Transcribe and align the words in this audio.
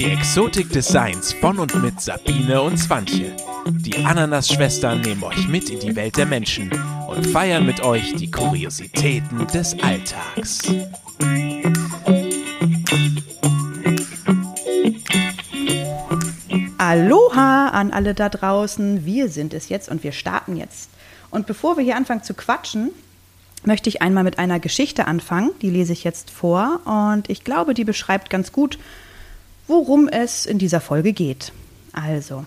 Die 0.00 0.12
Exotik 0.12 0.70
des 0.70 0.88
Seins 0.88 1.34
von 1.34 1.58
und 1.58 1.74
mit 1.82 2.00
Sabine 2.00 2.62
und 2.62 2.78
Swantje. 2.78 3.36
Die 3.66 4.02
Ananas-Schwestern 4.02 5.02
nehmen 5.02 5.22
euch 5.22 5.46
mit 5.46 5.68
in 5.68 5.78
die 5.78 5.94
Welt 5.94 6.16
der 6.16 6.24
Menschen 6.24 6.72
und 7.06 7.26
feiern 7.26 7.66
mit 7.66 7.82
euch 7.82 8.14
die 8.14 8.30
Kuriositäten 8.30 9.46
des 9.48 9.76
Alltags. 9.82 10.62
Aloha 16.78 17.68
an 17.68 17.92
alle 17.92 18.14
da 18.14 18.30
draußen. 18.30 19.04
Wir 19.04 19.28
sind 19.28 19.52
es 19.52 19.68
jetzt 19.68 19.90
und 19.90 20.02
wir 20.02 20.12
starten 20.12 20.56
jetzt. 20.56 20.88
Und 21.28 21.46
bevor 21.46 21.76
wir 21.76 21.84
hier 21.84 21.96
anfangen 21.96 22.22
zu 22.22 22.32
quatschen, 22.32 22.90
möchte 23.64 23.90
ich 23.90 24.00
einmal 24.00 24.24
mit 24.24 24.38
einer 24.38 24.60
Geschichte 24.60 25.06
anfangen. 25.06 25.50
Die 25.60 25.68
lese 25.68 25.92
ich 25.92 26.04
jetzt 26.04 26.30
vor 26.30 26.80
und 26.86 27.28
ich 27.28 27.44
glaube, 27.44 27.74
die 27.74 27.84
beschreibt 27.84 28.30
ganz 28.30 28.50
gut, 28.50 28.78
worum 29.70 30.08
es 30.08 30.46
in 30.46 30.58
dieser 30.58 30.80
Folge 30.80 31.12
geht. 31.12 31.52
Also, 31.92 32.44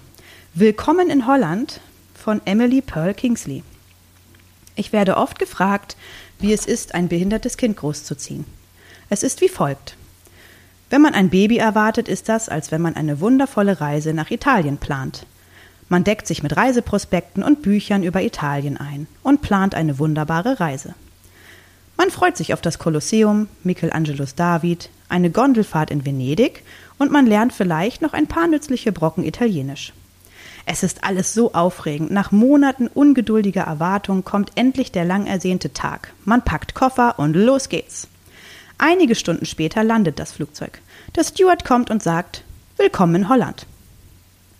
Willkommen 0.53 1.09
in 1.09 1.25
Holland 1.25 1.79
von 2.13 2.41
Emily 2.43 2.81
Pearl 2.81 3.13
Kingsley. 3.13 3.63
Ich 4.75 4.91
werde 4.91 5.15
oft 5.15 5.39
gefragt, 5.39 5.95
wie 6.39 6.51
es 6.51 6.65
ist, 6.65 6.93
ein 6.93 7.07
behindertes 7.07 7.55
Kind 7.55 7.77
großzuziehen. 7.77 8.43
Es 9.09 9.23
ist 9.23 9.39
wie 9.39 9.47
folgt. 9.47 9.95
Wenn 10.89 11.01
man 11.01 11.13
ein 11.13 11.29
Baby 11.29 11.57
erwartet, 11.57 12.09
ist 12.09 12.27
das, 12.27 12.49
als 12.49 12.73
wenn 12.73 12.81
man 12.81 12.97
eine 12.97 13.21
wundervolle 13.21 13.79
Reise 13.79 14.13
nach 14.13 14.29
Italien 14.29 14.77
plant. 14.77 15.25
Man 15.87 16.03
deckt 16.03 16.27
sich 16.27 16.43
mit 16.43 16.57
Reiseprospekten 16.57 17.41
und 17.41 17.61
Büchern 17.61 18.03
über 18.03 18.21
Italien 18.21 18.75
ein 18.75 19.07
und 19.23 19.41
plant 19.41 19.75
eine 19.75 19.97
wunderbare 19.97 20.59
Reise. 20.59 20.93
Man 21.95 22.11
freut 22.11 22.35
sich 22.35 22.53
auf 22.53 22.61
das 22.61 22.79
Kolosseum, 22.79 23.47
Michelangelos 23.63 24.35
David, 24.35 24.89
eine 25.09 25.29
Gondelfahrt 25.29 25.89
in 25.89 26.05
Venedig 26.05 26.63
und 26.97 27.11
man 27.11 27.25
lernt 27.25 27.53
vielleicht 27.53 28.01
noch 28.01 28.13
ein 28.13 28.27
paar 28.27 28.47
nützliche 28.47 28.91
Brocken 28.91 29.23
Italienisch. 29.23 29.93
Es 30.65 30.83
ist 30.83 31.03
alles 31.03 31.33
so 31.33 31.53
aufregend. 31.53 32.11
Nach 32.11 32.31
Monaten 32.31 32.87
ungeduldiger 32.87 33.63
Erwartung 33.63 34.23
kommt 34.23 34.51
endlich 34.55 34.91
der 34.91 35.03
lang 35.03 35.25
ersehnte 35.25 35.73
Tag. 35.73 36.13
Man 36.23 36.43
packt 36.43 36.73
Koffer 36.73 37.19
und 37.19 37.33
los 37.33 37.67
geht's. 37.67 38.07
Einige 38.77 39.15
Stunden 39.15 39.45
später 39.45 39.83
landet 39.83 40.19
das 40.19 40.31
Flugzeug. 40.31 40.79
Der 41.15 41.23
Steward 41.23 41.65
kommt 41.65 41.91
und 41.91 42.01
sagt: 42.01 42.43
Willkommen 42.77 43.15
in 43.15 43.29
Holland. 43.29 43.65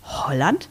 Holland? 0.04 0.68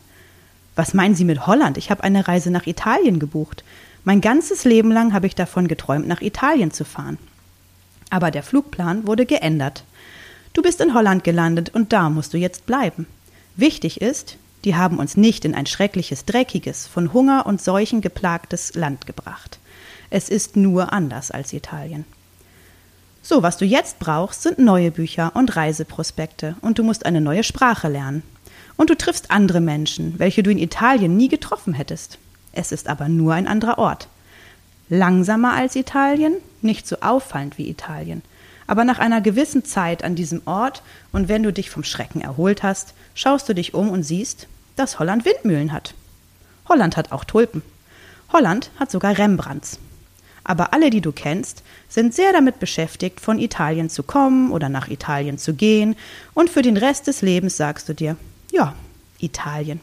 Was 0.75 0.95
meinen 0.95 1.15
Sie 1.15 1.25
mit 1.25 1.47
Holland? 1.47 1.77
Ich 1.79 1.91
habe 1.91 2.05
eine 2.05 2.29
Reise 2.29 2.51
nach 2.51 2.67
Italien 2.67 3.19
gebucht. 3.19 3.65
Mein 4.05 4.21
ganzes 4.21 4.65
Leben 4.65 4.91
lang 4.91 5.13
habe 5.13 5.27
ich 5.27 5.35
davon 5.35 5.69
geträumt, 5.69 6.09
nach 6.09 6.23
Italien 6.23 6.73
zu 6.73 6.85
fahren. 6.85 7.19
Aber 8.11 8.31
der 8.31 8.43
Flugplan 8.43 9.07
wurde 9.07 9.27
geändert. 9.27 9.85
Du 10.53 10.61
bist 10.63 10.81
in 10.81 10.93
Holland 10.93 11.25
gelandet 11.25 11.71
und 11.75 11.93
da 11.93 12.11
musst 12.11 12.35
du 12.35 12.39
jetzt 12.39 12.67
bleiben. 12.67 13.07
Wichtig 13.57 14.01
ist, 14.01 14.37
die 14.65 14.77
haben 14.77 14.99
uns 14.99 15.17
nicht 15.17 15.45
in 15.45 15.55
ein 15.55 15.67
schreckliches, 15.67 16.25
dreckiges, 16.25 16.87
von 16.87 17.13
Hunger 17.13 17.47
und 17.47 17.61
Seuchen 17.61 18.01
geplagtes 18.01 18.75
Land 18.75 19.07
gebracht. 19.07 19.59
Es 20.11 20.29
ist 20.29 20.57
nur 20.57 20.93
anders 20.93 21.31
als 21.31 21.53
Italien. 21.53 22.05
So, 23.23 23.43
was 23.43 23.57
du 23.57 23.65
jetzt 23.65 23.99
brauchst, 23.99 24.43
sind 24.43 24.59
neue 24.59 24.91
Bücher 24.91 25.33
und 25.35 25.57
Reiseprospekte, 25.57 26.57
und 26.61 26.79
du 26.79 26.83
musst 26.83 27.07
eine 27.07 27.21
neue 27.21 27.45
Sprache 27.45 27.89
lernen. 27.89 28.23
Und 28.77 28.91
du 28.91 28.97
triffst 28.97 29.31
andere 29.31 29.61
Menschen, 29.61 30.19
welche 30.19 30.43
du 30.43 30.51
in 30.51 30.59
Italien 30.59 31.17
nie 31.17 31.29
getroffen 31.29 31.73
hättest. 31.73 32.19
Es 32.53 32.73
ist 32.73 32.89
aber 32.89 33.09
nur 33.09 33.35
ein 33.35 33.47
anderer 33.47 33.79
Ort. 33.79 34.09
Langsamer 34.89 35.53
als 35.55 35.77
Italien, 35.77 36.35
nicht 36.61 36.87
so 36.87 36.97
auffallend 37.01 37.59
wie 37.59 37.71
Italien. 37.71 38.23
Aber 38.73 38.87
nach 38.87 38.99
einer 38.99 39.21
gewissen 39.21 39.67
Zeit 39.67 40.03
an 40.03 40.15
diesem 40.15 40.41
Ort 40.47 40.83
und 41.13 41.29
wenn 41.29 41.43
du 41.43 41.53
dich 41.53 41.69
vom 41.69 41.85
Schrecken 41.85 42.23
erholt 42.23 42.63
hast, 42.63 42.95
schaust 43.15 43.47
du 43.47 43.55
dich 43.55 43.75
um 43.75 43.91
und 43.91 44.03
siehst, 44.03 44.49
dass 44.77 44.99
Holland 44.99 45.27
Windmühlen 45.27 45.73
hat. 45.73 45.93
Holland 46.71 46.97
hat 46.97 47.13
auch 47.13 47.25
Tulpen. 47.25 47.61
Holland 48.33 48.71
hat 48.81 48.91
sogar 48.91 49.19
Rembrandts. 49.19 49.79
Aber 50.43 50.73
alle, 50.73 50.89
die 50.89 51.03
du 51.03 51.13
kennst, 51.13 51.63
sind 51.91 52.15
sehr 52.15 52.33
damit 52.33 52.61
beschäftigt, 52.61 53.21
von 53.21 53.39
Italien 53.39 53.91
zu 53.91 54.05
kommen 54.05 54.51
oder 54.51 54.71
nach 54.71 54.89
Italien 54.89 55.37
zu 55.37 55.53
gehen, 55.53 55.95
und 56.33 56.49
für 56.49 56.63
den 56.63 56.79
Rest 56.79 57.09
des 57.09 57.21
Lebens 57.21 57.59
sagst 57.59 57.91
du 57.91 57.95
dir, 57.95 58.17
ja, 58.53 58.75
Italien. 59.19 59.81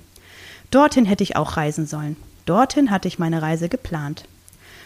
Dorthin 0.71 1.06
hätte 1.06 1.21
ich 1.21 1.35
auch 1.35 1.57
reisen 1.57 1.85
sollen. 1.85 2.17
Dorthin 2.47 2.89
hatte 2.89 3.07
ich 3.07 3.19
meine 3.19 3.44
Reise 3.44 3.69
geplant. 3.69 4.23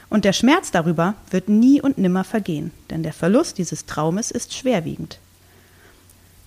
Und 0.10 0.26
der 0.26 0.34
Schmerz 0.34 0.72
darüber 0.72 1.16
wird 1.32 1.50
nie 1.50 1.82
und 1.82 1.98
nimmer 1.98 2.24
vergehen, 2.24 2.72
denn 2.90 3.04
der 3.04 3.14
Verlust 3.14 3.58
dieses 3.58 3.86
Traumes 3.86 4.32
ist 4.32 4.54
schwerwiegend. 4.54 5.20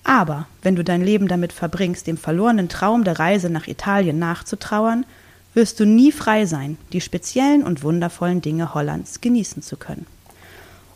Aber 0.03 0.47
wenn 0.61 0.75
du 0.75 0.83
dein 0.83 1.03
Leben 1.03 1.27
damit 1.27 1.51
verbringst, 1.51 2.07
dem 2.07 2.17
verlorenen 2.17 2.69
Traum 2.69 3.03
der 3.03 3.19
Reise 3.19 3.49
nach 3.49 3.67
Italien 3.67 4.19
nachzutrauern, 4.19 5.05
wirst 5.53 5.79
du 5.79 5.85
nie 5.85 6.11
frei 6.11 6.45
sein, 6.45 6.77
die 6.93 7.01
speziellen 7.01 7.63
und 7.63 7.83
wundervollen 7.83 8.41
Dinge 8.41 8.73
Hollands 8.73 9.19
genießen 9.19 9.61
zu 9.61 9.75
können. 9.75 10.05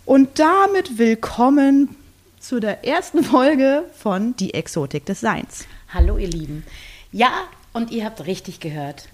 Und 0.06 0.40
damit 0.40 0.98
willkommen 0.98 1.96
zu 2.40 2.60
der 2.60 2.86
ersten 2.88 3.24
Folge 3.24 3.84
von 3.98 4.36
Die 4.38 4.54
Exotik 4.54 5.06
des 5.06 5.20
Seins. 5.20 5.66
Hallo 5.94 6.18
ihr 6.18 6.30
Lieben. 6.30 6.64
Ja, 7.12 7.32
und 7.74 7.92
ihr 7.92 8.06
habt 8.06 8.26
richtig 8.26 8.60
gehört. 8.60 9.10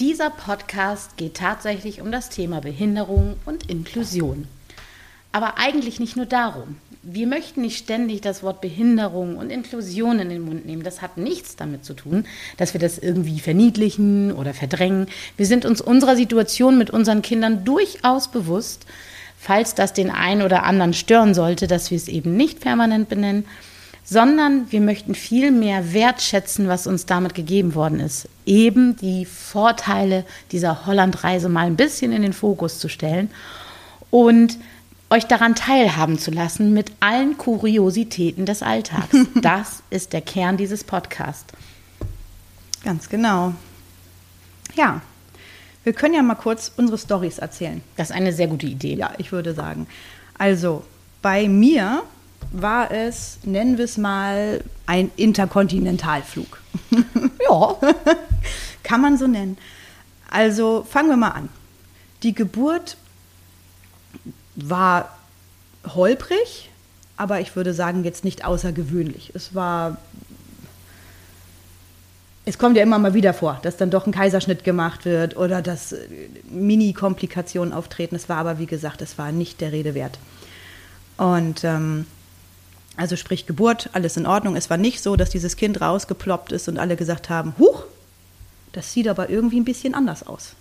Dieser 0.00 0.30
Podcast 0.30 1.16
geht 1.16 1.34
tatsächlich 1.34 2.00
um 2.00 2.10
das 2.12 2.28
Thema 2.28 2.60
Behinderung 2.60 3.36
und 3.44 3.68
Inklusion. 3.68 4.46
Aber 5.32 5.58
eigentlich 5.58 5.98
nicht 5.98 6.16
nur 6.16 6.26
darum. 6.26 6.76
Wir 7.02 7.26
möchten 7.26 7.62
nicht 7.62 7.78
ständig 7.78 8.20
das 8.20 8.42
Wort 8.42 8.60
Behinderung 8.60 9.36
und 9.36 9.50
Inklusion 9.50 10.20
in 10.20 10.28
den 10.28 10.42
Mund 10.42 10.66
nehmen. 10.66 10.82
Das 10.82 11.02
hat 11.02 11.16
nichts 11.16 11.56
damit 11.56 11.84
zu 11.84 11.94
tun, 11.94 12.26
dass 12.58 12.74
wir 12.74 12.80
das 12.80 12.98
irgendwie 12.98 13.40
verniedlichen 13.40 14.32
oder 14.32 14.54
verdrängen. 14.54 15.06
Wir 15.36 15.46
sind 15.46 15.64
uns 15.64 15.80
unserer 15.80 16.16
Situation 16.16 16.78
mit 16.78 16.90
unseren 16.90 17.22
Kindern 17.22 17.64
durchaus 17.64 18.28
bewusst, 18.28 18.86
falls 19.38 19.74
das 19.74 19.92
den 19.92 20.10
einen 20.10 20.42
oder 20.42 20.62
anderen 20.62 20.94
stören 20.94 21.34
sollte, 21.34 21.66
dass 21.66 21.90
wir 21.90 21.96
es 21.96 22.06
eben 22.06 22.36
nicht 22.36 22.60
permanent 22.60 23.08
benennen 23.08 23.46
sondern 24.04 24.70
wir 24.70 24.80
möchten 24.80 25.14
viel 25.14 25.50
mehr 25.50 25.92
wertschätzen, 25.92 26.68
was 26.68 26.86
uns 26.86 27.06
damit 27.06 27.34
gegeben 27.34 27.74
worden 27.74 28.00
ist. 28.00 28.28
Eben 28.44 28.96
die 28.96 29.24
Vorteile 29.24 30.24
dieser 30.50 30.86
Hollandreise 30.86 31.48
mal 31.48 31.66
ein 31.66 31.76
bisschen 31.76 32.12
in 32.12 32.22
den 32.22 32.32
Fokus 32.32 32.78
zu 32.78 32.88
stellen 32.88 33.30
und 34.10 34.58
euch 35.10 35.26
daran 35.26 35.54
teilhaben 35.54 36.18
zu 36.18 36.30
lassen 36.30 36.72
mit 36.72 36.90
allen 37.00 37.36
Kuriositäten 37.36 38.46
des 38.46 38.62
Alltags. 38.62 39.16
Das 39.34 39.82
ist 39.90 40.12
der 40.12 40.22
Kern 40.22 40.56
dieses 40.56 40.84
Podcasts. 40.84 41.52
Ganz 42.82 43.08
genau. 43.08 43.54
Ja, 44.74 45.02
wir 45.84 45.92
können 45.92 46.14
ja 46.14 46.22
mal 46.22 46.34
kurz 46.34 46.72
unsere 46.76 46.98
Stories 46.98 47.38
erzählen. 47.38 47.82
Das 47.96 48.10
ist 48.10 48.16
eine 48.16 48.32
sehr 48.32 48.46
gute 48.46 48.66
Idee. 48.66 48.94
Ja, 48.94 49.12
ich 49.18 49.32
würde 49.32 49.54
sagen. 49.54 49.86
Also, 50.38 50.84
bei 51.20 51.48
mir 51.48 52.02
war 52.50 52.90
es, 52.90 53.38
nennen 53.44 53.78
wir 53.78 53.84
es 53.84 53.98
mal, 53.98 54.62
ein 54.86 55.10
Interkontinentalflug. 55.16 56.60
ja. 57.48 57.76
Kann 58.82 59.00
man 59.00 59.16
so 59.16 59.26
nennen. 59.26 59.56
Also 60.30 60.84
fangen 60.88 61.08
wir 61.08 61.16
mal 61.16 61.30
an. 61.30 61.48
Die 62.22 62.34
Geburt 62.34 62.96
war 64.56 65.16
holprig, 65.94 66.70
aber 67.16 67.40
ich 67.40 67.54
würde 67.56 67.74
sagen, 67.74 68.04
jetzt 68.04 68.24
nicht 68.24 68.44
außergewöhnlich. 68.44 69.32
Es 69.34 69.54
war. 69.54 69.98
Es 72.44 72.58
kommt 72.58 72.76
ja 72.76 72.82
immer 72.82 72.98
mal 72.98 73.14
wieder 73.14 73.34
vor, 73.34 73.60
dass 73.62 73.76
dann 73.76 73.90
doch 73.90 74.04
ein 74.04 74.12
Kaiserschnitt 74.12 74.64
gemacht 74.64 75.04
wird 75.04 75.36
oder 75.36 75.62
dass 75.62 75.94
Mini-Komplikationen 76.50 77.72
auftreten. 77.72 78.16
Es 78.16 78.28
war 78.28 78.38
aber, 78.38 78.58
wie 78.58 78.66
gesagt, 78.66 79.00
es 79.00 79.16
war 79.16 79.30
nicht 79.30 79.60
der 79.60 79.70
Rede 79.70 79.94
wert. 79.94 80.18
Und 81.18 81.62
ähm, 81.62 82.04
also 82.96 83.16
sprich 83.16 83.46
Geburt, 83.46 83.90
alles 83.92 84.16
in 84.16 84.26
Ordnung. 84.26 84.56
Es 84.56 84.70
war 84.70 84.76
nicht 84.76 85.02
so, 85.02 85.16
dass 85.16 85.30
dieses 85.30 85.56
Kind 85.56 85.80
rausgeploppt 85.80 86.52
ist 86.52 86.68
und 86.68 86.78
alle 86.78 86.96
gesagt 86.96 87.30
haben, 87.30 87.54
huch, 87.58 87.84
das 88.72 88.92
sieht 88.92 89.08
aber 89.08 89.30
irgendwie 89.30 89.60
ein 89.60 89.64
bisschen 89.64 89.94
anders 89.94 90.26
aus. 90.26 90.54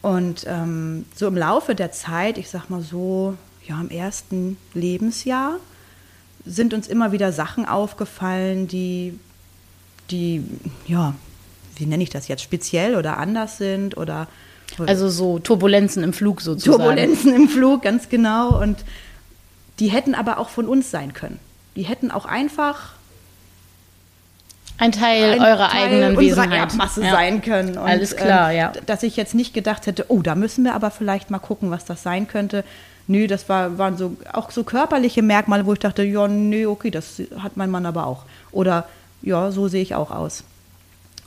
Und 0.00 0.44
ähm, 0.48 1.06
so 1.14 1.28
im 1.28 1.36
Laufe 1.36 1.74
der 1.74 1.92
Zeit, 1.92 2.38
ich 2.38 2.50
sag 2.50 2.68
mal 2.70 2.82
so, 2.82 3.36
ja, 3.66 3.80
im 3.80 3.90
ersten 3.90 4.56
Lebensjahr, 4.74 5.58
sind 6.44 6.74
uns 6.74 6.88
immer 6.88 7.12
wieder 7.12 7.32
Sachen 7.32 7.66
aufgefallen, 7.66 8.66
die, 8.66 9.18
die, 10.10 10.42
ja, 10.86 11.14
wie 11.76 11.86
nenne 11.86 12.02
ich 12.02 12.10
das 12.10 12.26
jetzt, 12.26 12.42
speziell 12.42 12.96
oder 12.96 13.18
anders 13.18 13.58
sind 13.58 13.96
oder. 13.96 14.26
Also 14.86 15.08
so 15.08 15.38
Turbulenzen 15.38 16.02
im 16.02 16.12
Flug 16.12 16.40
sozusagen. 16.40 16.78
Turbulenzen 16.78 17.34
im 17.34 17.48
Flug, 17.48 17.82
ganz 17.82 18.08
genau. 18.08 18.60
Und 18.60 18.78
die 19.78 19.88
hätten 19.88 20.14
aber 20.14 20.38
auch 20.38 20.48
von 20.48 20.68
uns 20.68 20.90
sein 20.90 21.12
können. 21.12 21.38
Die 21.76 21.82
hätten 21.82 22.10
auch 22.10 22.26
einfach 22.26 22.92
ein 24.78 24.92
Teil 24.92 25.34
ein 25.34 25.40
eurer 25.40 25.68
Teil 25.68 25.86
eigenen 25.86 26.18
Wesenheit. 26.18 26.58
Erbmasse 26.58 27.04
ja. 27.04 27.12
sein 27.12 27.40
können. 27.40 27.78
Und, 27.78 27.88
Alles 27.88 28.16
klar, 28.16 28.50
ähm, 28.50 28.58
ja. 28.58 28.72
Dass 28.86 29.02
ich 29.02 29.16
jetzt 29.16 29.34
nicht 29.34 29.54
gedacht 29.54 29.86
hätte, 29.86 30.06
oh, 30.08 30.22
da 30.22 30.34
müssen 30.34 30.64
wir 30.64 30.74
aber 30.74 30.90
vielleicht 30.90 31.30
mal 31.30 31.38
gucken, 31.38 31.70
was 31.70 31.84
das 31.84 32.02
sein 32.02 32.26
könnte. 32.26 32.64
nö, 33.06 33.26
das 33.26 33.48
war, 33.48 33.78
waren 33.78 33.96
so 33.96 34.16
auch 34.32 34.50
so 34.50 34.64
körperliche 34.64 35.22
Merkmale, 35.22 35.66
wo 35.66 35.72
ich 35.72 35.78
dachte, 35.78 36.02
ja, 36.02 36.26
nö, 36.26 36.66
okay, 36.66 36.90
das 36.90 37.22
hat 37.38 37.56
mein 37.56 37.70
Mann 37.70 37.86
aber 37.86 38.06
auch. 38.06 38.24
Oder 38.50 38.88
ja, 39.22 39.50
so 39.52 39.68
sehe 39.68 39.82
ich 39.82 39.94
auch 39.94 40.10
aus. 40.10 40.44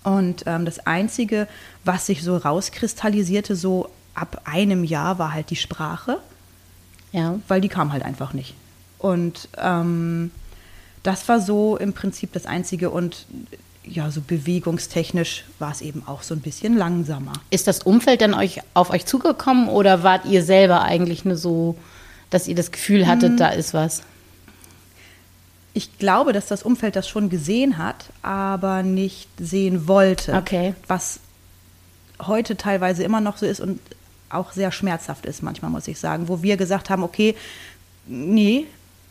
Und 0.03 0.43
ähm, 0.45 0.65
das 0.65 0.85
Einzige, 0.85 1.47
was 1.83 2.05
sich 2.05 2.23
so 2.23 2.37
rauskristallisierte, 2.37 3.55
so 3.55 3.89
ab 4.13 4.41
einem 4.45 4.83
Jahr, 4.83 5.17
war 5.17 5.33
halt 5.33 5.49
die 5.49 5.55
Sprache, 5.55 6.19
Ja. 7.15 7.39
weil 7.47 7.61
die 7.61 7.69
kam 7.69 7.91
halt 7.93 8.03
einfach 8.03 8.33
nicht. 8.33 8.53
Und 8.99 9.47
ähm, 9.57 10.31
das 11.03 11.27
war 11.29 11.39
so 11.39 11.77
im 11.77 11.93
Prinzip 11.93 12.33
das 12.33 12.45
Einzige. 12.45 12.89
Und 12.89 13.25
ja, 13.83 14.09
so 14.11 14.19
bewegungstechnisch 14.21 15.45
war 15.59 15.71
es 15.71 15.81
eben 15.81 16.03
auch 16.07 16.23
so 16.23 16.33
ein 16.33 16.41
bisschen 16.41 16.75
langsamer. 16.75 17.33
Ist 17.51 17.67
das 17.67 17.83
Umfeld 17.83 18.21
dann 18.21 18.33
euch 18.33 18.61
auf 18.73 18.89
euch 18.89 19.05
zugekommen 19.05 19.69
oder 19.69 20.01
wart 20.03 20.25
ihr 20.25 20.43
selber 20.43 20.81
eigentlich 20.81 21.23
nur 21.23 21.37
so, 21.37 21.77
dass 22.31 22.47
ihr 22.47 22.55
das 22.55 22.71
Gefühl 22.71 23.05
hattet, 23.07 23.33
Mhm. 23.33 23.37
da 23.37 23.49
ist 23.49 23.73
was? 23.75 24.01
Ich 25.73 25.97
glaube, 25.99 26.31
dass 26.33 26.47
das 26.47 26.63
Umfeld 26.63 26.95
das 26.95 27.07
schon 27.07 27.29
gesehen 27.29 27.77
hat, 27.77 28.05
aber 28.21 28.81
nicht 28.81 29.27
sehen 29.37 29.87
wollte. 29.87 30.33
Okay. 30.33 30.73
Was 30.87 31.19
heute 32.25 32.55
teilweise 32.55 33.03
immer 33.03 33.19
noch 33.21 33.37
so 33.37 33.45
ist 33.45 33.59
und 33.59 33.79
auch 34.29 34.51
sehr 34.51 34.71
schmerzhaft 34.71 35.25
ist, 35.25 35.43
manchmal 35.43 35.71
muss 35.71 35.87
ich 35.87 35.99
sagen, 35.99 36.27
wo 36.27 36.41
wir 36.41 36.57
gesagt 36.57 36.89
haben, 36.89 37.03
okay, 37.03 37.35
nee, 38.07 38.65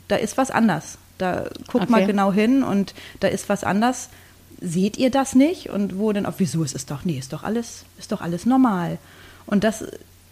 da 0.09 0.17
ist 0.17 0.37
was 0.37 0.51
anders. 0.51 0.99
Da 1.19 1.45
guckt 1.69 1.91
mal 1.91 1.99
Okay. 2.03 2.07
genau 2.13 2.33
hin 2.33 2.63
und 2.63 2.95
da 3.21 3.29
ist 3.29 3.49
was 3.49 3.65
anders. 3.65 4.09
Seht 4.61 4.97
ihr 4.99 5.11
das 5.11 5.35
nicht? 5.35 5.71
Und 5.71 5.99
wo 5.99 6.13
denn, 6.13 6.27
auch, 6.27 6.35
wieso 6.39 6.63
ist 6.65 6.75
es 6.75 6.87
doch, 6.87 7.05
nee, 7.05 7.19
ist 7.19 7.33
doch 7.33 7.43
alles, 7.45 7.85
ist 7.99 8.13
doch 8.13 8.21
alles 8.21 8.47
normal. 8.47 8.99
Und 9.47 9.63
das 9.65 9.85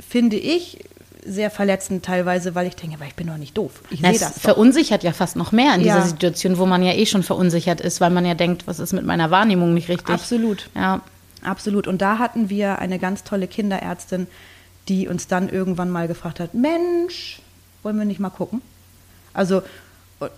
finde 0.07 0.37
ich 0.37 0.85
sehr 1.25 1.51
verletzend 1.51 2.05
teilweise, 2.05 2.55
weil 2.57 2.67
ich 2.67 2.75
denke, 2.75 2.97
aber 2.97 3.07
ich 3.07 3.15
bin 3.15 3.29
doch 3.29 3.37
nicht 3.37 3.57
doof. 3.57 3.83
Ich 3.91 4.01
sehe 4.01 4.13
Das. 4.13 4.35
Doch. 4.35 4.41
verunsichert 4.41 5.05
ja 5.05 5.13
fast 5.13 5.37
noch 5.37 5.53
mehr 5.53 5.75
in 5.77 5.83
Ja. 5.83 5.95
dieser 5.97 6.09
Situation, 6.09 6.59
wo 6.59 6.67
man 6.67 6.83
ja 6.83 6.93
eh 6.95 7.07
schon 7.07 7.23
verunsichert 7.23 7.81
ist, 7.81 8.01
weil 8.01 8.11
man 8.11 8.27
ja 8.27 8.35
denkt, 8.35 8.67
was 8.67 8.81
ist 8.81 8.93
mit 8.93 9.05
meiner 9.07 9.31
Wahrnehmung 9.31 9.73
nicht 9.75 9.89
richtig? 9.89 10.13
Absolut. 10.13 10.69
Ja. 10.75 11.01
Absolut. 11.45 11.87
Und 11.87 12.03
da 12.03 12.19
hatten 12.19 12.49
wir 12.51 12.79
eine 12.81 12.99
ganz 12.99 13.23
tolle 13.25 13.47
Kinderärztin, 13.47 14.27
die 14.89 15.09
uns 15.09 15.27
dann 15.29 15.49
irgendwann 15.49 15.91
mal 15.91 16.09
gefragt 16.09 16.41
hat, 16.41 16.55
Mensch, 16.55 17.41
wollen 17.83 17.99
wir 17.99 18.05
nicht 18.05 18.21
mal 18.21 18.31
gucken? 18.31 18.63
Also, 19.35 19.63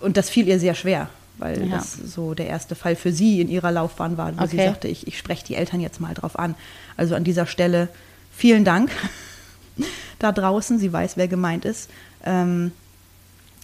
und- 0.01 0.17
das 0.17 0.29
fiel 0.29 0.47
ihr 0.47 0.59
sehr 0.59 0.75
schwer, 0.75 1.09
weil 1.37 1.67
Ja. 1.67 1.75
das 1.77 1.93
so 1.93 2.33
der 2.33 2.47
erste 2.47 2.75
Fall 2.75 2.95
für 2.95 3.11
sie 3.11 3.41
in 3.41 3.49
ihrer 3.49 3.71
Laufbahn 3.71 4.17
war, 4.17 4.31
wo 4.37 4.45
sie 4.45 4.57
Okay. 4.57 4.67
sagte, 4.67 4.87
ich, 4.87 5.07
ich 5.07 5.17
spreche 5.17 5.45
die 5.45 5.55
Eltern 5.55 5.79
jetzt 5.81 5.99
mal 5.99 6.13
drauf 6.13 6.37
an. 6.39 6.55
Also 6.97 7.15
an 7.15 7.23
dieser 7.23 7.45
Stelle 7.45 7.89
vielen 8.35 8.63
Dank 8.65 8.91
da 10.19 10.31
draußen. 10.31 10.79
Sie 10.79 10.91
weiß, 10.93 11.17
wer 11.17 11.27
gemeint 11.27 11.65
ist. 11.65 11.89
Ähm, 12.23 12.71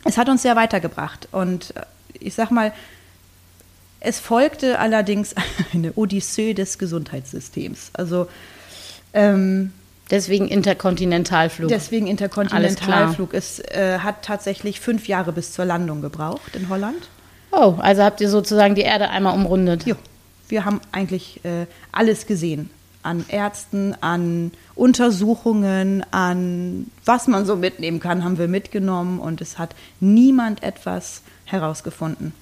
es 0.03 0.17
hat 0.17 0.29
uns 0.29 0.41
sehr 0.41 0.55
weitergebracht. 0.55 1.27
Und 1.31 1.75
äh, 1.77 1.81
ich 2.19 2.33
sag 2.33 2.51
mal, 2.51 2.73
es 3.99 4.19
folgte 4.19 4.79
allerdings 4.79 5.33
eine 5.73 5.93
Odyssee 5.93 6.53
des 6.53 6.77
Gesundheitssystems. 6.77 7.91
Also 7.93 8.27
ähm, 9.13 9.71
Deswegen 10.11 10.47
Interkontinentalflug. 10.49 11.69
deswegen 11.69 12.05
Interkontinentalflug. 12.05 13.33
Es 13.33 13.59
äh, 13.59 13.99
hat 13.99 14.23
tatsächlich 14.23 14.81
fünf 14.81 15.07
Jahre 15.07 15.31
bis 15.31 15.53
zur 15.53 15.65
Landung 15.65 16.01
gebraucht 16.01 16.55
in 16.55 16.67
Holland. 16.67 17.07
oh, 17.51 17.75
also 17.79 18.03
habt 18.03 18.19
ihr 18.19 18.29
sozusagen 18.29 18.75
die 18.75 18.81
Erde 18.81 19.09
einmal 19.09 19.33
umrundet. 19.33 19.85
Jo, 19.85 19.95
wir 20.49 20.65
haben 20.65 20.81
eigentlich 20.91 21.43
äh, 21.45 21.65
alles 21.93 22.27
gesehen. 22.27 22.69
An 23.03 23.25
Ärzten, 23.29 23.95
an 24.01 24.51
Untersuchungen, 24.75 26.05
an 26.11 26.87
was 27.05 27.27
man 27.27 27.45
so 27.45 27.55
mitnehmen 27.55 27.99
kann, 27.99 28.23
haben 28.23 28.37
wir 28.37 28.47
mitgenommen 28.47 29.19
und 29.19 29.41
es 29.41 29.57
hat 29.57 29.73
niemand 29.99 30.61
etwas 30.61 31.21
herausgefunden. 31.45 32.33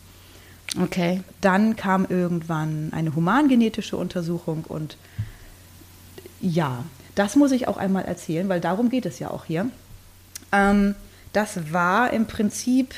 Okay. 0.82 1.22
Dann 1.42 1.76
kam 1.76 2.06
irgendwann 2.10 2.90
eine 2.94 3.16
humangenetische 3.16 3.96
Untersuchung 3.96 4.66
und 4.68 4.98
ja, 6.42 6.84
das 7.20 7.36
muss 7.36 7.52
ich 7.52 7.68
auch 7.68 7.76
einmal 7.76 8.06
erzählen, 8.06 8.48
weil 8.48 8.62
darum 8.62 8.90
geht 8.90 9.06
es 9.06 9.20
ja 9.20 9.30
auch 9.30 9.44
hier. 9.44 9.70
Ähm, 10.54 10.96
das 11.34 11.74
war 11.74 12.12
im 12.14 12.28
Prinzip 12.28 12.96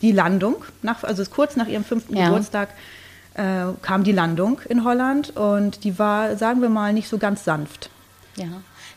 die 0.00 0.12
Landung, 0.12 0.64
nach, 0.80 1.04
also 1.04 1.22
kurz 1.26 1.54
nach 1.54 1.68
ihrem 1.68 1.84
fünften 1.84 2.16
Ja. 2.16 2.26
Geburtstag 2.26 2.70
äh, 3.34 3.66
kam 3.82 4.02
die 4.02 4.12
Landung 4.12 4.60
in 4.68 4.82
Holland 4.82 5.36
und 5.36 5.84
die 5.84 5.98
war, 5.98 6.36
sagen 6.38 6.62
wir 6.62 6.70
mal, 6.70 6.94
nicht 6.94 7.08
so 7.08 7.18
ganz 7.18 7.44
sanft. 7.44 7.90
Ja. 8.36 8.46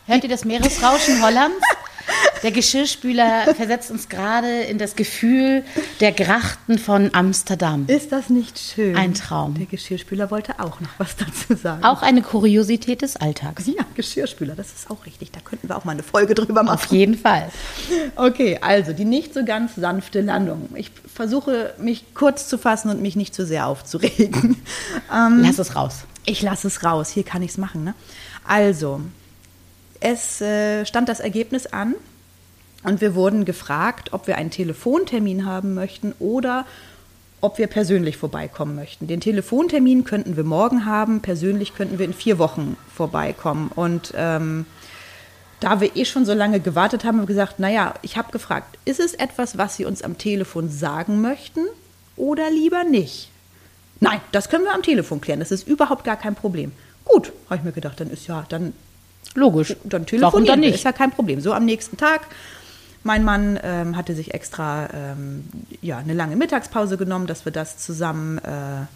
Hört 0.06 0.24
ihr 0.24 0.30
das 0.30 0.46
Meeresrauschen 0.46 1.22
Hollands? 1.22 1.60
Der 2.42 2.50
Geschirrspüler 2.50 3.54
versetzt 3.54 3.90
uns 3.92 4.08
gerade 4.08 4.62
in 4.62 4.76
das 4.78 4.96
Gefühl 4.96 5.62
der 6.00 6.10
Grachten 6.10 6.78
von 6.78 7.10
Amsterdam. 7.14 7.84
Ist 7.86 8.10
das 8.10 8.30
nicht 8.30 8.58
schön? 8.58 8.96
Ein 8.96 9.14
Traum. 9.14 9.54
Der 9.54 9.66
Geschirrspüler 9.66 10.30
wollte 10.30 10.58
auch 10.58 10.80
noch 10.80 10.90
was 10.98 11.14
dazu 11.16 11.54
sagen. 11.54 11.84
Auch 11.84 12.02
eine 12.02 12.20
Kuriosität 12.22 13.02
des 13.02 13.16
Alltags. 13.16 13.66
Ja, 13.66 13.84
Geschirrspüler, 13.94 14.54
das 14.56 14.72
ist 14.72 14.90
auch 14.90 15.06
richtig. 15.06 15.30
Da 15.30 15.38
könnten 15.40 15.68
wir 15.68 15.76
auch 15.76 15.84
mal 15.84 15.92
eine 15.92 16.02
Folge 16.02 16.34
drüber 16.34 16.64
machen. 16.64 16.74
Auf 16.74 16.86
jeden 16.86 17.16
Fall. 17.16 17.48
Okay, 18.16 18.58
also 18.60 18.92
die 18.92 19.04
nicht 19.04 19.34
so 19.34 19.44
ganz 19.44 19.76
sanfte 19.76 20.20
Landung. 20.20 20.68
Ich 20.74 20.90
versuche 21.14 21.74
mich 21.78 22.12
kurz 22.14 22.48
zu 22.48 22.58
fassen 22.58 22.88
und 22.90 23.00
mich 23.00 23.14
nicht 23.14 23.34
zu 23.34 23.46
sehr 23.46 23.66
aufzuregen. 23.68 24.56
Ähm, 25.14 25.40
Lass 25.42 25.58
es 25.58 25.76
raus. 25.76 26.04
ich 26.24 26.42
lasse 26.42 26.66
es 26.66 26.82
raus, 26.84 27.10
hier 27.10 27.22
kann 27.22 27.42
ich 27.42 27.52
es 27.52 27.58
machen. 27.58 27.84
Ne? 27.84 27.94
Also, 28.44 29.00
es 30.02 30.40
äh, 30.40 30.84
stand 30.84 31.08
das 31.08 31.20
Ergebnis 31.20 31.66
an 31.66 31.94
und 32.82 33.00
wir 33.00 33.14
wurden 33.14 33.44
gefragt, 33.44 34.12
ob 34.12 34.26
wir 34.26 34.36
einen 34.36 34.50
Telefontermin 34.50 35.46
haben 35.46 35.74
möchten 35.74 36.12
oder 36.18 36.66
ob 37.40 37.58
wir 37.58 37.66
persönlich 37.66 38.16
vorbeikommen 38.16 38.74
möchten. 38.74 39.06
Den 39.06 39.20
Telefontermin 39.20 40.04
könnten 40.04 40.36
wir 40.36 40.44
morgen 40.44 40.84
haben, 40.84 41.20
persönlich 41.20 41.74
könnten 41.74 41.98
wir 41.98 42.06
in 42.06 42.14
vier 42.14 42.38
Wochen 42.38 42.76
vorbeikommen. 42.94 43.70
Und 43.74 44.12
ähm, 44.16 44.66
da 45.60 45.80
wir 45.80 45.96
eh 45.96 46.04
schon 46.04 46.24
so 46.24 46.34
lange 46.34 46.60
gewartet 46.60 47.04
haben, 47.04 47.16
haben 47.16 47.22
wir 47.22 47.26
gesagt, 47.26 47.58
naja, 47.58 47.94
ich 48.02 48.16
habe 48.16 48.32
gefragt, 48.32 48.78
ist 48.84 49.00
es 49.00 49.14
etwas, 49.14 49.58
was 49.58 49.76
Sie 49.76 49.84
uns 49.84 50.02
am 50.02 50.18
Telefon 50.18 50.68
sagen 50.68 51.20
möchten 51.20 51.66
oder 52.16 52.50
lieber 52.50 52.84
nicht? 52.84 53.28
Nein, 54.00 54.20
das 54.32 54.48
können 54.48 54.64
wir 54.64 54.74
am 54.74 54.82
Telefon 54.82 55.20
klären, 55.20 55.40
das 55.40 55.52
ist 55.52 55.66
überhaupt 55.66 56.04
gar 56.04 56.16
kein 56.16 56.34
Problem. 56.34 56.72
Gut, 57.04 57.32
habe 57.46 57.56
ich 57.56 57.64
mir 57.64 57.72
gedacht, 57.72 58.00
dann 58.00 58.10
ist 58.10 58.26
ja, 58.26 58.44
dann 58.48 58.72
Logisch. 59.34 59.76
dann 59.84 60.02
Warum 60.02 60.06
telefonieren 60.06 60.46
dann 60.46 60.60
wir, 60.60 60.68
nicht? 60.68 60.76
ist 60.76 60.84
ja 60.84 60.92
kein 60.92 61.10
Problem. 61.10 61.40
So 61.40 61.52
am 61.52 61.64
nächsten 61.64 61.96
Tag. 61.96 62.22
Mein 63.04 63.24
Mann 63.24 63.58
ähm, 63.62 63.96
hatte 63.96 64.14
sich 64.14 64.32
extra 64.32 64.88
ähm, 64.94 65.44
ja, 65.80 65.98
eine 65.98 66.14
lange 66.14 66.36
Mittagspause 66.36 66.96
genommen, 66.96 67.26
dass 67.26 67.44
wir 67.44 67.52
das 67.52 67.78
zusammen 67.78 68.38
äh, 68.38 68.86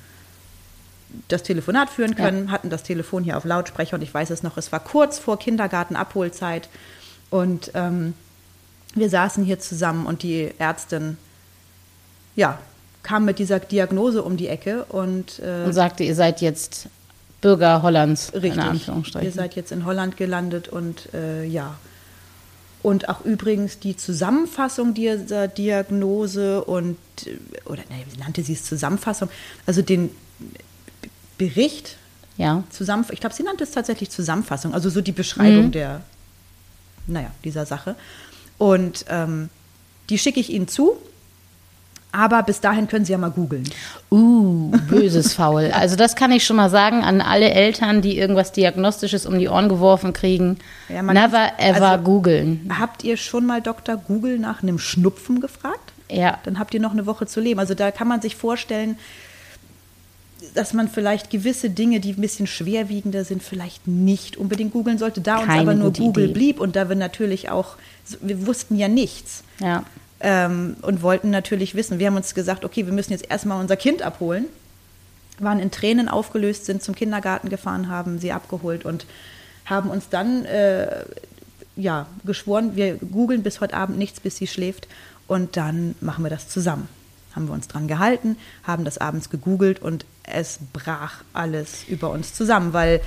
das 1.28 1.42
Telefonat 1.42 1.88
führen 1.90 2.14
können, 2.14 2.50
hatten 2.50 2.70
das 2.70 2.82
Telefon 2.82 3.24
hier 3.24 3.36
auf 3.36 3.44
Lautsprecher 3.44 3.96
und 3.96 4.02
ich 4.02 4.12
weiß 4.12 4.30
es 4.30 4.42
noch, 4.42 4.56
es 4.56 4.70
war 4.72 4.80
kurz 4.80 5.18
vor 5.18 5.38
Kindergartenabholzeit 5.38 6.68
und 7.30 7.70
ähm, 7.74 8.14
wir 8.94 9.08
saßen 9.08 9.44
hier 9.44 9.58
zusammen 9.58 10.06
und 10.06 10.22
die 10.22 10.52
Ärztin, 10.58 11.16
ja, 12.34 12.58
kam 13.02 13.24
mit 13.24 13.38
dieser 13.38 13.60
Diagnose 13.60 14.22
um 14.22 14.36
die 14.36 14.48
Ecke 14.48 14.84
und 14.88 15.38
äh, 15.38 15.64
Und 15.64 15.72
sagte, 15.72 16.02
ihr 16.02 16.14
seid 16.14 16.40
jetzt 16.40 16.88
Bürger 17.40 17.82
Hollands. 17.82 18.30
In 18.30 18.40
Richtig. 18.40 18.62
Anführungsstrichen. 18.62 19.26
Ihr 19.26 19.32
seid 19.32 19.56
jetzt 19.56 19.72
in 19.72 19.84
Holland 19.84 20.16
gelandet 20.16 20.68
und 20.68 21.12
äh, 21.14 21.44
ja. 21.44 21.76
Und 22.82 23.08
auch 23.08 23.24
übrigens 23.24 23.78
die 23.80 23.96
Zusammenfassung 23.96 24.94
dieser 24.94 25.48
Diagnose 25.48 26.64
und, 26.64 26.96
äh, 27.24 27.36
oder 27.64 27.82
ne, 27.90 28.04
wie 28.10 28.18
nannte 28.18 28.42
sie 28.42 28.52
es 28.52 28.64
Zusammenfassung? 28.64 29.28
Also 29.66 29.82
den 29.82 30.10
Bericht, 31.38 31.96
ja. 32.36 32.64
Zusammenf 32.70 33.10
ich 33.10 33.20
glaube, 33.20 33.34
sie 33.34 33.42
nannte 33.42 33.64
es 33.64 33.70
tatsächlich 33.70 34.10
Zusammenfassung, 34.10 34.74
also 34.74 34.90
so 34.90 35.00
die 35.00 35.12
Beschreibung 35.12 35.66
Mhm. 35.66 35.72
der, 35.72 36.02
naja, 37.06 37.30
dieser 37.44 37.66
Sache. 37.66 37.96
Und 38.58 39.04
ähm, 39.08 39.48
die 40.08 40.18
schicke 40.18 40.40
ich 40.40 40.50
Ihnen 40.50 40.68
zu, 40.68 40.96
aber 42.16 42.42
bis 42.42 42.60
dahin 42.60 42.88
können 42.88 43.04
Sie 43.04 43.12
ja 43.12 43.18
mal 43.18 43.30
googeln. 43.30 43.64
Uh, 44.10 44.70
böses 44.88 45.34
Faul. 45.34 45.70
Also 45.72 45.96
das 45.96 46.16
kann 46.16 46.32
ich 46.32 46.44
schon 46.44 46.56
mal 46.56 46.70
sagen 46.70 47.02
an 47.04 47.20
alle 47.20 47.50
Eltern, 47.50 48.00
die 48.00 48.16
irgendwas 48.16 48.52
Diagnostisches 48.52 49.26
um 49.26 49.38
die 49.38 49.48
Ohren 49.48 49.68
geworfen 49.68 50.12
kriegen. 50.12 50.56
Ja, 50.88 51.02
Never 51.02 51.52
ever 51.58 51.88
also- 51.90 52.04
googeln. 52.04 52.70
Habt 52.78 53.04
ihr 53.04 53.16
schon 53.16 53.44
mal 53.44 53.60
Dr. 53.60 53.96
Google 53.96 54.38
nach 54.38 54.62
einem 54.62 54.78
Schnupfen 54.78 55.40
gefragt? 55.40 55.92
Ja. 56.10 56.38
dann 56.44 56.60
habt 56.60 56.72
ihr 56.72 56.78
noch 56.80 56.92
eine 56.92 57.04
Woche 57.04 57.26
zu 57.26 57.40
leben. 57.40 57.58
Also 57.58 57.74
da 57.74 57.90
kann 57.90 58.06
man 58.06 58.22
sich 58.22 58.36
vorstellen, 58.36 58.96
dass 60.54 60.72
man 60.72 60.88
vielleicht 60.88 61.30
gewisse 61.30 61.68
Dinge, 61.70 61.98
die 61.98 62.12
ein 62.12 62.20
bisschen 62.20 62.46
schwerwiegender 62.46 63.24
sind, 63.24 63.42
vielleicht 63.42 63.88
nicht 63.88 64.36
unbedingt 64.36 64.72
googeln 64.72 64.98
sollte. 64.98 65.20
Da 65.20 65.38
uns 65.38 65.46
Keine 65.46 65.62
aber 65.62 65.74
nur 65.74 65.92
Google 65.92 66.24
Idee. 66.26 66.32
blieb 66.32 66.60
und 66.60 66.76
da 66.76 66.88
wir 66.88 66.94
natürlich 66.96 67.50
auch, 67.50 67.74
wir 68.20 68.46
wussten 68.46 68.76
ja 68.76 68.86
nichts 68.88 69.42
Ja. 69.60 69.82
Ähm, 70.20 70.76
und 70.82 71.02
wollten 71.02 71.30
natürlich 71.30 71.74
wissen. 71.74 71.98
Wir 71.98 72.06
haben 72.06 72.16
uns 72.16 72.34
gesagt, 72.34 72.64
okay, 72.64 72.86
wir 72.86 72.92
müssen 72.92 73.12
jetzt 73.12 73.30
erstmal 73.30 73.60
unser 73.60 73.76
Kind 73.76 74.02
abholen. 74.02 74.46
Waren 75.38 75.60
in 75.60 75.70
Tränen 75.70 76.08
aufgelöst, 76.08 76.64
sind 76.64 76.82
zum 76.82 76.94
Kindergarten 76.94 77.50
gefahren, 77.50 77.88
haben 77.88 78.18
sie 78.18 78.32
abgeholt 78.32 78.84
und 78.84 79.06
haben 79.66 79.90
uns 79.90 80.08
dann 80.08 80.46
äh, 80.46 81.04
ja, 81.76 82.06
geschworen, 82.24 82.74
wir 82.74 82.96
googeln 82.96 83.42
bis 83.42 83.60
heute 83.60 83.76
Abend 83.76 83.98
nichts, 83.98 84.20
bis 84.20 84.36
sie 84.36 84.46
schläft 84.46 84.88
und 85.26 85.56
dann 85.56 85.94
machen 86.00 86.24
wir 86.24 86.30
das 86.30 86.48
zusammen. 86.48 86.88
Haben 87.34 87.48
wir 87.48 87.52
uns 87.52 87.68
dran 87.68 87.86
gehalten, 87.86 88.38
haben 88.64 88.84
das 88.84 88.96
abends 88.96 89.28
gegoogelt 89.28 89.80
und 89.80 90.06
es 90.22 90.58
brach 90.72 91.22
alles 91.34 91.84
über 91.86 92.10
uns 92.10 92.32
zusammen, 92.32 92.72
weil 92.72 93.02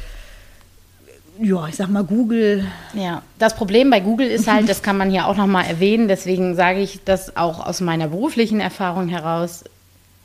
ja, 1.41 1.67
ich 1.67 1.75
sag 1.75 1.89
mal, 1.89 2.03
Google. 2.03 2.65
Ja, 2.93 3.21
das 3.37 3.55
Problem 3.55 3.89
bei 3.89 4.01
Google 4.01 4.27
ist 4.27 4.47
halt, 4.47 4.67
das 4.67 4.81
kann 4.81 4.97
man 4.97 5.09
hier 5.09 5.25
auch 5.25 5.37
nochmal 5.37 5.65
erwähnen, 5.65 6.07
deswegen 6.07 6.55
sage 6.55 6.81
ich 6.81 6.99
das 7.05 7.37
auch 7.37 7.65
aus 7.65 7.79
meiner 7.81 8.09
beruflichen 8.09 8.59
Erfahrung 8.59 9.07
heraus. 9.07 9.63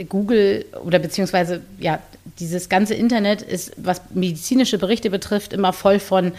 Google 0.08 0.64
oder 0.84 0.98
beziehungsweise 0.98 1.62
ja, 1.78 2.00
dieses 2.40 2.68
ganze 2.68 2.94
Internet 2.94 3.42
ist, 3.42 3.72
was 3.76 4.02
medizinische 4.12 4.76
Berichte 4.76 5.08
betrifft, 5.08 5.52
immer 5.52 5.72
voll 5.72 6.00
von 6.00 6.32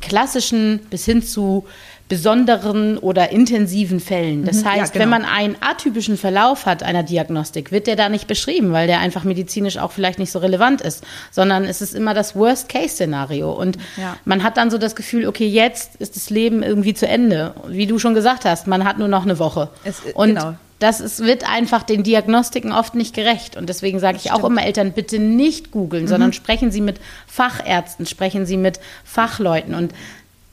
klassischen 0.00 0.78
bis 0.88 1.04
hin 1.04 1.22
zu 1.22 1.66
besonderen 2.08 2.98
oder 2.98 3.30
intensiven 3.32 3.98
Fällen. 3.98 4.44
Das 4.44 4.58
Mhm, 4.58 4.64
ja, 4.64 4.70
heißt, 4.72 4.92
genau. 4.92 5.02
wenn 5.04 5.08
man 5.10 5.24
einen 5.24 5.56
atypischen 5.60 6.16
Verlauf 6.18 6.66
hat 6.66 6.82
einer 6.82 7.02
Diagnostik, 7.02 7.72
wird 7.72 7.86
der 7.86 7.96
da 7.96 8.08
nicht 8.08 8.26
beschrieben, 8.26 8.72
weil 8.72 8.86
der 8.86 9.00
einfach 9.00 9.24
medizinisch 9.24 9.78
auch 9.78 9.90
vielleicht 9.90 10.18
nicht 10.18 10.30
so 10.30 10.38
relevant 10.38 10.80
ist, 10.82 11.02
sondern 11.30 11.64
es 11.64 11.80
ist 11.80 11.94
immer 11.94 12.12
das 12.14 12.36
Worst-Case-Szenario. 12.36 13.50
Und 13.52 13.78
Ja. 13.96 14.16
man 14.24 14.42
hat 14.42 14.56
dann 14.58 14.70
so 14.70 14.76
das 14.78 14.94
Gefühl, 14.96 15.26
okay, 15.26 15.46
jetzt 15.46 15.96
ist 15.96 16.14
das 16.16 16.28
Leben 16.30 16.62
irgendwie 16.62 16.94
zu 16.94 17.08
Ende. 17.08 17.54
Wie 17.68 17.86
du 17.86 17.98
schon 17.98 18.14
gesagt 18.14 18.44
hast, 18.44 18.66
man 18.66 18.84
hat 18.84 18.98
nur 18.98 19.08
noch 19.08 19.22
eine 19.24 19.38
Woche. 19.38 19.70
Es- 19.84 20.00
Und 20.14 20.34
genau. 20.34 20.54
das 20.80 21.00
ist, 21.00 21.20
wird 21.24 21.48
einfach 21.50 21.82
den 21.84 22.02
Diagnostiken 22.02 22.72
oft 22.72 22.94
nicht 22.94 23.14
gerecht. 23.14 23.56
Und 23.56 23.68
deswegen 23.70 23.98
sage 23.98 24.18
ich 24.22 24.30
auch. 24.30 24.40
Mhm. 24.40 24.44
immer 24.58 24.64
Eltern, 24.66 24.92
bitte 24.92 25.18
nicht 25.18 25.70
googeln, 25.70 26.06
sondern 26.06 26.34
sprechen 26.34 26.70
Sie 26.70 26.82
mit 26.82 27.00
Fachärzten, 27.26 28.04
sprechen 28.06 28.44
Sie 28.44 28.58
mit 28.58 28.78
Fachleuten. 29.04 29.74
Und 29.74 29.92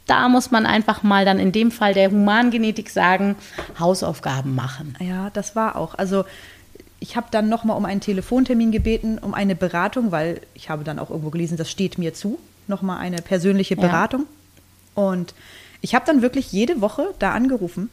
da 0.08 0.27
muss 0.29 0.51
man 0.51 0.65
einfach 0.65 1.03
mal 1.03 1.25
dann 1.25 1.39
in 1.39 1.51
dem 1.51 1.72
Fall 1.72 1.93
der 1.93 2.12
Humangenetik 2.12 2.89
sagen, 2.89 3.36
Hausaufgaben 3.79 4.55
machen. 4.55 4.96
Ja, 5.00 5.29
das 5.31 5.55
war 5.55 5.75
auch. 5.75 5.96
Also 5.96 6.25
ich 7.00 7.15
habe 7.15 7.27
dann 7.31 7.50
nochmal 7.50 7.77
um 7.77 7.86
einen 7.86 8.01
Telefontermin 8.01 8.72
gebeten, 8.72 9.17
um 9.20 9.34
eine 9.34 9.55
Beratung, 9.55 10.12
weil 10.12 10.41
ich 10.53 10.70
habe 10.70 10.84
dann 10.84 11.00
auch 11.00 11.10
irgendwo 11.10 11.29
gelesen, 11.29 11.58
das 11.58 11.70
steht 11.72 11.98
mir 11.98 12.13
zu, 12.13 12.39
nochmal 12.67 12.98
eine 13.00 13.17
persönliche 13.17 13.75
Ja. 13.75 13.81
Beratung. 13.81 14.25
Und 14.96 15.34
ich 15.81 15.96
habe 15.96 16.05
dann 16.05 16.22
wirklich 16.22 16.51
jede 16.51 16.81
Woche 16.81 17.13
da 17.20 17.31
angerufen, 17.31 17.89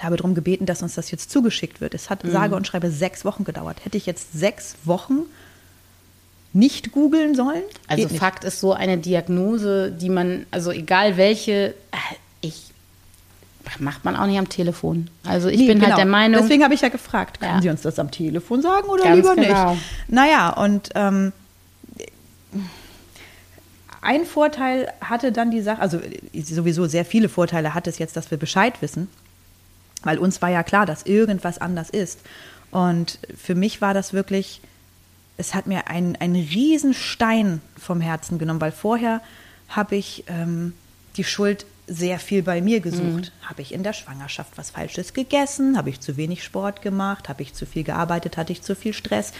habe 0.00 0.16
darum 0.16 0.34
gebeten, 0.34 0.66
dass 0.66 0.82
uns 0.82 0.94
das 0.94 1.10
jetzt 1.10 1.30
zugeschickt 1.30 1.80
wird. 1.80 1.94
Es 1.94 2.06
Mhm. 2.06 2.10
hat 2.10 2.22
sage 2.26 2.56
und 2.56 2.66
schreibe 2.66 2.90
sechs 2.90 3.24
Wochen 3.24 3.44
gedauert. 3.44 3.84
Hätte 3.84 3.96
ich 3.96 4.06
jetzt 4.06 4.32
sechs 4.32 4.76
Wochen 4.84 5.20
nicht 6.54 6.92
googeln 6.92 7.34
sollen? 7.34 7.62
Also 7.88 8.02
Geht 8.02 8.12
nicht. 8.12 8.20
Fakt 8.20 8.44
ist 8.44 8.60
so 8.60 8.72
eine 8.72 8.96
Diagnose, 8.96 9.90
die 9.92 10.08
man, 10.08 10.46
also 10.50 10.70
egal 10.70 11.16
welche, 11.16 11.74
äh, 11.90 11.96
ich 12.40 12.70
macht 13.80 14.04
man 14.04 14.14
auch 14.14 14.26
nicht 14.26 14.38
am 14.38 14.48
Telefon. 14.48 15.08
Also 15.26 15.48
ich 15.48 15.58
Nee, 15.58 15.66
bin 15.66 15.78
genau. 15.78 15.88
halt 15.90 15.98
der 15.98 16.06
Meinung, 16.06 16.40
Deswegen 16.42 16.62
habe 16.62 16.74
ich 16.74 16.80
ja 16.82 16.90
gefragt, 16.90 17.40
können 17.40 17.56
Ja. 17.56 17.62
Sie 17.62 17.70
uns 17.70 17.82
das 17.82 17.98
am 17.98 18.10
Telefon 18.10 18.62
sagen 18.62 18.88
oder 18.88 19.02
Ganz 19.02 19.16
lieber 19.16 19.34
genau. 19.34 19.72
nicht? 19.72 19.82
Naja, 20.08 20.50
und 20.50 20.90
ähm, 20.94 21.32
ein 24.00 24.26
Vorteil 24.26 24.92
hatte 25.00 25.32
dann 25.32 25.50
die 25.50 25.62
Sache, 25.62 25.80
also 25.80 25.98
sowieso 26.34 26.86
sehr 26.86 27.04
viele 27.04 27.28
Vorteile 27.28 27.74
hat 27.74 27.86
es 27.86 27.98
jetzt, 27.98 28.16
dass 28.16 28.30
wir 28.30 28.38
Bescheid 28.38 28.74
wissen, 28.82 29.08
weil 30.02 30.18
uns 30.18 30.42
war 30.42 30.50
ja 30.50 30.62
klar, 30.62 30.84
dass 30.86 31.04
irgendwas 31.04 31.58
anders 31.58 31.88
ist. 31.90 32.20
Und 32.70 33.18
für 33.36 33.54
mich 33.54 33.80
war 33.80 33.94
das 33.94 34.12
wirklich, 34.12 34.60
es 35.36 35.54
hat 35.54 35.66
mir 35.66 35.88
einen, 35.88 36.16
einen 36.16 36.36
riesen 36.36 36.94
Stein 36.94 37.60
vom 37.76 38.00
Herzen 38.00 38.38
genommen, 38.38 38.60
weil 38.60 38.72
vorher 38.72 39.20
habe 39.68 39.96
ich 39.96 40.24
ähm, 40.28 40.74
die 41.16 41.24
Schuld 41.24 41.66
sehr 41.86 42.18
viel 42.18 42.42
bei 42.42 42.62
mir 42.62 42.80
gesucht. 42.80 43.32
Habe 43.42 43.62
ich 43.62 43.74
in 43.74 43.82
der 43.82 43.92
Schwangerschaft 43.92 44.56
was 44.56 44.70
Falsches 44.70 45.12
gegessen? 45.12 45.76
Habe 45.76 45.90
ich 45.90 46.00
zu 46.00 46.16
wenig 46.16 46.42
Sport 46.42 46.82
gemacht? 46.82 47.28
Habe 47.28 47.42
ich 47.42 47.52
zu 47.52 47.66
viel 47.66 47.84
gearbeitet? 47.84 48.36
Hatte 48.36 48.52
ich 48.52 48.62
zu 48.62 48.74
viel 48.74 48.94
Stress? 48.94 49.32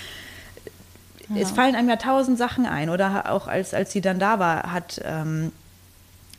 Es 1.34 1.52
fallen 1.52 1.74
einem 1.74 1.88
ja 1.88 1.96
tausend 1.96 2.36
Sachen 2.36 2.66
ein. 2.66 2.90
Oder 2.90 3.30
auch 3.30 3.48
als, 3.48 3.72
als 3.72 3.92
sie 3.92 4.02
dann 4.02 4.18
da 4.18 4.38
war, 4.38 4.72
hat, 4.72 5.00
ähm, 5.04 5.52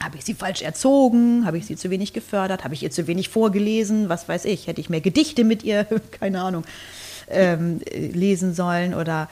habe 0.04 0.18
ich 0.18 0.26
sie 0.26 0.36
falsch 0.36 0.62
erzogen? 0.62 1.46
Habe 1.46 1.58
ich 1.58 1.66
sie 1.66 1.76
zu 1.76 1.90
wenig 1.90 2.14
gefördert? 2.14 2.64
Habe 2.64 2.76
ich 2.76 2.84
ihr 2.84 2.92
zu 2.92 3.08
wenig 3.08 3.30
vorgelesen? 3.30 4.08
Was 4.08 4.30
weiß 4.30 4.46
ich? 4.46 4.68
Hätte 4.68 4.82
ich 4.82 4.90
mehr 4.92 5.02
Gedichte 5.02 5.44
mit 5.44 5.64
ihr, 5.64 5.88
keine 6.20 6.42
Ahnung, 6.42 6.66
ähm, 7.30 7.82
äh, 7.90 8.08
lesen 8.08 8.54
sollen? 8.54 8.94
Oder 8.94 9.28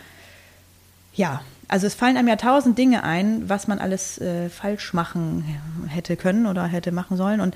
ja, 1.13 1.41
also 1.67 1.87
es 1.87 1.95
fallen 1.95 2.17
einem 2.17 2.27
ja 2.27 2.35
tausend 2.35 2.77
Dinge 2.77 3.03
ein, 3.03 3.49
was 3.49 3.67
man 3.67 3.79
alles 3.79 4.19
äh, 4.19 4.49
falsch 4.49 4.93
machen 4.93 5.43
hätte 5.87 6.17
können 6.17 6.45
oder 6.45 6.65
hätte 6.65 6.91
machen 6.91 7.17
sollen. 7.17 7.41
Und 7.41 7.55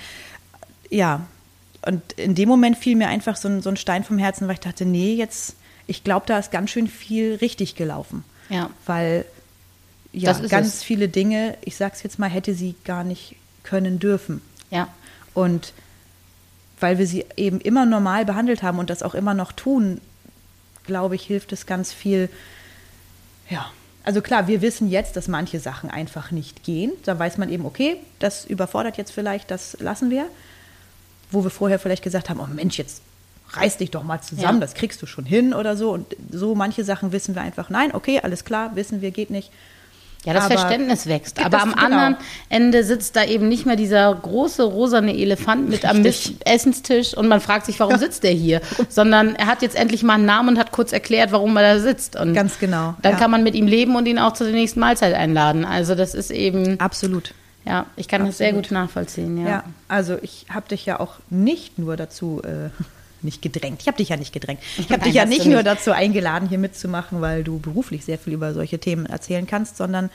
ja, 0.90 1.26
und 1.86 2.14
in 2.14 2.36
dem 2.36 2.50
Moment 2.50 2.78
fiel 2.78 2.96
mir 2.96 3.08
einfach 3.08 3.36
so 3.36 3.48
ein, 3.48 3.62
so 3.62 3.70
ein 3.70 3.78
Stein 3.78 4.04
vom 4.04 4.18
Herzen, 4.18 4.48
weil 4.48 4.56
ich 4.56 4.60
dachte, 4.62 4.86
nee, 4.86 5.14
jetzt, 5.14 5.56
ich 5.86 6.04
glaube, 6.04 6.26
da 6.26 6.40
ist 6.40 6.52
ganz 6.52 6.70
schön 6.72 6.88
viel 6.88 7.36
richtig 7.36 7.76
gelaufen. 7.76 8.24
Ja. 8.50 8.70
Weil 8.86 9.26
ja, 10.14 10.34
ganz 10.34 10.68
es. 10.68 10.84
viele 10.84 11.10
Dinge, 11.10 11.58
ich 11.62 11.76
sag's 11.76 12.04
jetzt 12.04 12.18
mal, 12.18 12.30
hätte 12.30 12.54
sie 12.54 12.76
gar 12.86 13.04
nicht 13.04 13.36
können 13.64 14.00
dürfen. 14.00 14.42
ja, 14.72 14.88
Und 15.34 15.74
weil 16.80 16.98
wir 16.98 17.08
sie 17.08 17.26
eben 17.36 17.60
immer 17.60 17.86
normal 17.86 18.26
behandelt 18.26 18.64
haben 18.64 18.80
und 18.80 18.90
das 18.90 19.04
auch 19.04 19.16
immer 19.16 19.34
noch 19.34 19.52
tun, 19.52 20.00
glaube 20.86 21.16
ich, 21.16 21.24
hilft 21.24 21.52
es 21.52 21.66
ganz 21.66 21.92
viel. 21.92 22.30
Ja, 23.50 23.72
also 24.04 24.22
klar, 24.22 24.48
wir 24.48 24.62
wissen 24.62 24.90
jetzt, 24.90 25.16
dass 25.16 25.28
manche 25.28 25.60
Sachen 25.60 25.90
einfach 25.90 26.32
nicht 26.32 26.64
gehen. 26.64 26.92
Da 27.04 27.18
weiß 27.20 27.38
man 27.38 27.50
eben, 27.50 27.66
okay, 27.66 27.98
das 28.20 28.46
überfordert 28.46 28.98
jetzt 28.98 29.12
vielleicht, 29.12 29.52
das 29.52 29.78
lassen 29.80 30.10
wir. 30.10 30.28
Wo 31.30 31.44
wir 31.44 31.50
vorher 31.50 31.78
vielleicht 31.78 32.04
gesagt 32.04 32.30
haben, 32.30 32.40
oh 32.40 32.48
Mensch, 32.48 32.78
jetzt 32.78 33.02
reiß 33.50 33.78
dich 33.78 33.92
doch 33.92 34.04
mal 34.04 34.22
zusammen, 34.22 34.60
Ja. 34.60 34.62
das 34.62 34.74
kriegst 34.76 35.02
du 35.02 35.06
schon 35.06 35.26
hin 35.26 35.54
oder 35.54 35.76
so. 35.76 35.92
Und 35.92 36.16
so 36.32 36.56
manche 36.56 36.84
Sachen 36.86 37.12
wissen 37.12 37.36
wir 37.36 37.42
einfach, 37.42 37.70
nein, 37.70 37.94
okay, 37.94 38.22
alles 38.22 38.46
klar, 38.46 38.76
wissen 38.76 39.02
wir, 39.02 39.12
geht 39.12 39.30
nicht. 39.30 39.52
Ja, 40.28 40.34
das 40.34 40.46
Aber- 40.46 40.58
Verständnis 40.58 41.08
wächst. 41.08 41.44
Aber 41.44 41.62
am 41.62 41.72
genau. 41.72 41.84
anderen 41.86 42.18
Ende 42.50 42.84
sitzt 42.84 43.16
da 43.16 43.24
eben 43.24 43.48
nicht 43.48 43.66
mehr 43.66 43.78
dieser 43.78 44.14
große 44.14 44.62
rosane 44.62 45.16
Elefant 45.18 45.70
mit 45.70 45.86
am 45.86 46.02
Richtig. 46.02 46.36
Essenstisch 46.46 47.16
und 47.16 47.30
man 47.30 47.40
fragt 47.40 47.66
sich, 47.66 47.80
warum 47.80 47.98
sitzt 47.98 48.24
der 48.24 48.32
hier? 48.32 48.60
Sondern 48.90 49.36
er 49.36 49.48
hat 49.48 49.62
jetzt 49.62 49.78
endlich 49.78 50.04
mal 50.04 50.16
einen 50.16 50.26
Namen 50.26 50.50
und 50.50 50.60
hat 50.60 50.74
kurz 50.74 50.92
erklärt, 50.92 51.32
warum 51.32 51.56
er 51.56 51.76
da 51.76 51.80
sitzt. 51.80 52.18
Und 52.18 52.34
Ganz 52.34 52.60
genau, 52.60 52.94
Dann 53.02 53.14
ja. 53.14 53.18
kann 53.18 53.32
man 53.32 53.42
mit 53.44 53.56
ihm 53.56 53.68
leben 53.68 53.96
und 53.96 54.06
ihn 54.06 54.20
auch 54.20 54.34
zur 54.34 54.48
nächsten 54.48 54.82
Mahlzeit 54.82 55.14
einladen. 55.14 55.64
Also 55.64 55.96
das 55.96 56.14
ist 56.14 56.30
eben, 56.30 56.78
Absolut. 56.82 57.34
ja, 57.64 57.86
ich 57.96 58.10
kann 58.10 58.26
das 58.26 58.38
sehr 58.38 58.48
Absolut. 58.50 58.66
gut 58.66 58.72
nachvollziehen. 58.74 59.38
Ja. 59.46 59.50
Ja, 59.50 59.64
also 59.88 60.18
ich 60.22 60.48
habe 60.54 60.68
dich 60.68 60.86
ja 60.86 61.00
auch 61.00 61.14
nicht 61.30 61.80
nur 61.80 61.96
dazu 61.96 62.42
äh, 62.44 62.70
nicht 63.22 63.42
gedrängt. 63.42 63.82
Ich 63.82 63.88
habe 63.88 63.98
dich 63.98 64.10
ja 64.10 64.18
nicht 64.18 64.34
gedrängt. 64.34 64.62
Ich 64.78 64.92
habe 64.92 65.04
dich 65.04 65.14
ja 65.14 65.26
nicht 65.26 65.46
nur 65.46 65.56
nicht. 65.56 65.68
dazu 65.68 65.92
eingeladen, 65.92 66.48
hier 66.50 66.58
mitzumachen, 66.60 67.22
weil 67.22 67.44
du 67.44 67.60
beruflich 67.60 68.06
sehr 68.06 68.18
viel 68.18 68.34
über 68.34 68.54
solche 68.54 68.80
Themen 68.80 69.06
erzählen 69.06 69.48
kannst, 69.48 69.78
sondern 69.78 70.10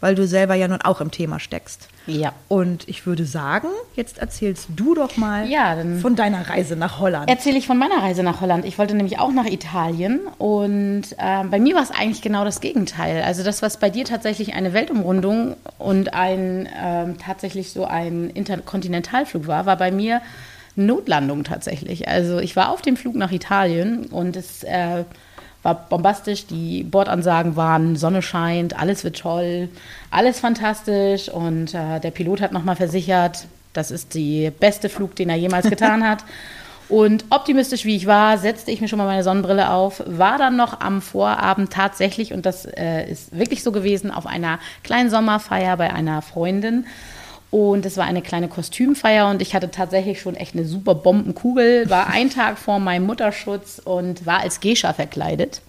weil 0.00 0.14
du 0.14 0.28
selber 0.28 0.54
ja 0.54 0.68
nun 0.68 0.80
auch 0.80 1.00
im 1.00 1.10
Thema 1.10 1.40
steckst. 1.40 1.88
ja. 2.06 2.32
Und 2.46 2.88
ich 2.88 3.04
würde 3.04 3.24
sagen, 3.24 3.66
jetzt 3.96 4.18
erzählst 4.18 4.68
du 4.76 4.94
doch 4.94 5.16
mal 5.16 5.48
Ja, 5.50 5.76
von 6.00 6.14
deiner 6.14 6.48
Reise 6.48 6.76
nach 6.76 7.00
Holland. 7.00 7.28
Erzähle 7.28 7.58
ich 7.58 7.66
von 7.66 7.78
meiner 7.78 8.00
Reise 8.00 8.22
nach 8.22 8.40
Holland. 8.40 8.64
Ich 8.64 8.78
wollte 8.78 8.94
nämlich 8.94 9.18
auch 9.18 9.32
nach 9.32 9.46
Italien 9.46 10.20
und 10.38 11.02
ähm, 11.18 11.50
bei 11.50 11.58
mir 11.58 11.74
war 11.74 11.82
es 11.82 11.90
eigentlich 11.90 12.22
genau 12.22 12.44
das 12.44 12.60
Gegenteil. 12.60 13.22
Also 13.22 13.42
das, 13.42 13.60
was 13.60 13.78
bei 13.78 13.90
dir 13.90 14.04
tatsächlich 14.04 14.54
eine 14.54 14.72
Weltumrundung 14.72 15.56
und 15.78 16.14
ein 16.14 16.68
ähm, 16.80 17.18
tatsächlich 17.18 17.72
so 17.72 17.84
ein 17.84 18.30
Interkontinentalflug 18.30 19.48
war, 19.48 19.66
war 19.66 19.76
bei 19.76 19.90
mir 19.90 20.20
Notlandung 20.78 21.44
tatsächlich. 21.44 22.08
Also 22.08 22.38
ich 22.38 22.56
war 22.56 22.70
auf 22.70 22.82
dem 22.82 22.96
Flug 22.96 23.14
nach 23.16 23.32
Italien 23.32 24.06
und 24.06 24.36
es 24.36 24.62
äh, 24.64 25.04
war 25.62 25.74
bombastisch. 25.88 26.46
Die 26.46 26.84
Bordansagen 26.84 27.56
waren, 27.56 27.96
Sonne 27.96 28.22
scheint, 28.22 28.78
alles 28.78 29.04
wird 29.04 29.18
toll, 29.18 29.68
alles 30.10 30.40
fantastisch. 30.40 31.28
Und 31.28 31.74
äh, 31.74 32.00
der 32.00 32.10
Pilot 32.10 32.40
hat 32.40 32.52
nochmal 32.52 32.76
versichert, 32.76 33.46
das 33.72 33.90
ist 33.90 34.14
der 34.14 34.50
beste 34.50 34.88
Flug, 34.88 35.16
den 35.16 35.30
er 35.30 35.36
jemals 35.36 35.68
getan 35.68 36.08
hat. 36.08 36.24
Und 36.88 37.26
optimistisch 37.28 37.84
wie 37.84 37.96
ich 37.96 38.06
war, 38.06 38.38
setzte 38.38 38.70
ich 38.70 38.80
mir 38.80 38.88
schon 38.88 38.96
mal 38.96 39.04
meine 39.04 39.22
Sonnenbrille 39.22 39.70
auf, 39.70 40.02
war 40.06 40.38
dann 40.38 40.56
noch 40.56 40.80
am 40.80 41.02
Vorabend 41.02 41.70
tatsächlich, 41.70 42.32
und 42.32 42.46
das 42.46 42.64
äh, 42.64 43.10
ist 43.10 43.36
wirklich 43.36 43.62
so 43.62 43.72
gewesen, 43.72 44.10
auf 44.10 44.26
einer 44.26 44.58
kleinen 44.82 45.10
Sommerfeier 45.10 45.76
bei 45.76 45.92
einer 45.92 46.22
Freundin. 46.22 46.86
Und 47.50 47.86
es 47.86 47.96
war 47.96 48.04
eine 48.04 48.20
kleine 48.20 48.48
Kostümfeier 48.48 49.28
und 49.30 49.40
ich 49.40 49.54
hatte 49.54 49.70
tatsächlich 49.70 50.20
schon 50.20 50.36
echt 50.36 50.54
eine 50.54 50.66
super 50.66 50.94
Bombenkugel, 50.94 51.88
war 51.88 52.06
ein 52.12 52.30
Tag 52.30 52.58
vor 52.58 52.78
meinem 52.78 53.06
Mutterschutz 53.06 53.80
und 53.82 54.26
war 54.26 54.40
als 54.40 54.60
Gescha 54.60 54.92
verkleidet. 54.92 55.62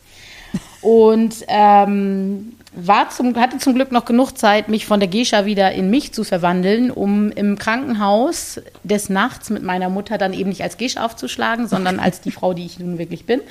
Und 0.81 1.45
ähm, 1.47 2.53
war 2.73 3.09
zum, 3.09 3.35
hatte 3.35 3.57
zum 3.57 3.75
Glück 3.75 3.91
noch 3.91 4.05
genug 4.05 4.37
Zeit, 4.37 4.69
mich 4.69 4.85
von 4.85 4.99
der 4.99 5.09
Gescha 5.09 5.45
wieder 5.45 5.71
in 5.71 5.89
mich 5.89 6.13
zu 6.13 6.23
verwandeln, 6.23 6.91
um 6.91 7.31
im 7.31 7.57
Krankenhaus 7.57 8.61
des 8.83 9.09
Nachts 9.09 9.49
mit 9.49 9.63
meiner 9.63 9.89
Mutter 9.89 10.17
dann 10.17 10.33
eben 10.33 10.49
nicht 10.49 10.63
als 10.63 10.77
Gescha 10.77 11.05
aufzuschlagen, 11.05 11.67
sondern 11.67 11.99
als 11.99 12.21
die 12.21 12.31
Frau, 12.31 12.53
die 12.53 12.65
ich 12.65 12.79
nun 12.79 12.97
wirklich 12.97 13.25
bin. 13.25 13.41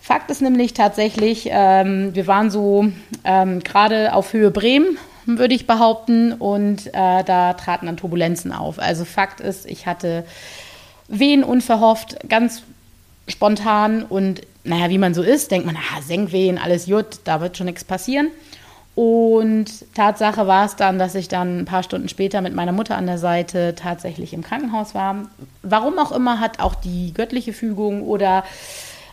Fakt 0.00 0.30
ist 0.30 0.40
nämlich 0.40 0.72
tatsächlich, 0.72 1.48
ähm, 1.50 2.14
wir 2.14 2.26
waren 2.26 2.50
so 2.50 2.86
ähm, 3.24 3.60
gerade 3.60 4.14
auf 4.14 4.32
Höhe 4.32 4.50
Bremen, 4.50 4.96
würde 5.26 5.54
ich 5.54 5.66
behaupten. 5.66 6.32
Und 6.32 6.86
äh, 6.88 7.24
da 7.24 7.54
traten 7.54 7.86
dann 7.86 7.96
Turbulenzen 7.96 8.52
auf. 8.52 8.78
Also 8.78 9.04
Fakt 9.04 9.40
ist, 9.40 9.66
ich 9.66 9.86
hatte 9.86 10.24
Wehen 11.08 11.44
unverhofft, 11.44 12.28
ganz 12.28 12.62
spontan 13.28 14.02
und 14.04 14.42
naja, 14.64 14.90
wie 14.90 14.98
man 14.98 15.14
so 15.14 15.22
ist, 15.22 15.50
denkt 15.50 15.66
man, 15.66 15.76
ah, 15.76 16.02
Senkwehen, 16.02 16.58
alles 16.58 16.86
gut, 16.86 17.20
da 17.24 17.40
wird 17.40 17.56
schon 17.56 17.66
nichts 17.66 17.84
passieren. 17.84 18.28
Und 18.94 19.94
Tatsache 19.94 20.46
war 20.46 20.66
es 20.66 20.76
dann, 20.76 20.98
dass 20.98 21.14
ich 21.14 21.28
dann 21.28 21.60
ein 21.60 21.64
paar 21.64 21.82
Stunden 21.82 22.08
später 22.08 22.40
mit 22.40 22.54
meiner 22.54 22.72
Mutter 22.72 22.96
an 22.96 23.06
der 23.06 23.18
Seite 23.18 23.74
tatsächlich 23.74 24.34
im 24.34 24.42
Krankenhaus 24.42 24.94
war. 24.94 25.28
Warum 25.62 25.98
auch 25.98 26.12
immer 26.12 26.40
hat 26.40 26.60
auch 26.60 26.74
die 26.74 27.14
göttliche 27.14 27.52
Fügung 27.52 28.02
oder 28.02 28.44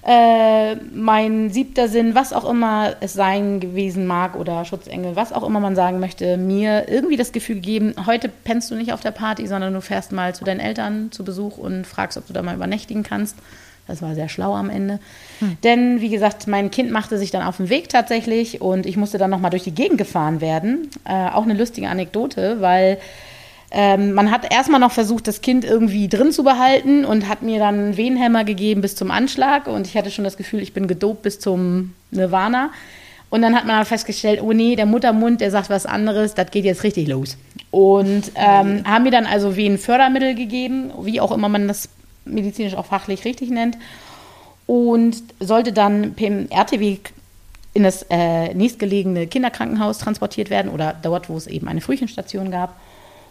äh, 0.08 0.76
mein 0.94 1.50
siebter 1.50 1.90
Sinn, 1.90 2.16
was 2.16 2.32
auch 2.32 2.50
immer 2.50 2.96
es 3.02 3.12
sein 3.12 3.60
gewesen 3.60 4.08
mag 4.08 4.38
oder 4.38 4.64
Schutzengel, 4.64 5.18
was 5.18 5.34
auch 5.34 5.46
immer 5.46 5.60
man 5.60 5.76
sagen 5.76 6.00
möchte, 6.00 6.38
mir 6.38 6.88
irgendwie 6.88 7.18
das 7.18 7.34
Gefühl 7.34 7.56
gegeben, 7.56 7.94
heute 8.06 8.30
pennst 8.30 8.72
du 8.72 8.76
nicht 8.76 8.94
auf 8.94 9.02
der 9.02 9.12
Party, 9.12 9.46
sondern 9.48 9.74
du 9.74 9.82
fährst 9.82 10.14
mal 10.14 10.34
zu 10.34 10.46
deinen 10.46 10.62
Eltern 10.62 11.12
zu 11.12 11.26
Besuch 11.26 11.58
und 11.58 11.86
fragst, 11.86 12.18
ob 12.18 12.26
du 12.26 12.32
da 12.32 12.42
mal 12.42 12.56
übernächtigen 12.56 13.04
kannst. 13.04 13.36
Das 13.86 14.02
war 14.02 14.16
sehr 14.16 14.30
schlau 14.30 14.54
am 14.54 14.70
Ende. 14.70 15.00
Hm. 15.40 15.58
Denn, 15.64 16.00
wie 16.00 16.10
gesagt, 16.10 16.48
mein 16.48 16.72
Kind 16.72 16.90
machte 16.90 17.18
sich 17.18 17.32
dann 17.32 17.44
auf 17.44 17.58
den 17.58 17.70
Weg 17.70 17.90
tatsächlich 17.90 18.62
und 18.62 18.86
ich 18.86 18.96
musste 18.96 19.18
dann 19.18 19.30
nochmal 19.30 19.52
durch 19.52 19.64
die 19.64 19.76
Gegend 19.76 19.98
gefahren 19.98 20.40
werden. 20.40 20.90
Äh, 21.04 21.30
auch 21.32 21.44
eine 21.44 21.54
lustige 21.54 21.90
Anekdote, 21.90 22.62
weil 22.62 22.98
ähm, 23.70 24.14
man 24.14 24.32
hat 24.32 24.52
erstmal 24.52 24.80
noch 24.80 24.92
versucht, 24.92 25.28
das 25.28 25.42
Kind 25.42 25.66
irgendwie 25.66 26.08
drin 26.08 26.32
zu 26.32 26.44
behalten 26.44 27.04
und 27.04 27.28
hat 27.28 27.42
mir 27.42 27.60
dann 27.60 27.76
einen 27.76 27.98
Wehenhämmer 27.98 28.44
gegeben 28.44 28.82
bis 28.82 28.96
zum 28.96 29.12
Anschlag 29.12 29.68
und 29.68 29.88
ich 29.88 29.98
hatte 29.98 30.10
schon 30.10 30.24
das 30.24 30.38
Gefühl, 30.38 30.62
ich 30.62 30.74
bin 30.74 30.88
gedopt 30.88 31.24
bis 31.24 31.40
zum 31.40 31.94
Nirvana. 32.12 32.72
Und 33.30 33.42
dann 33.42 33.56
hat 33.56 33.66
man 33.66 33.86
festgestellt, 33.86 34.42
oh 34.42 34.54
nee, 34.54 34.78
der 34.78 34.86
Muttermund, 34.86 35.42
der 35.42 35.52
sagt 35.52 35.70
was 35.70 35.86
anderes, 35.86 36.34
das 36.34 36.50
geht 36.50 36.64
jetzt 36.64 36.84
richtig 36.84 37.10
los. 37.10 37.38
Und 37.72 38.32
ähm, 38.36 38.84
haben 38.86 39.04
mir 39.04 39.12
dann 39.12 39.26
also 39.26 39.58
Wehenfördermittel 39.58 40.34
gegeben, 40.34 40.92
wie 41.02 41.20
auch 41.20 41.34
immer 41.34 41.50
man 41.50 41.68
das 41.68 41.90
medizinisch 42.24 42.76
auch 42.76 42.86
fachlich 42.86 43.26
richtig 43.26 43.50
nennt. 43.50 43.78
Und 44.66 45.22
sollte 45.42 45.74
dann 45.74 46.14
per 46.14 46.50
RTW 46.50 47.00
in 47.74 47.84
das 47.84 48.06
äh, 48.10 48.54
nächstgelegene 48.54 49.28
Kinderkrankenhaus 49.28 49.98
transportiert 49.98 50.50
werden 50.50 50.72
oder 50.72 50.96
dort, 51.02 51.30
wo 51.30 51.36
es 51.36 51.48
eben 51.48 51.68
eine 51.68 51.82
Frühchenstation 51.82 52.50
gab. 52.50 52.80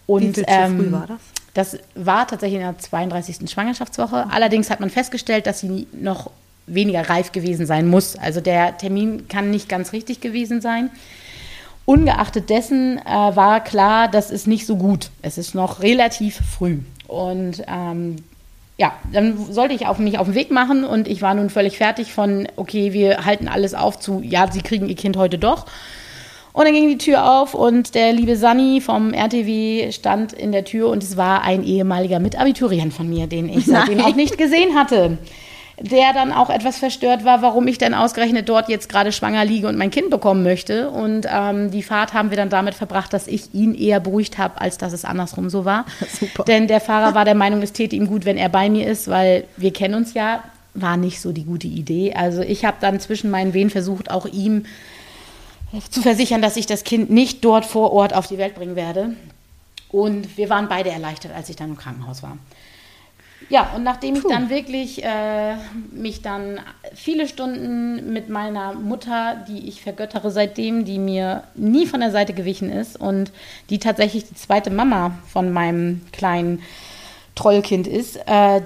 Und, 0.06 0.22
Wie 0.22 0.32
viel 0.32 0.44
ähm, 0.46 0.78
früh 0.78 0.92
war 0.92 1.06
das? 1.06 1.20
Das 1.54 1.78
war 1.94 2.26
tatsächlich 2.26 2.60
in 2.60 2.66
der 2.66 2.78
32. 2.78 3.50
Schwangerschaftswoche. 3.50 4.26
Allerdings 4.30 4.70
hat 4.70 4.80
man 4.80 4.90
festgestellt, 4.90 5.46
dass 5.46 5.60
sie 5.60 5.86
noch 5.92 6.30
weniger 6.66 7.08
reif 7.08 7.32
gewesen 7.32 7.66
sein 7.66 7.88
muss. 7.88 8.16
Also 8.16 8.40
der 8.40 8.76
Termin 8.76 9.28
kann 9.28 9.50
nicht 9.50 9.68
ganz 9.68 9.92
richtig 9.92 10.20
gewesen 10.20 10.60
sein. 10.60 10.90
Ungeachtet 11.86 12.50
dessen 12.50 12.98
äh, 12.98 13.04
war 13.06 13.62
klar, 13.62 14.08
das 14.08 14.30
ist 14.30 14.46
nicht 14.46 14.66
so 14.66 14.76
gut. 14.76 15.10
Es 15.22 15.38
ist 15.38 15.54
noch 15.54 15.80
relativ 15.82 16.40
früh. 16.58 16.80
Und 17.06 17.62
ähm, 17.68 18.16
ja, 18.76 18.92
dann 19.12 19.52
sollte 19.52 19.75
ich 19.75 19.86
auf 19.86 19.98
mich 19.98 20.18
auf 20.18 20.26
den 20.26 20.34
Weg 20.34 20.50
machen 20.50 20.84
und 20.84 21.08
ich 21.08 21.22
war 21.22 21.34
nun 21.34 21.48
völlig 21.48 21.78
fertig 21.78 22.12
von, 22.12 22.48
okay, 22.56 22.92
wir 22.92 23.25
halten 23.25 23.48
alles 23.48 23.72
auf 23.72 23.98
zu, 23.98 24.20
ja, 24.22 24.50
sie 24.50 24.60
kriegen 24.60 24.88
ihr 24.88 24.96
Kind 24.96 25.16
heute 25.16 25.38
doch. 25.38 25.66
Und 26.56 26.64
dann 26.64 26.72
ging 26.72 26.88
die 26.88 26.96
Tür 26.96 27.30
auf 27.30 27.52
und 27.52 27.94
der 27.94 28.14
liebe 28.14 28.34
Sani 28.34 28.80
vom 28.80 29.12
RTW 29.12 29.92
stand 29.92 30.32
in 30.32 30.52
der 30.52 30.64
Tür 30.64 30.88
und 30.88 31.02
es 31.02 31.18
war 31.18 31.42
ein 31.42 31.62
ehemaliger 31.62 32.18
Mitabiturient 32.18 32.94
von 32.94 33.10
mir, 33.10 33.26
den 33.26 33.50
ich 33.50 33.66
seitdem 33.66 33.98
Nein. 33.98 34.06
auch 34.06 34.16
nicht 34.16 34.38
gesehen 34.38 34.75
hatte. 34.75 35.18
Der 35.78 36.14
dann 36.14 36.32
auch 36.32 36.48
etwas 36.48 36.78
verstört 36.78 37.26
war, 37.26 37.42
warum 37.42 37.68
ich 37.68 37.76
denn 37.76 37.92
ausgerechnet 37.92 38.48
dort 38.48 38.70
jetzt 38.70 38.88
gerade 38.88 39.12
schwanger 39.12 39.44
liege 39.44 39.68
und 39.68 39.76
mein 39.76 39.90
Kind 39.90 40.08
bekommen 40.08 40.42
möchte. 40.42 40.88
Und 40.88 41.26
ähm, 41.30 41.70
die 41.70 41.82
Fahrt 41.82 42.14
haben 42.14 42.30
wir 42.30 42.38
dann 42.38 42.48
damit 42.48 42.75
verbracht, 42.75 43.12
dass 43.12 43.26
ich 43.26 43.52
ihn 43.52 43.75
eher 43.75 44.00
beruhigt 44.00 44.38
habe, 44.38 44.58
als 44.58 44.78
dass 44.78 44.94
es 44.94 45.04
andersrum 45.04 45.50
so 45.50 45.66
war. 45.66 45.84
Super. 46.18 46.44
Denn 46.44 46.68
der 46.68 46.80
Fahrer 46.80 47.14
war 47.14 47.26
der 47.26 47.34
Meinung, 47.34 47.60
es 47.60 47.75
täte 47.75 47.96
ihm 47.96 48.06
gut, 48.06 48.25
wenn 48.25 48.38
er 48.38 48.48
bei 48.48 48.70
mir 48.70 48.88
ist, 48.88 49.08
weil 49.08 49.44
wir 49.58 49.75
kennen 49.75 49.94
uns 49.94 50.14
ja, 50.14 50.42
war 50.72 50.96
nicht 50.96 51.20
so 51.20 51.32
die 51.32 51.44
gute 51.44 51.66
Idee. 51.66 52.14
Also 52.14 52.40
ich 52.40 52.64
habe 52.64 52.78
dann 52.80 52.98
zwischen 52.98 53.30
meinen 53.30 53.52
Wehen 53.52 53.69
versucht, 53.69 54.10
auch 54.10 54.25
ihm 54.25 54.64
zu 55.90 56.02
versichern, 56.02 56.42
dass 56.42 56.56
ich 56.56 56.66
das 56.66 56.84
Kind 56.84 57.10
nicht 57.10 57.44
dort 57.44 57.64
vor 57.64 57.92
Ort 57.92 58.14
auf 58.14 58.26
die 58.26 58.38
Welt 58.38 58.54
bringen 58.54 58.76
werde. 58.76 59.14
Und 59.90 60.36
wir 60.36 60.50
waren 60.50 60.68
beide 60.68 60.90
erleichtert, 60.90 61.32
als 61.32 61.48
ich 61.48 61.56
dann 61.56 61.70
im 61.70 61.76
Krankenhaus 61.76 62.22
war. 62.22 62.38
Ja, 63.48 63.70
und 63.76 63.84
nachdem 63.84 64.14
Puh. 64.14 64.20
ich 64.20 64.34
dann 64.34 64.50
wirklich 64.50 65.04
äh, 65.04 65.54
mich 65.92 66.22
dann 66.22 66.58
viele 66.94 67.28
Stunden 67.28 68.12
mit 68.12 68.28
meiner 68.28 68.72
Mutter, 68.72 69.44
die 69.46 69.68
ich 69.68 69.82
vergöttere 69.82 70.30
seitdem, 70.30 70.84
die 70.84 70.98
mir 70.98 71.44
nie 71.54 71.86
von 71.86 72.00
der 72.00 72.10
Seite 72.10 72.32
gewichen 72.32 72.70
ist 72.70 72.98
und 72.98 73.30
die 73.70 73.78
tatsächlich 73.78 74.24
die 74.24 74.34
zweite 74.34 74.70
Mama 74.70 75.18
von 75.28 75.52
meinem 75.52 76.00
kleinen 76.12 76.62
Trollkind 77.34 77.86
ist, 77.86 78.16
äh, 78.26 78.62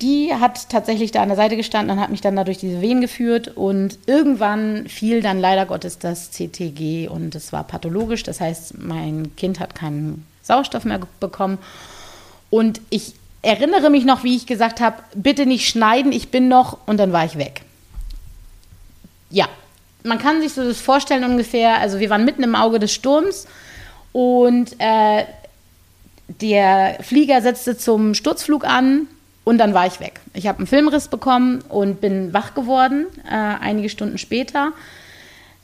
die 0.00 0.32
hat 0.32 0.68
tatsächlich 0.68 1.10
da 1.10 1.22
an 1.22 1.28
der 1.28 1.36
Seite 1.36 1.56
gestanden 1.56 1.96
und 1.96 2.02
hat 2.02 2.10
mich 2.10 2.20
dann 2.20 2.36
da 2.36 2.44
durch 2.44 2.58
diese 2.58 2.80
Wehen 2.80 3.00
geführt. 3.00 3.48
Und 3.56 3.98
irgendwann 4.06 4.86
fiel 4.88 5.22
dann 5.22 5.40
leider 5.40 5.66
Gottes 5.66 5.98
das 5.98 6.30
CTG 6.30 7.08
und 7.08 7.34
es 7.34 7.52
war 7.52 7.64
pathologisch. 7.64 8.22
Das 8.22 8.40
heißt, 8.40 8.78
mein 8.78 9.34
Kind 9.36 9.58
hat 9.58 9.74
keinen 9.74 10.24
Sauerstoff 10.42 10.84
mehr 10.84 11.00
bekommen. 11.18 11.58
Und 12.50 12.80
ich 12.90 13.14
erinnere 13.42 13.90
mich 13.90 14.04
noch, 14.04 14.24
wie 14.24 14.36
ich 14.36 14.46
gesagt 14.46 14.80
habe, 14.80 15.02
bitte 15.14 15.46
nicht 15.46 15.68
schneiden, 15.68 16.12
ich 16.12 16.30
bin 16.30 16.48
noch 16.48 16.78
und 16.86 16.98
dann 16.98 17.12
war 17.12 17.24
ich 17.24 17.36
weg. 17.36 17.62
Ja, 19.30 19.48
man 20.04 20.18
kann 20.18 20.40
sich 20.40 20.52
so 20.52 20.64
das 20.64 20.80
vorstellen 20.80 21.24
ungefähr, 21.24 21.78
also 21.78 21.98
wir 21.98 22.10
waren 22.10 22.24
mitten 22.24 22.42
im 22.42 22.54
Auge 22.54 22.78
des 22.78 22.92
Sturms 22.92 23.46
und 24.12 24.74
äh, 24.78 25.24
der 26.28 26.98
Flieger 27.02 27.42
setzte 27.42 27.76
zum 27.76 28.14
Sturzflug 28.14 28.64
an 28.64 29.06
und 29.48 29.56
dann 29.56 29.72
war 29.72 29.86
ich 29.86 29.98
weg. 29.98 30.20
Ich 30.34 30.46
habe 30.46 30.58
einen 30.58 30.66
Filmriss 30.66 31.08
bekommen 31.08 31.60
und 31.70 32.02
bin 32.02 32.34
wach 32.34 32.52
geworden, 32.52 33.06
äh, 33.26 33.32
einige 33.32 33.88
Stunden 33.88 34.18
später. 34.18 34.72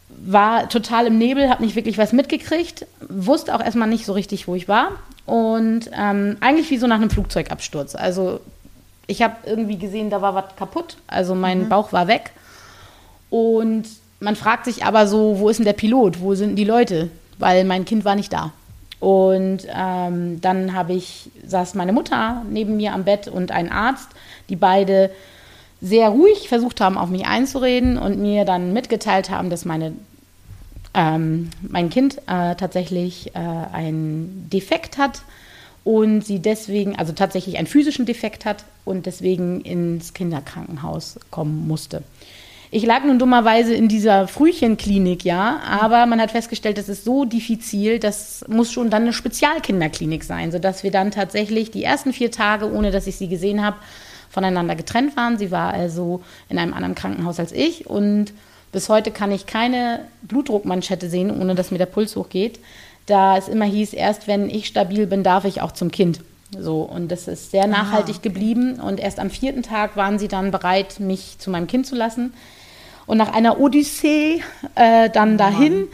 War 0.09 0.71
total 0.71 1.07
im 1.07 1.19
Nebel, 1.19 1.51
habe 1.51 1.63
nicht 1.63 1.77
wirklich 1.77 1.99
was 1.99 2.15
mitgekriegt, 2.15 2.87
wusste 3.11 3.55
auch 3.55 3.61
erstmal 3.61 3.89
nicht 3.89 4.07
so 4.07 4.15
richtig, 4.15 4.49
wo 4.49 4.55
ich 4.55 4.69
war. 4.69 4.93
Und 5.27 5.91
ähm, 5.93 6.39
eigentlich 6.41 6.71
wie 6.71 6.79
so 6.79 6.87
nach 6.87 6.97
einem 6.97 7.11
Flugzeugabsturz. 7.11 7.95
Also 7.95 8.41
ich 9.07 9.21
habe 9.21 9.35
irgendwie 9.45 9.77
gesehen, 9.77 10.09
da 10.09 10.23
war 10.23 10.35
was 10.35 10.57
kaputt. 10.57 10.97
Also 11.07 11.35
mein 11.35 11.65
mhm. 11.65 11.69
Bauch 11.69 11.93
war 11.93 12.09
weg. 12.09 12.31
Und 13.29 13.85
man 14.19 14.35
fragt 14.35 14.65
sich 14.65 14.87
aber 14.87 15.07
so, 15.07 15.41
wo 15.41 15.51
ist 15.51 15.59
denn 15.59 15.67
der 15.67 15.75
Pilot? 15.75 16.23
Wo 16.23 16.35
sind 16.35 16.57
die 16.57 16.65
Leute? 16.65 17.11
Weil 17.39 17.65
mein 17.65 17.85
Kind 17.85 18.07
war 18.07 18.15
nicht 18.15 18.33
da. 18.33 18.55
Und 19.05 19.67
ähm, 19.69 20.41
dann 20.41 20.73
habe 20.73 20.95
ich, 20.95 21.31
saß 21.47 21.75
meine 21.75 21.93
Mutter 21.93 22.43
neben 22.49 22.79
mir 22.79 22.95
am 22.95 23.05
Bett 23.05 23.29
und 23.29 23.53
ein 23.53 23.71
Arzt, 23.71 24.09
die 24.49 24.57
beide 24.57 25.11
sehr 25.83 26.09
ruhig 26.09 26.49
versucht 26.49 26.81
haben, 26.81 26.97
auf 26.97 27.11
mich 27.11 27.27
einzureden 27.27 27.99
und 27.99 28.19
mir 28.19 28.47
dann 28.47 28.73
mitgeteilt 28.73 29.29
haben, 29.29 29.51
dass 29.51 29.67
meine, 29.67 29.93
ähm, 30.95 31.51
mein 31.61 31.91
Kind 31.91 32.17
äh, 32.29 32.55
tatsächlich 32.55 33.37
äh, 33.37 33.41
einen 33.41 34.49
Defekt 34.51 34.97
hat 34.97 35.21
und 35.85 36.23
sie 36.23 36.39
deswegen, 36.39 36.97
also 36.97 37.13
tatsächlich 37.13 37.59
einen 37.59 37.67
physischen 37.67 38.07
Defekt 38.07 38.47
hat 38.47 38.65
und 38.87 39.05
deswegen 39.05 39.61
ins 39.61 40.15
Kinderkrankenhaus 40.15 41.21
kommen 41.31 41.69
musste. 41.69 42.03
Ich 42.77 42.85
lag 42.85 43.05
nun 43.05 43.21
dummerweise 43.21 43.73
in 43.73 43.87
dieser 43.87 44.27
Frühchenklinik, 44.27 45.25
ja, 45.25 45.61
aber 45.65 46.07
man 46.07 46.21
hat 46.21 46.33
festgestellt, 46.33 46.77
das 46.77 46.89
ist 46.89 47.05
so 47.05 47.25
diffizil, 47.25 48.01
das 48.01 48.45
muss 48.49 48.73
schon 48.73 48.91
dann 48.91 49.03
eine 49.03 49.13
Spezialkinderklinik 49.13 50.25
sein, 50.25 50.51
sodass 50.51 50.83
wir 50.83 50.91
dann 50.91 51.13
tatsächlich 51.13 51.71
die 51.71 51.85
ersten 51.85 52.13
vier 52.13 52.33
Tage, 52.33 52.69
ohne 52.69 52.91
dass 52.91 53.07
ich 53.07 53.15
sie 53.15 53.29
gesehen 53.29 53.65
habe, 53.65 53.77
voneinander 54.29 54.75
getrennt 54.75 55.17
waren. 55.17 55.39
Sie 55.39 55.53
war 55.53 55.73
also 55.73 56.25
in 56.49 56.59
einem 56.59 56.75
anderen 56.75 56.97
Krankenhaus 56.97 57.39
als 57.39 57.53
ich 57.53 57.87
und 57.87 58.33
bis 58.73 58.89
heute 58.89 59.13
kann 59.13 59.31
ich 59.31 59.47
keine 59.47 60.01
Blutdruckmanschette 60.23 61.09
sehen, 61.09 61.31
ohne 61.31 61.55
dass 61.55 61.71
mir 61.71 61.79
der 61.79 61.87
Puls 61.87 62.17
hochgeht. 62.17 62.59
Da 63.07 63.37
es 63.37 63.47
immer 63.47 63.67
hieß, 63.67 63.93
erst 63.93 64.27
wenn 64.27 64.51
ich 64.51 64.67
stabil 64.67 65.07
bin, 65.07 65.23
darf 65.23 65.45
ich 65.45 65.61
auch 65.61 65.71
zum 65.71 65.93
Kind. 65.93 66.23
So, 66.59 66.83
und 66.83 67.13
das 67.13 67.29
ist 67.29 67.53
sehr 67.53 67.69
nachhaltig 67.69 68.17
ah. 68.19 68.23
geblieben. 68.23 68.81
Und 68.81 68.99
erst 68.99 69.21
am 69.21 69.31
vierten 69.31 69.63
Tag 69.63 69.97
waren 69.97 70.19
sie 70.19 70.29
dann 70.29 70.51
bereit, 70.51 70.99
mich 70.99 71.39
zu 71.39 71.51
meinem 71.51 71.69
Kind 71.69 71.87
zu 71.87 71.95
lassen. 71.95 72.33
Und 73.07 73.19
nach 73.19 73.33
einer 73.33 73.61
Odyssee 73.61 74.43
äh, 74.75 75.11
dann 75.11 75.35
oh 75.35 75.39
dahin. 75.39 75.89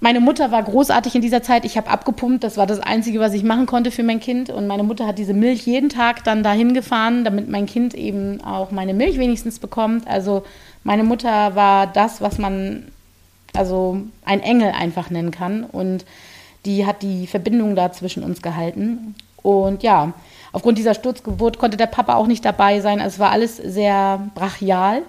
Meine 0.00 0.18
Mutter 0.18 0.50
war 0.50 0.64
großartig 0.64 1.14
in 1.14 1.22
dieser 1.22 1.44
Zeit. 1.44 1.64
Ich 1.64 1.76
habe 1.76 1.88
abgepumpt. 1.88 2.42
Das 2.42 2.56
war 2.56 2.66
das 2.66 2.80
Einzige, 2.80 3.20
was 3.20 3.34
ich 3.34 3.44
machen 3.44 3.66
konnte 3.66 3.92
für 3.92 4.02
mein 4.02 4.18
Kind. 4.18 4.50
Und 4.50 4.66
meine 4.66 4.82
Mutter 4.82 5.06
hat 5.06 5.16
diese 5.16 5.32
Milch 5.32 5.64
jeden 5.64 5.90
Tag 5.90 6.24
dann 6.24 6.42
dahin 6.42 6.74
gefahren, 6.74 7.24
damit 7.24 7.48
mein 7.48 7.66
Kind 7.66 7.94
eben 7.94 8.42
auch 8.42 8.72
meine 8.72 8.94
Milch 8.94 9.18
wenigstens 9.18 9.60
bekommt. 9.60 10.08
Also 10.08 10.42
meine 10.82 11.04
Mutter 11.04 11.54
war 11.54 11.86
das, 11.86 12.20
was 12.20 12.38
man 12.38 12.88
also 13.54 14.00
ein 14.24 14.40
Engel 14.40 14.72
einfach 14.72 15.08
nennen 15.10 15.30
kann. 15.30 15.62
Und 15.62 16.04
die 16.64 16.84
hat 16.84 17.02
die 17.02 17.28
Verbindung 17.28 17.76
da 17.76 17.92
zwischen 17.92 18.24
uns 18.24 18.42
gehalten. 18.42 19.14
Und 19.42 19.84
ja, 19.84 20.14
aufgrund 20.52 20.78
dieser 20.78 20.94
Sturzgeburt 20.94 21.58
konnte 21.58 21.76
der 21.76 21.86
Papa 21.86 22.14
auch 22.14 22.26
nicht 22.26 22.44
dabei 22.44 22.80
sein. 22.80 23.00
Also 23.00 23.14
es 23.14 23.18
war 23.20 23.30
alles 23.30 23.56
sehr 23.56 24.20
brachial. 24.34 25.02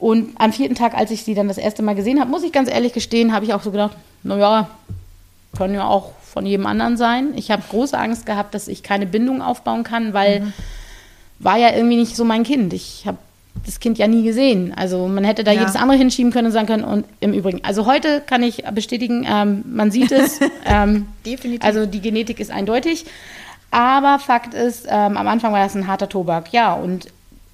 Und 0.00 0.30
am 0.40 0.52
vierten 0.52 0.74
Tag, 0.74 0.94
als 0.96 1.10
ich 1.10 1.24
sie 1.24 1.34
dann 1.34 1.46
das 1.48 1.58
erste 1.58 1.82
Mal 1.82 1.94
gesehen 1.94 2.18
habe, 2.20 2.30
muss 2.30 2.42
ich 2.42 2.52
ganz 2.52 2.70
ehrlich 2.70 2.92
gestehen, 2.94 3.32
habe 3.34 3.44
ich 3.44 3.52
auch 3.52 3.62
so 3.62 3.70
gedacht, 3.70 3.96
naja, 4.22 4.68
können 5.56 5.74
ja 5.74 5.86
auch 5.86 6.12
von 6.22 6.46
jedem 6.46 6.64
anderen 6.66 6.96
sein. 6.96 7.32
Ich 7.36 7.50
habe 7.50 7.62
große 7.68 7.98
Angst 7.98 8.24
gehabt, 8.24 8.54
dass 8.54 8.66
ich 8.66 8.82
keine 8.82 9.04
Bindung 9.04 9.42
aufbauen 9.42 9.84
kann, 9.84 10.14
weil 10.14 10.40
Mhm. 10.40 10.52
war 11.38 11.58
ja 11.58 11.74
irgendwie 11.74 11.96
nicht 11.96 12.16
so 12.16 12.24
mein 12.24 12.44
Kind. 12.44 12.72
Ich 12.72 13.04
habe 13.06 13.18
das 13.66 13.78
Kind 13.80 13.98
ja 13.98 14.06
nie 14.06 14.22
gesehen. 14.22 14.72
Also 14.74 15.06
man 15.06 15.24
hätte 15.24 15.44
da 15.44 15.52
Ja. 15.52 15.60
jedes 15.60 15.76
andere 15.76 15.98
hinschieben 15.98 16.32
können 16.32 16.46
und 16.46 16.52
sagen 16.52 16.66
können, 16.66 16.84
und 16.84 17.04
im 17.20 17.34
Übrigen, 17.34 17.62
also 17.64 17.84
heute 17.84 18.22
kann 18.24 18.42
ich 18.42 18.64
bestätigen, 18.72 19.26
ähm, 19.28 19.64
man 19.66 19.90
sieht 19.90 20.12
es. 20.12 20.40
ähm, 20.64 21.08
Definitiv. 21.26 21.62
Also 21.66 21.84
die 21.84 22.00
Genetik 22.00 22.40
ist 22.40 22.50
eindeutig. 22.50 23.04
Aber 23.70 24.18
Fakt 24.18 24.54
ist, 24.54 24.86
ähm, 24.88 25.16
am 25.18 25.28
Anfang 25.28 25.52
war 25.52 25.62
das 25.62 25.74
ein 25.74 25.86
harter 25.86 26.08
Tobak. 26.08 26.52
Ja, 26.52 26.72
und 26.72 27.08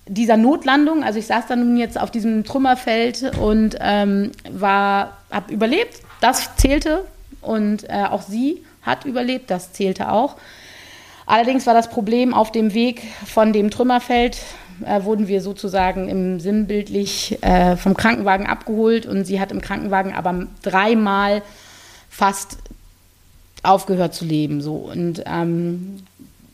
dieser 0.08 0.36
Notlandung, 0.36 1.02
also 1.02 1.18
ich 1.18 1.26
saß 1.26 1.46
dann 1.48 1.66
nun 1.66 1.76
jetzt 1.76 2.00
auf 2.00 2.10
diesem 2.10 2.44
Trümmerfeld 2.44 3.36
und 3.38 3.76
ähm, 3.80 4.32
war, 4.50 5.16
habe 5.30 5.52
überlebt. 5.52 6.00
Das 6.20 6.56
zählte 6.56 7.04
und 7.42 7.88
äh, 7.88 8.04
auch 8.08 8.22
sie 8.22 8.62
hat 8.82 9.04
überlebt. 9.04 9.50
Das 9.50 9.72
zählte 9.72 10.10
auch. 10.12 10.36
Allerdings 11.26 11.66
war 11.66 11.74
das 11.74 11.90
Problem 11.90 12.32
auf 12.32 12.52
dem 12.52 12.72
Weg 12.72 13.02
von 13.26 13.52
dem 13.52 13.70
Trümmerfeld, 13.70 14.38
äh, 14.84 15.02
wurden 15.02 15.26
wir 15.26 15.40
sozusagen 15.42 16.08
im 16.08 16.38
sinnbildlich 16.38 17.42
äh, 17.42 17.76
vom 17.76 17.94
Krankenwagen 17.94 18.46
abgeholt 18.46 19.06
und 19.06 19.24
sie 19.24 19.40
hat 19.40 19.50
im 19.50 19.60
Krankenwagen 19.60 20.14
aber 20.14 20.46
dreimal 20.62 21.42
fast 22.08 22.58
aufgehört 23.64 24.14
zu 24.14 24.24
leben. 24.24 24.60
So. 24.60 24.76
Und 24.76 25.24
ähm, 25.26 26.02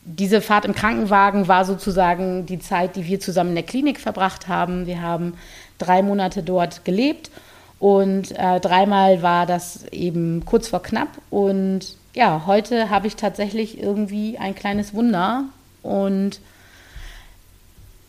diese 0.05 0.41
Fahrt 0.41 0.65
im 0.65 0.75
Krankenwagen 0.75 1.47
war 1.47 1.65
sozusagen 1.65 2.45
die 2.45 2.59
Zeit, 2.59 2.95
die 2.95 3.05
wir 3.05 3.19
zusammen 3.19 3.49
in 3.49 3.55
der 3.55 3.63
Klinik 3.63 3.99
verbracht 3.99 4.47
haben. 4.47 4.85
Wir 4.85 5.01
haben 5.01 5.35
drei 5.77 6.01
Monate 6.01 6.43
dort 6.43 6.83
gelebt 6.83 7.31
und 7.79 8.31
äh, 8.37 8.59
dreimal 8.59 9.21
war 9.21 9.45
das 9.45 9.85
eben 9.91 10.45
kurz 10.45 10.67
vor 10.67 10.83
knapp. 10.83 11.09
Und 11.29 11.95
ja, 12.13 12.43
heute 12.45 12.89
habe 12.89 13.07
ich 13.07 13.15
tatsächlich 13.15 13.81
irgendwie 13.81 14.37
ein 14.37 14.55
kleines 14.55 14.93
Wunder 14.93 15.45
und 15.81 16.39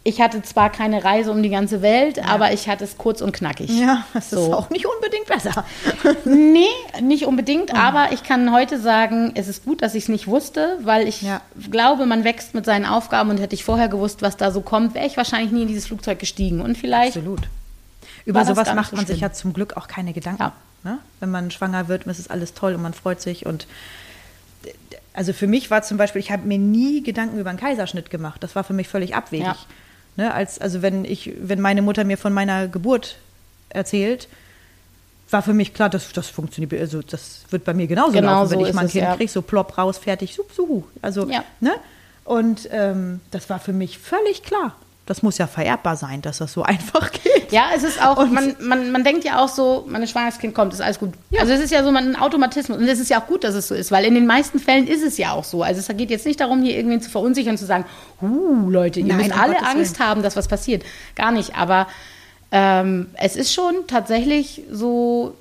ich 0.07 0.21
hatte 0.21 0.43
zwar 0.43 0.71
keine 0.71 1.03
Reise 1.03 1.31
um 1.31 1.43
die 1.43 1.49
ganze 1.49 1.81
Welt, 1.81 2.19
aber 2.29 2.53
ich 2.53 2.69
hatte 2.69 2.85
es 2.85 2.99
kurz 2.99 3.23
und 3.23 3.33
knackig. 3.33 3.71
ja, 3.71 4.05
das 4.13 4.27
ist 4.27 4.31
So. 4.45 4.53
auch 4.55 4.69
nicht 4.71 4.87
unbedingt 4.87 5.27
besser. 5.27 5.65
Nee, 6.27 6.67
nicht 7.01 7.25
unbedingt, 7.27 7.73
Oh. 7.73 7.77
aber 7.77 8.13
ich 8.13 8.23
kann 8.23 8.53
heute 8.53 8.79
sagen, 8.79 9.33
es 9.35 9.49
ist 9.49 9.65
gut, 9.65 9.81
dass 9.83 9.95
ich 9.95 10.05
es 10.05 10.09
nicht 10.11 10.27
wusste, 10.27 10.79
weil 10.83 11.09
ich 11.09 11.23
Ja. 11.23 11.41
glaube, 11.71 12.05
man 12.07 12.23
wächst 12.25 12.55
mit 12.55 12.65
seinen 12.67 12.85
Aufgaben 12.85 13.31
und 13.31 13.41
hätte 13.41 13.55
ich 13.55 13.65
vorher 13.65 13.89
gewusst, 13.89 14.21
was 14.23 14.37
da 14.37 14.51
so 14.51 14.61
kommt, 14.61 14.95
wäre 14.95 15.07
ich 15.07 15.17
wahrscheinlich 15.17 15.53
nie 15.53 15.63
in 15.63 15.69
dieses 15.69 15.87
Flugzeug 15.87 16.19
gestiegen. 16.19 16.61
Und 16.61 16.77
vielleicht, 16.77 17.17
Absolut. 17.17 17.49
Über 18.27 18.45
sowas 18.45 18.75
macht 18.75 18.91
so 18.91 18.97
man 18.97 19.07
sich 19.07 19.19
schlimm. 19.19 19.29
ja 19.31 19.33
zum 19.35 19.53
Glück 19.53 19.77
auch 19.77 19.87
keine 19.89 20.13
Gedanken. 20.13 20.43
Ja. 20.43 20.53
Ne? 20.83 20.99
Wenn 21.21 21.31
man 21.31 21.51
schwanger 21.51 21.89
wird, 21.89 22.07
ist 22.07 22.19
es 22.19 22.29
alles 22.29 22.53
toll 22.55 22.75
und 22.75 22.83
man 22.83 22.93
freut 22.95 23.21
sich. 23.23 23.47
Und 23.47 23.67
also 25.15 25.33
für 25.33 25.47
mich 25.47 25.71
war 25.71 25.83
zum 25.83 25.97
Beispiel, 25.97 26.21
ich 26.21 26.31
habe 26.31 26.47
mir 26.47 26.59
nie 26.59 27.03
Gedanken 27.03 27.39
über 27.39 27.51
einen 27.51 27.59
Kaiserschnitt 27.59 28.11
gemacht. 28.11 28.43
Das 28.43 28.55
war 28.55 28.65
für 28.65 28.73
mich 28.73 28.89
völlig 28.89 29.15
abwegig. 29.15 29.47
Ja. 29.47 29.57
Ne? 30.17 30.33
Als, 30.33 30.59
also 30.61 30.83
wenn 30.83 31.05
ich, 31.05 31.33
wenn 31.41 31.61
meine 31.61 31.83
Mutter 31.83 32.05
mir 32.05 32.19
von 32.19 32.33
meiner 32.33 32.69
Geburt 32.69 33.17
erzählt, 33.71 34.29
war 35.31 35.43
für 35.43 35.55
mich 35.55 35.75
klar, 35.75 35.89
das, 35.91 36.13
das 36.13 36.29
funktioniert, 36.29 36.73
also 36.81 37.03
das 37.03 37.41
wird 37.51 37.65
bei 37.65 37.75
mir 37.75 37.87
genauso 37.87 38.13
Genau 38.13 38.41
laufen, 38.43 38.51
wenn 38.53 38.59
so 38.61 38.65
ich 38.65 38.71
ist 38.71 38.75
mal 38.75 38.83
ein 38.83 38.87
es, 38.87 38.93
Kind 38.93 39.05
ja. 39.05 39.17
kriege, 39.17 39.31
so 39.31 39.43
plopp 39.43 39.77
raus, 39.79 39.99
fertig, 39.99 40.35
sup, 40.35 40.53
suhu. 40.53 40.85
Also, 41.03 41.29
Ja. 41.29 41.45
ne? 41.61 41.73
Und 42.25 42.69
ähm, 42.71 43.21
das 43.33 43.51
war 43.51 43.59
für 43.59 43.73
mich 43.73 43.99
völlig 43.99 44.43
klar. 44.43 44.77
Das 45.07 45.23
muss 45.23 45.37
ja 45.37 45.47
vererbbar 45.47 45.97
sein, 45.97 46.23
dass 46.23 46.39
das 46.39 46.53
so 46.53 46.63
einfach 46.65 47.11
geht. 47.13 47.53
ja, 47.53 47.65
es 47.77 47.83
ist 47.83 48.01
auch, 48.03 48.17
Und- 48.17 48.33
man, 48.33 48.57
man, 48.61 48.91
man 48.93 49.05
denkt 49.05 49.25
ja 49.25 49.39
auch 49.45 49.49
so, 49.49 49.85
mein 49.89 50.07
Schwangerskind 50.07 50.55
kommt, 50.55 50.73
ist 50.73 50.81
alles 50.81 50.99
gut. 50.99 51.13
Also 51.39 51.53
es 51.53 51.61
ist 51.61 51.71
ja 51.71 51.83
so 51.83 51.91
ein 51.91 52.17
Automatismus 52.17 52.79
und 52.79 52.89
es 52.89 52.99
ist 52.99 53.11
ja 53.11 53.21
auch 53.21 53.27
gut, 53.27 53.45
dass 53.45 53.55
es 53.55 53.69
so 53.69 53.75
ist, 53.75 53.91
weil 53.93 54.05
in 54.07 54.15
den 54.15 54.27
meisten 54.27 54.59
Fällen 54.59 54.87
ist 54.87 55.03
es 55.03 55.19
ja 55.19 55.33
auch 55.33 55.45
so. 55.45 55.63
Also 55.63 55.81
es 55.81 55.97
geht 55.97 56.11
jetzt 56.11 56.25
nicht 56.27 56.41
darum, 56.41 56.63
hier 56.63 56.75
irgendwen 56.77 57.03
zu 57.03 57.11
verunsichern 57.11 57.53
und 57.53 57.59
zu 57.59 57.67
sagen, 57.67 57.85
huh, 58.23 58.71
Leute, 58.71 59.01
ihr 59.01 59.07
Nein, 59.07 59.19
müsst 59.19 59.39
alle 59.39 59.55
Gottes 59.55 59.69
Angst 59.69 60.01
haben, 60.01 60.23
dass 60.23 60.37
was 60.37 60.49
passiert. 60.49 60.83
Gar 61.17 61.33
nicht, 61.33 61.55
aber 61.57 61.87
ähm, 62.51 63.09
es 63.15 63.37
ist 63.37 63.53
schon 63.53 63.75
tatsächlich 63.89 64.63
so 64.71 65.35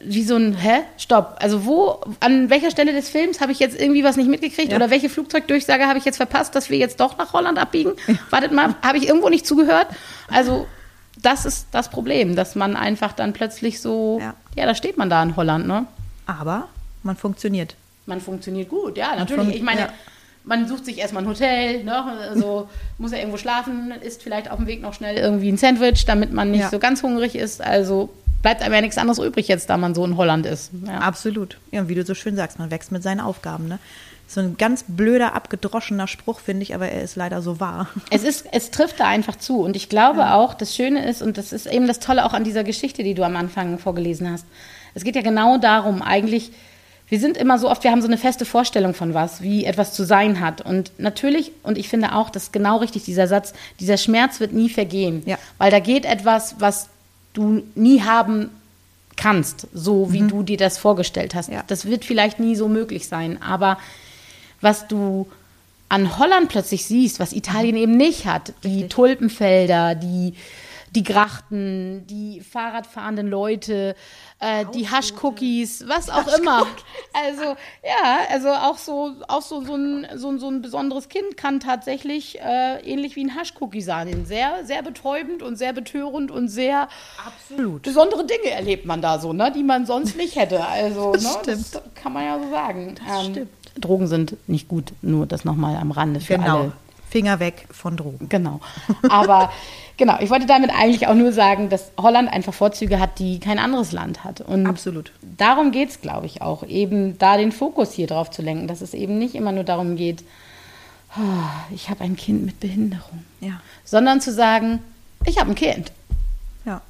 wie 0.00 0.22
so 0.22 0.36
ein, 0.36 0.54
hä? 0.54 0.80
Stopp. 0.96 1.36
Also 1.40 1.64
wo, 1.64 2.00
an 2.20 2.50
welcher 2.50 2.70
Stelle 2.70 2.92
des 2.92 3.08
Films 3.08 3.40
habe 3.40 3.52
ich 3.52 3.58
jetzt 3.58 3.80
irgendwie 3.80 4.04
was 4.04 4.16
nicht 4.16 4.28
mitgekriegt 4.28 4.70
Ja. 4.70 4.76
oder 4.76 4.90
welche 4.90 5.08
Flugzeugdurchsage 5.08 5.86
habe 5.86 5.98
ich 5.98 6.04
jetzt 6.04 6.16
verpasst, 6.18 6.54
dass 6.54 6.70
wir 6.70 6.78
jetzt 6.78 7.00
doch 7.00 7.18
nach 7.18 7.32
Holland 7.32 7.58
abbiegen? 7.58 7.92
Wartet 8.30 8.52
mal, 8.52 8.74
habe 8.82 8.98
ich 8.98 9.08
irgendwo 9.08 9.28
nicht 9.28 9.46
zugehört? 9.46 9.86
Also 10.30 10.66
das 11.20 11.44
ist 11.46 11.66
das 11.72 11.88
Problem, 11.90 12.36
dass 12.36 12.54
man 12.54 12.76
einfach 12.76 13.12
dann 13.12 13.32
plötzlich 13.32 13.80
so, 13.80 14.18
Ja. 14.20 14.34
ja, 14.54 14.66
da 14.66 14.74
steht 14.74 14.98
man 14.98 15.10
da 15.10 15.22
in 15.22 15.34
Holland, 15.36 15.66
ne? 15.66 15.86
Aber 16.26 16.68
man 17.02 17.16
funktioniert. 17.16 17.74
Man 18.06 18.20
funktioniert 18.20 18.68
gut, 18.68 18.96
ja, 18.96 19.16
natürlich. 19.16 19.56
Ich 19.56 19.62
meine, 19.62 19.88
man 20.44 20.68
sucht 20.68 20.84
sich 20.84 20.98
erstmal 20.98 21.24
ein 21.24 21.28
Hotel, 21.28 21.84
ne? 21.84 22.04
also 22.30 22.68
muss 22.98 23.12
ja 23.12 23.18
irgendwo 23.18 23.36
schlafen, 23.36 23.92
isst 24.00 24.22
vielleicht 24.22 24.50
auf 24.50 24.56
dem 24.58 24.66
Weg 24.66 24.80
noch 24.80 24.94
schnell 24.94 25.16
irgendwie 25.16 25.50
ein 25.50 25.56
Sandwich, 25.58 26.04
damit 26.06 26.32
man 26.32 26.50
nicht 26.50 26.70
so 26.70 26.78
ganz 26.78 27.02
hungrig 27.02 27.34
ist. 27.34 27.60
Also 27.60 28.08
bleibt 28.42 28.62
einem 28.62 28.74
ja 28.74 28.80
nichts 28.80 28.98
anderes 28.98 29.18
übrig 29.18 29.48
jetzt, 29.48 29.70
da 29.70 29.76
man 29.76 29.94
so 29.94 30.04
in 30.04 30.16
Holland 30.16 30.46
ist. 30.46 30.70
Ja. 30.86 30.98
Absolut. 30.98 31.58
Ja, 31.70 31.80
und 31.80 31.88
wie 31.88 31.94
du 31.94 32.04
so 32.04 32.14
schön 32.14 32.36
sagst, 32.36 32.58
man 32.58 32.70
wächst 32.70 32.92
mit 32.92 33.02
seinen 33.02 33.20
Aufgaben. 33.20 33.68
Ne? 33.68 33.78
So 34.26 34.40
ein 34.40 34.56
ganz 34.56 34.84
blöder, 34.86 35.34
abgedroschener 35.34 36.06
Spruch, 36.06 36.40
finde 36.40 36.62
ich, 36.62 36.74
aber 36.74 36.88
er 36.88 37.02
ist 37.02 37.16
leider 37.16 37.42
so 37.42 37.60
wahr. 37.60 37.88
Es, 38.10 38.22
ist, 38.22 38.46
es 38.52 38.70
trifft 38.70 39.00
da 39.00 39.06
einfach 39.06 39.36
zu. 39.36 39.60
Und 39.60 39.74
ich 39.74 39.88
glaube 39.88 40.32
auch, 40.32 40.54
das 40.54 40.74
Schöne 40.74 41.08
ist, 41.08 41.22
und 41.22 41.38
das 41.38 41.52
ist 41.52 41.66
eben 41.66 41.86
das 41.86 41.98
Tolle 41.98 42.24
auch 42.24 42.32
an 42.32 42.44
dieser 42.44 42.64
Geschichte, 42.64 43.02
die 43.02 43.14
du 43.14 43.22
am 43.24 43.36
Anfang 43.36 43.78
vorgelesen 43.78 44.30
hast. 44.30 44.46
Es 44.94 45.04
geht 45.04 45.16
ja 45.16 45.22
genau 45.22 45.58
darum, 45.58 46.02
eigentlich, 46.02 46.52
wir 47.08 47.20
sind 47.20 47.36
immer 47.36 47.58
so 47.58 47.70
oft, 47.70 47.84
wir 47.84 47.90
haben 47.90 48.02
so 48.02 48.08
eine 48.08 48.18
feste 48.18 48.44
Vorstellung 48.44 48.94
von 48.94 49.14
was, 49.14 49.42
wie 49.42 49.64
etwas 49.64 49.94
zu 49.94 50.04
sein 50.04 50.40
hat. 50.40 50.60
Und 50.60 50.92
natürlich, 50.98 51.52
und 51.62 51.78
ich 51.78 51.88
finde 51.88 52.14
auch, 52.14 52.30
das 52.30 52.44
ist 52.44 52.52
genau 52.52 52.78
richtig, 52.78 53.04
dieser 53.04 53.26
Satz, 53.26 53.54
dieser 53.80 53.96
Schmerz 53.96 54.40
wird 54.40 54.52
nie 54.52 54.68
vergehen. 54.68 55.22
Ja. 55.24 55.38
Weil 55.56 55.70
da 55.70 55.80
geht 55.80 56.04
etwas, 56.04 56.56
was 56.58 56.88
du 57.38 57.62
nie 57.74 58.02
haben 58.02 58.50
kannst, 59.16 59.66
so 59.72 60.12
wie 60.12 60.22
du 60.22 60.42
dir 60.42 60.56
das 60.56 60.78
vorgestellt 60.78 61.34
hast. 61.34 61.50
Ja. 61.50 61.64
Das 61.66 61.86
wird 61.86 62.04
vielleicht 62.04 62.38
nie 62.38 62.56
so 62.56 62.68
möglich 62.68 63.08
sein, 63.08 63.40
aber 63.42 63.78
was 64.60 64.88
du 64.88 65.26
an 65.88 66.18
Holland 66.18 66.48
plötzlich 66.48 66.84
siehst, 66.84 67.18
was 67.18 67.32
Italien 67.32 67.76
eben 67.76 67.96
nicht 67.96 68.26
hat, 68.26 68.52
die 68.62 68.68
Richtig. 68.68 68.90
Tulpenfelder, 68.90 69.94
die, 69.94 70.34
die 70.94 71.02
Grachten, 71.02 72.06
die 72.06 72.40
Fahrradfahrenden 72.40 73.28
Leute, 73.28 73.94
äh, 74.40 74.64
die 74.74 74.88
Haschcookies, 74.88 75.84
was 75.88 76.08
auch 76.10 76.26
immer. 76.38 76.66
Also, 77.12 77.42
ja, 77.82 78.18
also 78.30 78.48
auch 78.50 78.78
so, 78.78 79.12
auch 79.28 79.42
so, 79.42 79.62
so, 79.64 79.74
ein, 79.74 80.06
so, 80.16 80.28
ein- 80.30 80.38
so 80.38 80.48
ein 80.48 80.62
besonderes 80.62 81.08
Kind 81.08 81.36
kann 81.36 81.60
tatsächlich 81.60 82.38
äh, 82.40 82.80
ähnlich 82.82 83.16
wie 83.16 83.24
ein 83.24 83.34
Haschcookie 83.34 83.80
sein. 83.82 84.24
Sehr, 84.26 84.64
sehr 84.64 84.82
betäubend 84.82 85.42
und 85.42 85.56
sehr 85.56 85.72
betörend 85.72 86.30
und 86.30 86.48
sehr 86.48 86.88
Absolut. 87.26 87.82
besondere 87.82 88.24
Dinge 88.24 88.50
erlebt 88.50 88.86
man 88.86 89.02
da 89.02 89.18
so, 89.18 89.32
ne, 89.32 89.52
die 89.54 89.62
man 89.62 89.86
sonst 89.86 90.16
nicht 90.16 90.36
hätte. 90.36 90.64
Also, 90.66 91.12
Das 91.12 91.22
ne, 91.22 91.30
stimmt. 91.42 91.74
das 91.74 91.82
kann 91.94 92.12
man 92.12 92.24
ja 92.24 92.38
so 92.42 92.50
sagen. 92.50 92.94
Das 93.06 93.26
stimmt. 93.26 93.50
Drogen 93.80 94.06
sind 94.08 94.36
nicht 94.48 94.66
gut, 94.68 94.92
nur 95.02 95.26
das 95.26 95.44
nochmal 95.44 95.76
am 95.76 95.90
Rande 95.92 96.20
für 96.20 96.34
Genau. 96.36 96.58
alle. 96.58 96.72
Finger 97.10 97.40
weg 97.40 97.66
von 97.70 97.96
Drogen. 97.96 98.28
Genau. 98.28 98.60
Aber 99.08 99.50
genau, 99.96 100.16
ich 100.20 100.30
wollte 100.30 100.46
damit 100.46 100.70
eigentlich 100.70 101.06
auch 101.06 101.14
nur 101.14 101.32
sagen, 101.32 101.68
dass 101.68 101.90
Holland 101.98 102.30
einfach 102.32 102.52
Vorzüge 102.54 103.00
hat, 103.00 103.18
die 103.18 103.40
kein 103.40 103.58
anderes 103.58 103.92
Land 103.92 104.24
hat. 104.24 104.40
Und 104.40 104.66
Absolut. 104.66 105.12
darum 105.36 105.70
geht 105.72 105.90
es, 105.90 106.00
glaube 106.00 106.26
ich, 106.26 106.42
auch, 106.42 106.62
eben 106.64 107.16
da 107.18 107.36
den 107.36 107.52
Fokus 107.52 107.92
hier 107.92 108.06
drauf 108.06 108.30
zu 108.30 108.42
lenken, 108.42 108.66
dass 108.68 108.80
es 108.80 108.94
eben 108.94 109.18
nicht 109.18 109.34
immer 109.34 109.52
nur 109.52 109.64
darum 109.64 109.96
geht, 109.96 110.22
"Ah, 111.14 111.50
ich 111.74 111.88
habe 111.90 112.04
ein 112.04 112.16
Kind 112.16 112.44
mit 112.44 112.60
Behinderung, 112.60 113.24
Ja. 113.40 113.60
sondern 113.84 114.20
zu 114.20 114.32
sagen, 114.32 114.80
ich 115.24 115.38
habe 115.40 115.50
ein 115.50 115.54
Kind 115.56 115.92
Ja, 116.64 116.80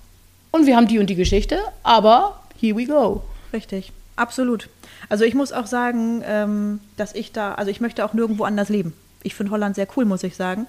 und 0.51 0.67
wir 0.67 0.77
haben 0.77 0.87
die 0.89 0.99
und 0.99 1.09
die 1.09 1.15
Geschichte, 1.15 1.59
aber 1.83 2.41
here 2.61 2.77
we 2.77 2.85
go. 2.87 3.23
richtig. 3.53 3.93
Absolut. 4.17 4.69
Also 5.09 5.23
ich 5.25 5.35
muss 5.35 5.53
auch 5.53 5.67
sagen, 5.67 6.23
ähm, 6.27 6.81
dass 6.97 7.15
ich 7.15 7.31
da, 7.31 7.55
also 7.55 7.71
ich 7.71 7.81
möchte 7.81 8.05
auch 8.05 8.15
nirgendwo 8.15 8.43
anders 8.43 8.69
leben. 8.69 8.93
Ich 9.23 9.35
finde 9.35 9.53
Holland 9.53 9.75
sehr 9.75 9.89
cool, 9.97 10.05
muss 10.05 10.23
ich 10.23 10.37
sagen. 10.37 10.67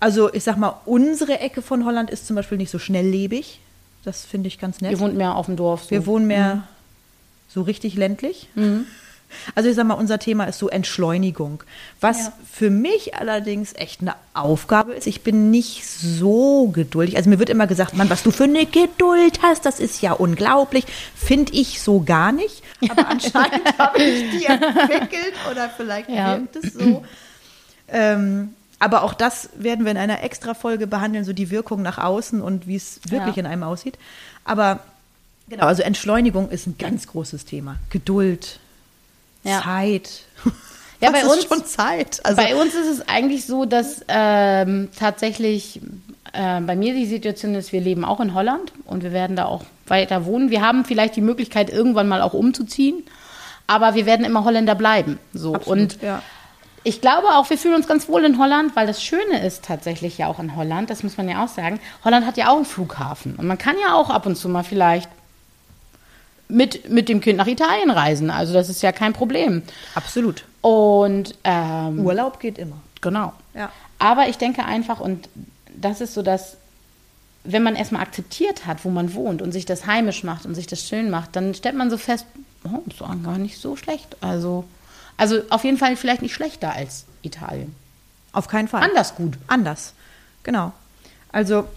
Also 0.00 0.32
ich 0.32 0.44
sag 0.44 0.56
mal, 0.56 0.80
unsere 0.84 1.40
Ecke 1.40 1.62
von 1.62 1.84
Holland 1.84 2.10
ist 2.10 2.26
zum 2.26 2.36
Beispiel 2.36 2.58
nicht 2.58 2.70
so 2.70 2.78
schnelllebig. 2.78 3.60
Das 4.04 4.24
finde 4.24 4.48
ich 4.48 4.58
ganz 4.58 4.80
nett. 4.80 4.92
Ihr 4.92 5.00
wohnt 5.00 5.16
mehr 5.16 5.34
auf 5.34 5.46
dem 5.46 5.56
Dorf. 5.56 5.84
So. 5.84 5.90
Wir 5.90 6.06
wohnen 6.06 6.26
mehr 6.26 6.68
so 7.48 7.62
richtig 7.62 7.94
ländlich. 7.94 8.48
Also 9.54 9.68
ich 9.68 9.74
sag 9.76 9.86
mal, 9.86 9.94
unser 9.94 10.18
Thema 10.18 10.44
ist 10.44 10.58
so 10.58 10.68
Entschleunigung. 10.68 11.62
Was 12.00 12.18
Ja. 12.26 12.32
für 12.52 12.70
mich 12.70 13.14
allerdings 13.16 13.72
echt 13.74 14.00
eine 14.00 14.14
Aufgabe 14.32 14.92
ist. 14.94 15.06
Ich 15.06 15.22
bin 15.22 15.50
nicht 15.50 15.84
so 15.86 16.68
geduldig. 16.68 17.16
Also 17.16 17.28
mir 17.30 17.38
wird 17.38 17.50
immer 17.50 17.66
gesagt, 17.66 17.94
Mann, 17.96 18.08
was 18.10 18.22
du 18.22 18.30
für 18.30 18.44
eine 18.44 18.64
Geduld 18.66 19.40
hast, 19.42 19.66
das 19.66 19.80
ist 19.80 20.00
ja 20.02 20.12
unglaublich. 20.12 20.84
Finde 21.16 21.52
ich 21.52 21.80
so 21.82 22.00
gar 22.00 22.32
nicht. 22.32 22.62
Aber 22.88 23.08
anscheinend 23.08 23.62
habe 23.78 24.02
ich 24.02 24.30
die 24.30 24.44
entwickelt 24.46 25.34
oder 25.50 25.68
vielleicht 25.68 26.08
Ja. 26.08 26.38
wirkt 26.38 26.56
es 26.56 26.72
so. 26.74 27.04
Ähm, 27.88 28.54
aber 28.78 29.02
auch 29.02 29.14
das 29.14 29.48
werden 29.56 29.84
wir 29.84 29.92
in 29.92 29.98
einer 29.98 30.22
Extra-Folge 30.22 30.86
behandeln, 30.86 31.24
so 31.24 31.32
die 31.32 31.50
Wirkung 31.50 31.82
nach 31.82 31.98
außen 31.98 32.40
und 32.40 32.66
wie 32.66 32.76
es 32.76 33.00
wirklich 33.08 33.36
Ja. 33.36 33.40
in 33.40 33.46
einem 33.46 33.62
aussieht. 33.62 33.98
Aber 34.44 34.80
Genau, 35.46 35.66
also 35.66 35.82
Entschleunigung 35.82 36.48
ist 36.48 36.66
ein 36.66 36.78
ganz 36.78 37.06
großes 37.06 37.44
Thema. 37.44 37.76
Geduld, 37.90 38.60
Ja. 39.44 39.62
Zeit. 39.62 40.10
Ja, 41.00 41.12
Was 41.12 41.20
bei 41.20 41.26
ist 41.26 41.32
uns- 41.34 41.44
schon 41.44 41.64
Zeit. 41.66 42.20
Also, 42.24 42.40
bei 42.40 42.54
uns 42.56 42.72
ist 42.74 42.86
es 42.86 43.08
eigentlich 43.08 43.44
so, 43.44 43.66
dass 43.66 44.02
ähm, 44.08 44.88
tatsächlich 44.98 45.80
äh, 46.32 46.60
bei 46.62 46.76
mir 46.76 46.94
die 46.94 47.04
Situation 47.04 47.54
ist, 47.56 47.72
wir 47.72 47.80
leben 47.82 48.06
auch 48.06 48.20
in 48.20 48.32
Holland 48.32 48.72
und 48.86 49.02
wir 49.02 49.12
werden 49.12 49.36
da 49.36 49.44
auch 49.44 49.64
weiter 49.86 50.24
wohnen. 50.24 50.48
Wir 50.50 50.62
haben 50.62 50.86
vielleicht 50.86 51.16
die 51.16 51.20
Möglichkeit, 51.20 51.68
irgendwann 51.68 52.08
mal 52.08 52.22
auch 52.22 52.32
umzuziehen, 52.32 53.02
aber 53.66 53.94
wir 53.96 54.06
werden 54.06 54.24
immer 54.24 54.44
Holländer 54.44 54.74
bleiben. 54.74 55.18
So. 55.34 55.54
Absolut, 55.54 55.78
und 55.94 56.02
ja. 56.02 56.22
ich 56.84 57.02
glaube 57.02 57.26
auch, 57.34 57.50
wir 57.50 57.58
fühlen 57.58 57.74
uns 57.74 57.86
ganz 57.88 58.08
wohl 58.08 58.24
in 58.24 58.38
Holland, 58.38 58.74
weil 58.74 58.86
das 58.86 59.02
Schöne 59.02 59.44
ist 59.44 59.62
tatsächlich 59.64 60.16
ja 60.16 60.28
auch 60.28 60.38
in 60.38 60.56
Holland, 60.56 60.88
das 60.88 61.02
muss 61.02 61.18
man 61.18 61.28
ja 61.28 61.44
auch 61.44 61.48
sagen, 61.48 61.80
Holland 62.04 62.24
hat 62.24 62.38
ja 62.38 62.48
auch 62.48 62.56
einen 62.56 62.64
Flughafen 62.64 63.34
und 63.36 63.46
man 63.46 63.58
kann 63.58 63.74
ja 63.86 63.94
auch 63.94 64.08
ab 64.08 64.24
und 64.24 64.36
zu 64.36 64.48
mal 64.48 64.64
vielleicht 64.64 65.10
mit, 66.48 66.90
mit 66.90 67.08
dem 67.08 67.20
Kind 67.20 67.38
nach 67.38 67.46
Italien 67.46 67.90
reisen. 67.90 68.30
Also 68.30 68.52
das 68.52 68.68
ist 68.68 68.82
ja 68.82 68.92
kein 68.92 69.12
Problem. 69.12 69.62
absolut. 69.94 70.44
Und 70.60 71.34
ähm, 71.44 72.00
Urlaub 72.00 72.40
geht 72.40 72.58
immer. 72.58 72.76
Genau. 73.00 73.32
Ja. 73.54 73.70
Aber 73.98 74.28
ich 74.28 74.38
denke 74.38 74.64
einfach, 74.64 75.00
und 75.00 75.28
das 75.76 76.00
ist 76.00 76.14
so, 76.14 76.22
dass 76.22 76.56
wenn 77.44 77.62
man 77.62 77.76
erstmal 77.76 78.02
akzeptiert 78.02 78.66
hat, 78.66 78.84
wo 78.84 78.90
man 78.90 79.14
wohnt 79.14 79.42
und 79.42 79.52
sich 79.52 79.66
das 79.66 79.86
heimisch 79.86 80.24
macht 80.24 80.46
und 80.46 80.54
sich 80.54 80.66
das 80.66 80.88
schön 80.88 81.10
macht, 81.10 81.36
dann 81.36 81.54
stellt 81.54 81.74
man 81.74 81.90
so 81.90 81.98
fest, 81.98 82.24
oh, 82.64 82.82
ist 82.86 83.00
doch 83.00 83.14
gar 83.22 83.36
nicht 83.36 83.60
so 83.60 83.76
schlecht. 83.76 84.16
Also, 84.22 84.64
also 85.18 85.42
auf 85.50 85.64
jeden 85.64 85.76
Fall 85.76 85.96
vielleicht 85.96 86.22
nicht 86.22 86.34
schlechter 86.34 86.72
als 86.72 87.04
Italien. 87.20 87.74
Auf 88.32 88.48
keinen 88.48 88.68
Fall. 88.68 88.82
Anders 88.82 89.14
gut. 89.14 89.34
Anders. 89.46 89.92
Genau. 90.42 90.72
Also, 91.30 91.68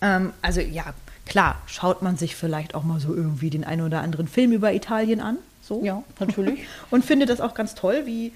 ähm, 0.00 0.32
also 0.40 0.60
ja, 0.60 0.94
klar, 1.26 1.60
schaut 1.66 2.02
man 2.02 2.16
sich 2.16 2.36
vielleicht 2.36 2.74
auch 2.74 2.82
mal 2.82 3.00
so 3.00 3.14
irgendwie 3.14 3.50
den 3.50 3.64
einen 3.64 3.82
oder 3.82 4.00
anderen 4.00 4.28
Film 4.28 4.52
über 4.52 4.72
Italien 4.72 5.20
an. 5.20 5.38
So. 5.62 5.82
Ja, 5.84 6.02
natürlich. 6.18 6.60
Und 6.90 7.04
findet 7.04 7.28
das 7.28 7.40
auch 7.40 7.54
ganz 7.54 7.74
toll, 7.74 8.02
wie, 8.04 8.32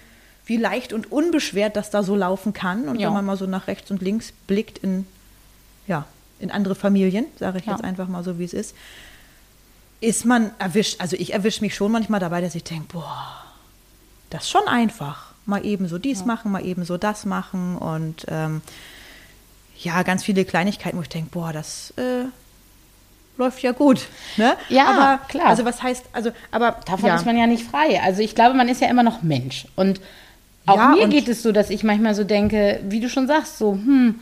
wie 0.47 0.57
leicht 0.57 0.93
und 0.93 1.11
unbeschwert 1.11 1.75
das 1.77 1.91
da 1.91 2.03
so 2.05 2.15
laufen 2.15 2.53
kann. 2.53 2.89
Und 2.89 3.01
Ja. 3.01 3.09
wenn 3.09 3.15
man 3.15 3.25
mal 3.25 3.37
so 3.37 3.47
nach 3.47 3.67
rechts 3.67 3.91
und 3.91 4.01
links 4.01 4.33
blickt 4.47 4.79
in, 4.79 5.07
ja, 5.89 6.07
in 6.39 6.51
andere 6.53 6.75
Familien, 6.77 7.27
sage 7.39 7.59
ich 7.59 7.67
Ja. 7.67 7.73
jetzt 7.73 7.83
einfach 7.85 8.07
mal 8.09 8.23
so, 8.23 8.39
wie 8.39 8.45
es 8.45 8.53
ist, 8.53 8.75
ist 10.01 10.25
man 10.25 10.51
erwischt, 10.59 11.01
also 11.01 11.17
ich 11.17 11.33
erwische 11.33 11.63
mich 11.63 11.75
schon 11.75 11.91
manchmal 11.91 12.21
dabei, 12.21 12.41
dass 12.43 12.55
ich 12.55 12.63
denke, 12.65 12.87
boah, 12.93 13.43
das 14.31 14.45
ist 14.45 14.51
schon 14.51 14.67
einfach. 14.69 15.33
Mal 15.47 15.65
eben 15.65 15.89
so 15.89 15.99
dies 15.99 16.25
machen, 16.25 16.51
mal 16.53 16.65
eben 16.65 16.85
so 16.85 16.97
das 16.99 17.25
machen 17.25 17.77
und 17.77 18.27
ähm, 18.29 18.63
ja, 19.79 20.03
ganz 20.03 20.25
viele 20.25 20.45
Kleinigkeiten, 20.45 20.99
wo 20.99 21.03
ich 21.03 21.09
denke, 21.09 21.31
boah, 21.31 21.53
das 21.53 21.93
äh, 21.97 22.25
läuft 23.39 23.63
ja 23.63 23.73
gut. 23.73 24.07
Ne? 24.37 24.55
Ja, 24.69 24.87
aber, 24.87 25.25
klar. 25.29 25.47
Also 25.47 25.65
was 25.65 25.83
heißt, 25.83 26.05
also, 26.13 26.31
aber 26.51 26.77
Davon 26.87 27.09
ja. 27.09 27.17
ist 27.17 27.27
man 27.27 27.37
ja 27.37 27.47
nicht 27.47 27.65
frei. 27.69 28.01
Also 28.03 28.23
ich 28.23 28.35
glaube, 28.35 28.55
man 28.57 28.69
ist 28.69 28.81
ja 28.81 28.89
immer 28.89 29.03
noch 29.03 29.23
Mensch. 29.23 29.67
Und 29.77 30.01
auch 30.67 30.77
Ja, 30.77 30.89
mir 30.89 31.09
geht 31.09 31.29
es 31.29 31.43
so, 31.43 31.53
dass 31.53 31.71
ich 31.71 31.85
manchmal 31.85 32.15
so 32.15 32.25
denke, 32.25 32.81
wie 32.85 33.01
du 33.01 33.09
schon 33.09 33.27
sagst, 33.27 33.59
so, 33.59 33.73
hm, 33.73 34.21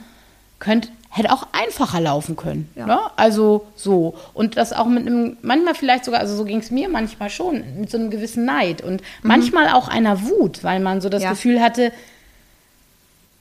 könnte, 0.58 0.88
hätte 1.10 1.32
auch 1.32 1.46
einfacher 1.52 2.00
laufen 2.00 2.34
können. 2.36 2.68
Ja. 2.74 2.86
Ne? 2.86 2.98
Also 3.16 3.66
so. 3.76 4.14
Und 4.34 4.56
das 4.56 4.72
auch 4.72 4.86
mit 4.86 5.06
einem, 5.06 5.36
manchmal 5.42 5.74
vielleicht 5.74 6.04
sogar, 6.04 6.20
also 6.20 6.36
so 6.36 6.44
ging 6.44 6.58
es 6.58 6.70
mir 6.70 6.88
manchmal 6.88 7.30
schon, 7.30 7.62
mit 7.78 7.90
so 7.90 7.98
einem 7.98 8.10
gewissen 8.10 8.44
Neid 8.44 8.82
und 8.82 9.02
manchmal 9.22 9.68
auch 9.68 9.88
einer 9.88 10.22
Wut, 10.28 10.64
weil 10.64 10.80
man 10.80 11.00
so 11.00 11.08
das 11.08 11.22
Mhm. 11.22 11.28
Gefühl 11.30 11.60
hatte, 11.62 11.92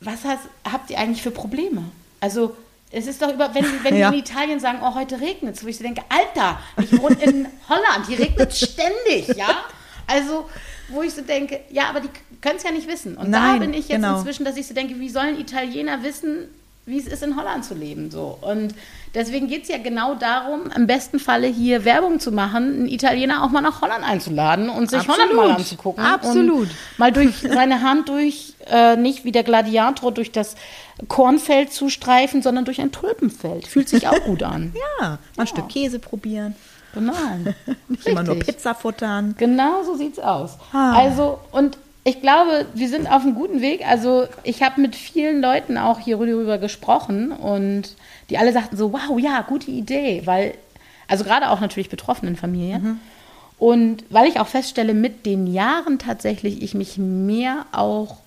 was 0.02 0.24
hast, 0.26 0.42
habt 0.72 0.90
ihr 0.92 1.00
eigentlich 1.00 1.22
für 1.24 1.32
Probleme? 1.32 1.84
Also 2.20 2.56
es 2.94 3.08
ist 3.08 3.22
doch 3.22 3.34
über, 3.34 3.54
wenn, 3.54 3.66
wenn 3.84 3.96
Ja. 3.98 4.12
die 4.12 4.18
in 4.20 4.24
Italien 4.24 4.60
sagen, 4.60 4.80
oh, 4.82 4.94
heute 4.96 5.20
regnet 5.20 5.56
es, 5.56 5.64
wo 5.64 5.68
ich 5.68 5.78
so 5.78 5.84
denke, 5.84 6.04
Alter, 6.10 6.60
ich 6.82 6.98
wohne 7.02 7.16
in 7.22 7.48
Holland, 7.70 8.08
hier 8.08 8.20
regnet 8.20 8.52
es 8.52 8.60
ständig, 8.60 9.36
ja? 9.36 9.64
Also, 10.08 10.50
wo 10.90 11.02
ich 11.02 11.14
so 11.14 11.22
denke, 11.22 11.62
ja, 11.72 11.90
aber 11.90 12.02
die 12.02 12.10
können 12.42 12.58
es 12.58 12.64
ja 12.64 12.72
nicht 12.72 12.88
wissen. 12.88 13.18
Und 13.18 13.30
Nein, 13.30 13.60
da 13.60 13.66
bin 13.66 13.74
ich 13.74 13.88
jetzt 13.88 14.02
genau. 14.02 14.18
inzwischen, 14.18 14.46
dass 14.46 14.58
ich 14.58 14.68
so 14.68 14.74
denke, 14.74 15.00
wie 15.00 15.10
sollen 15.10 15.40
Italiener 15.40 16.04
wissen, 16.04 16.50
wie 16.86 17.00
es 17.00 17.08
ist, 17.08 17.24
in 17.24 17.38
Holland 17.38 17.63
zu 17.63 17.74
leben? 17.74 18.12
So. 18.12 18.38
Und 18.41 18.76
deswegen 19.15 19.48
geht 19.48 19.63
es 19.63 19.69
ja 19.69 19.78
genau 19.78 20.15
darum, 20.15 20.69
im 20.76 20.86
besten 20.86 21.19
Falle 21.19 21.48
hier 21.48 21.86
Werbung 21.86 22.19
zu 22.19 22.32
machen, 22.32 22.74
einen 22.74 22.88
Italiener 22.88 23.43
auch 23.43 23.50
mal 23.50 23.62
nach 23.62 23.82
Holland 23.82 24.04
einzuladen 24.04 24.69
und 24.69 24.89
sich 24.89 25.00
Absolut. 25.00 25.19
Holland 25.19 25.36
mal 25.36 25.52
anzugucken. 25.52 26.04
Absolut. 26.04 26.67
Und 26.67 26.76
mal 26.98 27.12
durch 27.12 27.36
seine 27.38 27.82
Hand 27.82 28.10
durch, 28.10 28.56
äh, 28.69 28.98
nicht 28.98 29.24
wie 29.24 29.32
der 29.32 29.43
Gladiator 29.43 30.12
durch 30.12 30.32
das 30.32 30.56
Kornfeld 31.08 31.72
zu 31.72 31.89
streifen, 31.89 32.41
sondern 32.41 32.65
durch 32.65 32.82
ein 32.82 32.91
Tulpenfeld. 32.91 33.67
Fühlt 33.67 33.88
sich 33.88 34.08
auch 34.08 34.22
gut 34.24 34.43
an. 34.43 34.74
Ja, 35.00 35.17
mal 35.38 35.43
ein 35.43 35.48
Stück 35.48 35.69
Käse 35.69 36.00
probieren. 36.00 36.56
Genau. 36.93 37.13
Nicht 37.88 38.06
immer 38.06 38.24
nur. 38.24 38.39
Pizza 38.39 38.76
futtern. 38.76 39.36
Genau 39.38 39.84
so 39.84 39.96
sieht's 39.96 40.19
aus. 40.19 40.58
Ah. 40.72 40.93
Also, 40.93 41.39
und 41.52 41.78
ich 42.04 42.22
glaube, 42.22 42.66
wir 42.74 42.89
sind 42.89 43.08
auf 43.08 43.24
einem 43.24 43.36
guten 43.36 43.62
Weg. 43.62 43.88
Also, 43.88 44.28
ich 44.44 44.62
habe 44.62 44.82
mit 44.82 44.96
vielen 44.96 45.42
Leuten 45.42 45.78
auch 45.78 46.00
hier 46.00 46.18
darüber 46.18 46.58
gesprochen 46.58 47.32
und 47.32 47.96
die 48.30 48.38
alle 48.38 48.52
sagten 48.52 48.78
so, 48.78 48.94
wow, 48.94 49.20
ja, 49.20 49.42
gute 49.42 49.72
Idee, 49.72 50.22
weil, 50.26 50.54
also 51.08 51.24
gerade 51.24 51.50
auch 51.50 51.62
natürlich 51.62 51.89
betroffenen 51.89 52.36
Familien. 52.36 53.00
Und 53.58 54.04
weil 54.10 54.28
ich 54.28 54.39
auch 54.39 54.48
feststelle, 54.48 54.94
mit 54.94 55.26
den 55.26 55.48
Jahren 55.48 56.00
tatsächlich 56.00 56.62
ich 56.62 56.74
mich 56.74 56.98
mehr 56.98 57.66
auch 57.72 58.18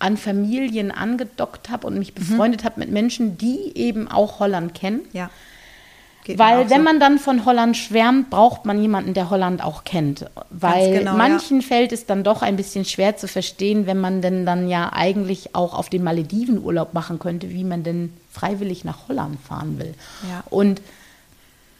an 0.00 0.16
Familien 0.16 0.90
angedockt 0.90 1.70
habe 1.70 1.86
und 1.86 1.98
mich 1.98 2.14
befreundet 2.14 2.64
habe 2.64 2.80
mit 2.80 2.90
Menschen, 2.90 3.38
die 3.38 3.72
eben 3.76 4.08
auch 4.08 4.40
Holland 4.40 4.74
kennen. 4.74 5.00
Ja. 5.12 5.30
Geht 6.24 6.38
Weil 6.38 6.70
wenn 6.70 6.78
so. 6.78 6.84
man 6.84 7.00
dann 7.00 7.18
von 7.18 7.44
Holland 7.44 7.76
schwärmt, 7.76 8.30
braucht 8.30 8.64
man 8.64 8.80
jemanden, 8.80 9.12
der 9.12 9.28
Holland 9.28 9.62
auch 9.62 9.84
kennt. 9.84 10.24
Weil 10.48 10.98
genau, 10.98 11.12
ja. 11.12 11.16
manchen 11.18 11.60
fällt 11.60 11.92
es 11.92 12.06
dann 12.06 12.24
doch 12.24 12.40
ein 12.40 12.56
bisschen 12.56 12.86
schwer 12.86 13.16
zu 13.18 13.28
verstehen, 13.28 13.86
wenn 13.86 14.00
man 14.00 14.22
denn 14.22 14.46
dann 14.46 14.68
ja 14.68 14.90
eigentlich 14.92 15.54
auch 15.54 15.74
auf 15.74 15.90
den 15.90 16.02
Malediven 16.02 16.62
Urlaub 16.64 16.94
machen 16.94 17.18
könnte, 17.18 17.50
wie 17.50 17.62
man 17.62 17.82
denn 17.84 18.12
freiwillig 18.32 18.84
nach 18.84 19.06
Holland 19.08 19.38
fahren 19.46 19.78
will. 19.78 19.94
Ja. 20.30 20.42
Und 20.48 20.80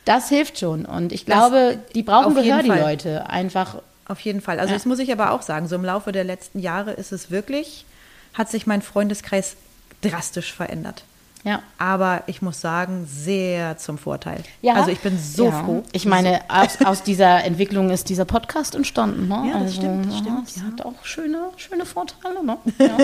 das 0.05 0.29
hilft 0.29 0.59
schon. 0.59 0.85
Und 0.85 1.13
ich 1.13 1.25
glaube, 1.25 1.79
die 1.95 2.03
brauchen 2.03 2.35
Gehör, 2.35 2.63
die. 2.63 2.69
Leute. 2.69 3.31
Einfach, 3.31 3.77
Auf 4.07 4.21
jeden 4.21 4.43
Fall. 4.43 4.61
Also 4.61 4.73
Ja. 4.73 4.77
das 4.77 4.85
muss 4.85 4.99
ich 4.99 5.11
aber 5.11 5.31
auch 5.31 5.41
sagen. 5.41 5.67
So 5.69 5.77
im 5.77 5.85
Laufe 5.87 6.13
der 6.13 6.25
letzten 6.25 6.59
Jahre 6.59 6.91
ist 6.93 7.13
es 7.13 7.31
wirklich, 7.31 7.87
hat 8.35 8.51
sich 8.51 8.67
mein 8.67 8.83
Freundeskreis 8.83 9.57
drastisch 10.03 10.53
verändert. 10.53 11.05
Ja. 11.45 11.63
Aber 11.79 12.23
ich 12.27 12.41
muss 12.41 12.61
sagen, 12.61 13.07
sehr 13.07 13.77
zum 13.77 13.99
Vorteil. 13.99 14.43
Ja. 14.63 14.75
Also 14.75 14.91
ich 14.91 15.01
bin 15.01 15.19
so 15.19 15.47
ja. 15.47 15.63
froh. 15.63 15.83
Ich 15.93 16.07
meine, 16.07 16.41
aus, 16.49 16.79
aus 16.85 17.03
dieser 17.03 17.45
Entwicklung 17.45 17.91
ist 17.91 18.09
dieser 18.09 18.25
Podcast 18.25 18.75
entstanden. 18.75 19.29
Ne? 19.29 19.51
Ja, 19.53 19.61
das 19.61 19.75
stimmt, 19.75 20.07
das 20.07 20.19
stimmt, 20.19 20.57
ja. 20.57 20.63
hat 20.63 20.83
auch 20.87 21.05
schöne, 21.05 21.51
schöne 21.57 21.85
Vorteile. 21.85 22.43
Ne? 22.43 22.57
Ja. 22.79 22.97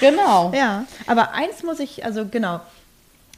genau. 0.00 0.52
Ja, 0.54 0.84
aber 1.06 1.32
eins 1.32 1.62
muss 1.62 1.80
ich, 1.80 2.04
also 2.04 2.26
genau. 2.26 2.60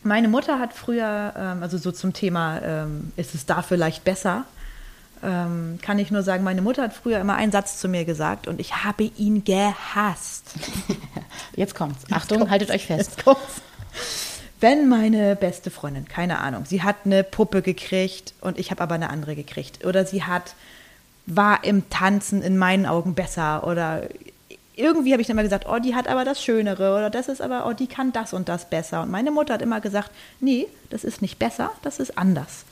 Meine 0.04 0.28
Mutter 0.28 0.60
hat 0.60 0.72
früher, 0.72 1.34
ähm, 1.36 1.62
also 1.64 1.78
so 1.78 1.90
zum 1.90 2.12
Thema, 2.12 2.60
ähm, 2.62 3.12
ist 3.16 3.34
es 3.34 3.44
da 3.44 3.62
vielleicht 3.62 4.04
besser, 4.04 4.44
ähm, 5.22 5.78
kann 5.82 5.98
ich 5.98 6.12
nur 6.12 6.22
sagen, 6.22 6.44
meine 6.44 6.62
Mutter 6.62 6.82
hat 6.82 6.92
früher 6.92 7.18
immer 7.18 7.34
einen 7.34 7.50
Satz 7.50 7.78
zu 7.78 7.88
mir 7.88 8.04
gesagt 8.04 8.46
und 8.46 8.60
ich 8.60 8.84
habe 8.84 9.10
ihn 9.16 9.42
gehasst. 9.42 10.54
Jetzt 11.56 11.74
kommt's. 11.74 12.04
Achtung, 12.12 12.48
haltet 12.50 12.70
euch 12.70 12.86
fest. 12.86 13.10
Jetzt 13.16 13.24
kommt's. 13.24 13.62
Wenn 14.60 14.88
meine 14.88 15.36
beste 15.36 15.70
Freundin, 15.70 16.08
keine 16.08 16.38
Ahnung, 16.38 16.64
sie 16.64 16.82
hat 16.82 16.96
eine 17.04 17.22
Puppe 17.24 17.60
gekriegt 17.60 18.32
und 18.40 18.58
ich 18.58 18.70
habe 18.70 18.82
aber 18.82 18.94
eine 18.94 19.10
andere 19.10 19.36
gekriegt 19.36 19.84
oder 19.84 20.06
sie 20.06 20.22
hat 20.22 20.54
war 21.26 21.64
im 21.64 21.90
Tanzen 21.90 22.40
in 22.40 22.56
meinen 22.56 22.86
Augen 22.86 23.14
besser 23.14 23.66
oder 23.66 24.02
irgendwie 24.76 25.12
habe 25.12 25.22
ich 25.22 25.26
dann 25.26 25.34
immer 25.34 25.42
gesagt, 25.42 25.66
oh, 25.68 25.78
die 25.78 25.94
hat 25.94 26.06
aber 26.06 26.24
das 26.24 26.42
Schönere 26.42 26.96
oder 26.96 27.10
das 27.10 27.28
ist 27.28 27.40
aber, 27.40 27.66
oh, 27.66 27.72
die 27.72 27.86
kann 27.86 28.12
das 28.12 28.32
und 28.32 28.48
das 28.48 28.68
besser. 28.68 29.02
Und 29.02 29.10
meine 29.10 29.30
Mutter 29.30 29.54
hat 29.54 29.62
immer 29.62 29.80
gesagt, 29.80 30.10
nee, 30.38 30.68
das 30.90 31.02
ist 31.02 31.22
nicht 31.22 31.38
besser, 31.38 31.72
das 31.82 31.98
ist 31.98 32.16
anders. 32.16 32.64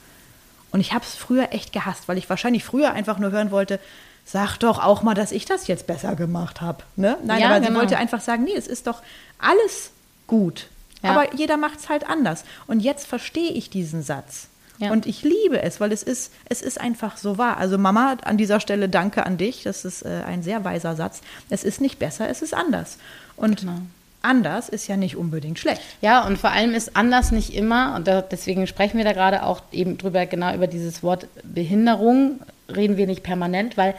Und 0.70 0.80
ich 0.80 0.92
habe 0.92 1.04
es 1.04 1.14
früher 1.14 1.52
echt 1.52 1.72
gehasst, 1.72 2.06
weil 2.06 2.18
ich 2.18 2.28
wahrscheinlich 2.28 2.62
früher 2.64 2.92
einfach 2.92 3.18
nur 3.18 3.30
hören 3.30 3.50
wollte, 3.50 3.80
sag 4.24 4.58
doch 4.58 4.82
auch 4.82 5.02
mal, 5.02 5.14
dass 5.14 5.32
ich 5.32 5.46
das 5.46 5.66
jetzt 5.66 5.86
besser 5.86 6.14
gemacht 6.14 6.60
habe. 6.60 6.84
Ne? 6.96 7.16
Nein, 7.24 7.40
Ja, 7.40 7.48
aber 7.48 7.60
sie 7.60 7.68
genau. 7.68 7.80
wollte 7.80 7.96
einfach 7.96 8.20
sagen, 8.20 8.44
nee, 8.44 8.54
es 8.56 8.66
ist 8.66 8.86
doch 8.86 9.02
alles 9.38 9.90
gut. 10.26 10.68
Ja. 11.04 11.10
Aber 11.10 11.34
jeder 11.34 11.56
macht 11.56 11.78
es 11.78 11.88
halt 11.88 12.08
anders. 12.08 12.44
Und 12.66 12.80
jetzt 12.80 13.06
verstehe 13.06 13.50
ich 13.52 13.70
diesen 13.70 14.02
Satz. 14.02 14.48
Ja. 14.78 14.90
Und 14.90 15.06
ich 15.06 15.22
liebe 15.22 15.62
es, 15.62 15.78
weil 15.80 15.92
es 15.92 16.02
ist, 16.02 16.32
es 16.48 16.60
ist 16.60 16.80
einfach 16.80 17.16
so 17.16 17.38
wahr. 17.38 17.58
Also 17.58 17.78
Mama, 17.78 18.16
an 18.24 18.36
dieser 18.36 18.58
Stelle 18.58 18.88
danke 18.88 19.24
an 19.24 19.36
dich. 19.38 19.62
Das 19.62 19.84
ist 19.84 20.02
äh, 20.02 20.22
ein 20.26 20.42
sehr 20.42 20.64
weiser 20.64 20.96
Satz. 20.96 21.20
Es 21.48 21.62
ist 21.62 21.80
nicht 21.80 22.00
besser, 22.00 22.28
es 22.28 22.42
ist 22.42 22.54
anders. 22.54 22.98
Und 23.36 23.60
Genau. 23.60 23.78
anders 24.22 24.68
ist 24.68 24.88
ja 24.88 24.96
nicht 24.96 25.16
unbedingt 25.16 25.60
schlecht. 25.60 25.80
Ja, 26.00 26.26
und 26.26 26.38
vor 26.38 26.50
allem 26.50 26.74
ist 26.74 26.96
anders 26.96 27.30
nicht 27.30 27.54
immer, 27.54 27.94
und 27.94 28.08
da, 28.08 28.20
deswegen 28.20 28.66
sprechen 28.66 28.98
wir 28.98 29.04
da 29.04 29.12
gerade 29.12 29.44
auch 29.44 29.62
eben 29.70 29.96
drüber, 29.96 30.26
genau 30.26 30.52
über 30.54 30.66
dieses 30.66 31.04
Wort 31.04 31.28
Behinderung, 31.44 32.40
reden 32.74 32.96
wir 32.96 33.06
nicht 33.06 33.22
permanent, 33.22 33.76
weil 33.76 33.94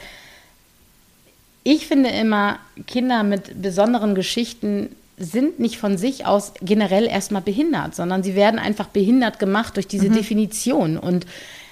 ich 1.62 1.86
finde 1.86 2.10
immer, 2.10 2.58
Kinder 2.86 3.22
mit 3.22 3.60
besonderen 3.62 4.14
Geschichten 4.14 4.94
sind 5.18 5.58
nicht 5.58 5.78
von 5.78 5.96
sich 5.96 6.26
aus 6.26 6.52
generell 6.60 7.06
erstmal 7.06 7.42
behindert, 7.42 7.94
sondern 7.94 8.22
sie 8.22 8.34
werden 8.34 8.58
einfach 8.58 8.86
behindert 8.86 9.38
gemacht 9.38 9.76
durch 9.76 9.86
diese 9.86 10.10
Definition. 10.10 10.98
Und 10.98 11.26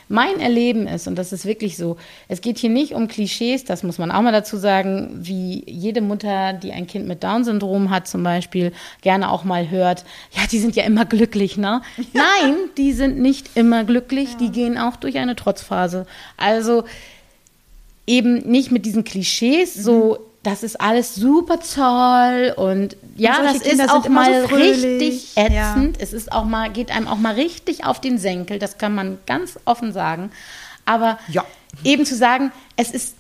mein 0.09 0.39
Erleben 0.39 0.87
ist, 0.87 1.07
und 1.07 1.17
das 1.17 1.33
ist 1.33 1.47
wirklich 1.47 1.77
so, 1.77 1.97
es 2.29 2.41
geht 2.41 2.59
hier 2.59 2.71
nicht 2.71 2.93
um 2.93 3.09
Klischees, 3.09 3.65
das 3.65 3.83
muss 3.83 3.99
man 3.99 4.11
auch 4.11 4.21
mal 4.23 4.33
dazu 4.33 4.57
sagen, 4.57 5.11
wie 5.15 5.65
jede 5.67 6.01
Mutter, 6.01 6.53
die 6.53 6.73
ein 6.73 6.87
Kind 6.87 7.07
mit 7.07 7.25
Down-Syndrom 7.25 7.91
hat 7.91 8.07
zum 8.07 8.23
Beispiel, 8.23 8.73
gerne 9.01 9.31
auch 9.31 9.45
mal 9.45 9.71
hört, 9.71 10.05
ja, 10.33 10.43
die 10.51 10.59
sind 10.59 10.77
ja 10.77 10.85
immer 10.85 11.05
glücklich, 11.05 11.57
ne? 11.57 11.83
Nein, 12.13 12.55
die 12.77 12.93
sind 12.93 13.19
nicht 13.19 13.51
immer 13.57 13.85
glücklich, 13.85 14.33
ja. 14.33 14.39
die 14.39 14.51
gehen 14.51 14.79
auch 14.79 14.97
durch 14.97 15.19
eine 15.19 15.37
Trotzphase. 15.37 16.07
Also 16.37 16.85
eben 18.07 18.39
nicht 18.51 18.71
mit 18.71 18.85
diesen 18.85 19.05
Klischees, 19.05 19.77
mhm. 19.77 19.83
so 19.83 20.19
das 20.45 20.63
ist 20.63 20.81
alles 20.81 21.15
super 21.15 21.59
toll 21.59 22.53
und 22.57 22.97
ja, 23.17 23.39
und 23.39 23.45
das 23.47 23.61
Kinder 23.61 23.87
ist 23.87 23.91
auch 23.91 24.09
mal 24.09 24.47
so 24.47 24.55
richtig 24.55 25.33
ätzend. 25.37 25.97
Ja. 25.97 26.03
Es 26.03 26.13
ist 26.13 26.31
auch 26.31 26.45
mal, 26.45 26.71
geht 26.71 26.91
einem 26.91 27.09
auch 27.09 27.17
mal 27.17 27.35
richtig 27.35 27.85
auf 27.85 28.01
den 28.01 28.19
Senkel, 28.19 28.59
das 28.59 28.79
kann 28.79 28.95
man 28.95 29.19
ganz 29.27 29.59
offen 29.65 29.93
sagen. 29.93 30.31
Aber 30.85 31.19
ja. 31.29 31.45
eben 31.83 32.05
zu 32.05 32.15
sagen, 32.15 32.53
es 32.77 32.91
ist 32.91 33.15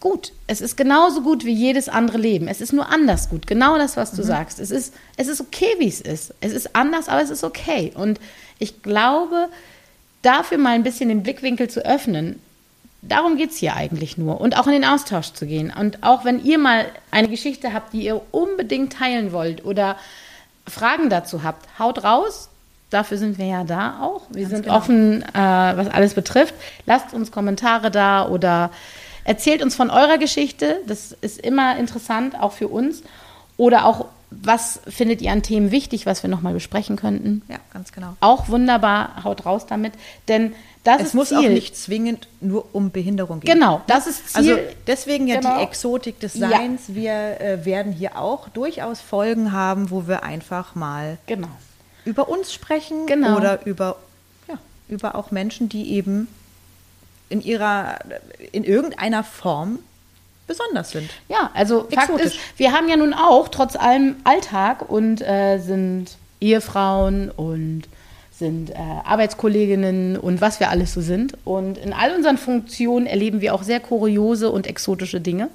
gut. 0.00 0.32
Es 0.46 0.62
ist 0.62 0.76
genauso 0.76 1.20
gut 1.20 1.44
wie 1.44 1.52
jedes 1.52 1.90
andere 1.90 2.16
Leben. 2.16 2.48
Es 2.48 2.62
ist 2.62 2.72
nur 2.72 2.88
anders 2.90 3.28
gut. 3.28 3.46
Genau 3.46 3.76
das, 3.76 3.98
was 3.98 4.12
du 4.12 4.22
mhm. 4.22 4.26
sagst. 4.26 4.58
Es 4.58 4.70
ist, 4.70 4.94
es 5.16 5.28
ist 5.28 5.42
okay, 5.42 5.74
wie 5.78 5.88
es 5.88 6.00
ist. 6.00 6.32
Es 6.40 6.52
ist 6.52 6.74
anders, 6.74 7.08
aber 7.08 7.20
es 7.20 7.30
ist 7.30 7.44
okay. 7.44 7.92
Und 7.94 8.18
ich 8.58 8.82
glaube, 8.82 9.48
dafür 10.22 10.56
mal 10.56 10.70
ein 10.70 10.84
bisschen 10.84 11.10
den 11.10 11.22
Blickwinkel 11.22 11.68
zu 11.68 11.84
öffnen, 11.84 12.40
Darum 13.02 13.36
geht 13.36 13.50
es 13.50 13.58
hier 13.58 13.74
eigentlich 13.74 14.18
nur. 14.18 14.40
Und 14.40 14.58
auch 14.58 14.66
in 14.66 14.72
den 14.72 14.84
Austausch 14.84 15.32
zu 15.32 15.46
gehen. 15.46 15.72
Und 15.78 16.02
auch 16.02 16.24
wenn 16.24 16.44
ihr 16.44 16.58
mal 16.58 16.86
eine 17.10 17.28
Geschichte 17.28 17.72
habt, 17.72 17.92
die 17.92 18.04
ihr 18.04 18.20
unbedingt 18.32 18.92
teilen 18.92 19.32
wollt 19.32 19.64
oder 19.64 19.96
Fragen 20.66 21.10
dazu 21.10 21.42
habt, 21.42 21.66
haut 21.78 22.02
raus. 22.04 22.48
Dafür 22.90 23.18
sind 23.18 23.38
wir 23.38 23.46
ja 23.46 23.64
da 23.64 24.00
auch. 24.00 24.22
Wir 24.30 24.42
Ganz 24.42 24.50
sind 24.50 24.62
genau. 24.64 24.76
offen, 24.76 25.22
äh, 25.22 25.34
was 25.34 25.88
alles 25.88 26.14
betrifft. 26.14 26.54
Lasst 26.86 27.14
uns 27.14 27.32
Kommentare 27.32 27.90
da 27.90 28.28
oder 28.28 28.70
erzählt 29.24 29.62
uns 29.62 29.74
von 29.74 29.90
eurer 29.90 30.18
Geschichte. 30.18 30.80
Das 30.86 31.12
ist 31.20 31.38
immer 31.38 31.76
interessant, 31.78 32.40
auch 32.40 32.52
für 32.52 32.68
uns. 32.68 33.02
Oder 33.56 33.86
auch, 33.86 34.06
was 34.42 34.80
findet 34.88 35.22
ihr 35.22 35.32
an 35.32 35.42
Themen 35.42 35.70
wichtig, 35.70 36.06
was 36.06 36.22
wir 36.22 36.30
nochmal 36.30 36.52
besprechen 36.52 36.96
könnten? 36.96 37.42
Ja, 37.48 37.58
ganz 37.72 37.92
genau. 37.92 38.16
Auch 38.20 38.48
wunderbar, 38.48 39.24
haut 39.24 39.46
raus 39.46 39.66
damit. 39.66 39.92
Denn 40.28 40.54
das 40.84 41.02
es 41.02 41.14
muss 41.14 41.28
Ziel. 41.28 41.38
auch 41.38 41.42
nicht 41.42 41.76
zwingend 41.76 42.28
nur 42.40 42.74
um 42.74 42.90
Behinderung 42.90 43.40
gehen. 43.40 43.54
Genau, 43.54 43.82
das 43.88 44.06
ist 44.06 44.28
Ziel. 44.32 44.52
Also 44.52 44.62
deswegen 44.86 45.26
ja 45.26 45.40
genau. 45.40 45.58
die 45.58 45.64
Exotik 45.64 46.20
des 46.20 46.34
Seins. 46.34 46.88
Ja. 46.88 46.94
Wir 46.94 47.40
äh, 47.40 47.64
werden 47.64 47.92
hier 47.92 48.16
auch 48.18 48.48
durchaus 48.48 49.00
Folgen 49.00 49.52
haben, 49.52 49.90
wo 49.90 50.06
wir 50.06 50.22
einfach 50.22 50.74
mal 50.74 51.18
genau. 51.26 51.48
über 52.04 52.28
uns 52.28 52.52
sprechen 52.52 53.06
genau. 53.06 53.36
oder 53.36 53.66
über, 53.66 53.96
ja, 54.48 54.58
über 54.88 55.16
auch 55.16 55.32
Menschen, 55.32 55.68
die 55.68 55.92
eben 55.92 56.28
in 57.28 57.40
ihrer, 57.40 57.98
in 58.52 58.62
irgendeiner 58.62 59.24
Form 59.24 59.80
besonders 60.46 60.90
sind. 60.90 61.10
Ja, 61.28 61.50
also 61.54 61.88
Exotisch. 61.88 62.06
Fakt 62.06 62.20
ist, 62.20 62.38
wir 62.56 62.72
haben 62.72 62.88
ja 62.88 62.96
nun 62.96 63.14
auch 63.14 63.48
trotz 63.48 63.76
allem 63.76 64.16
Alltag 64.24 64.88
und 64.88 65.20
äh, 65.20 65.58
sind 65.58 66.16
Ehefrauen 66.40 67.30
und 67.30 67.84
sind 68.38 68.70
äh, 68.70 68.74
Arbeitskolleginnen 69.04 70.18
und 70.18 70.40
was 70.40 70.60
wir 70.60 70.70
alles 70.70 70.92
so 70.92 71.00
sind. 71.00 71.36
Und 71.44 71.78
in 71.78 71.92
all 71.92 72.14
unseren 72.14 72.36
Funktionen 72.36 73.06
erleben 73.06 73.40
wir 73.40 73.54
auch 73.54 73.62
sehr 73.62 73.80
kuriose 73.80 74.50
und 74.50 74.66
exotische 74.66 75.20
Dinge. 75.20 75.48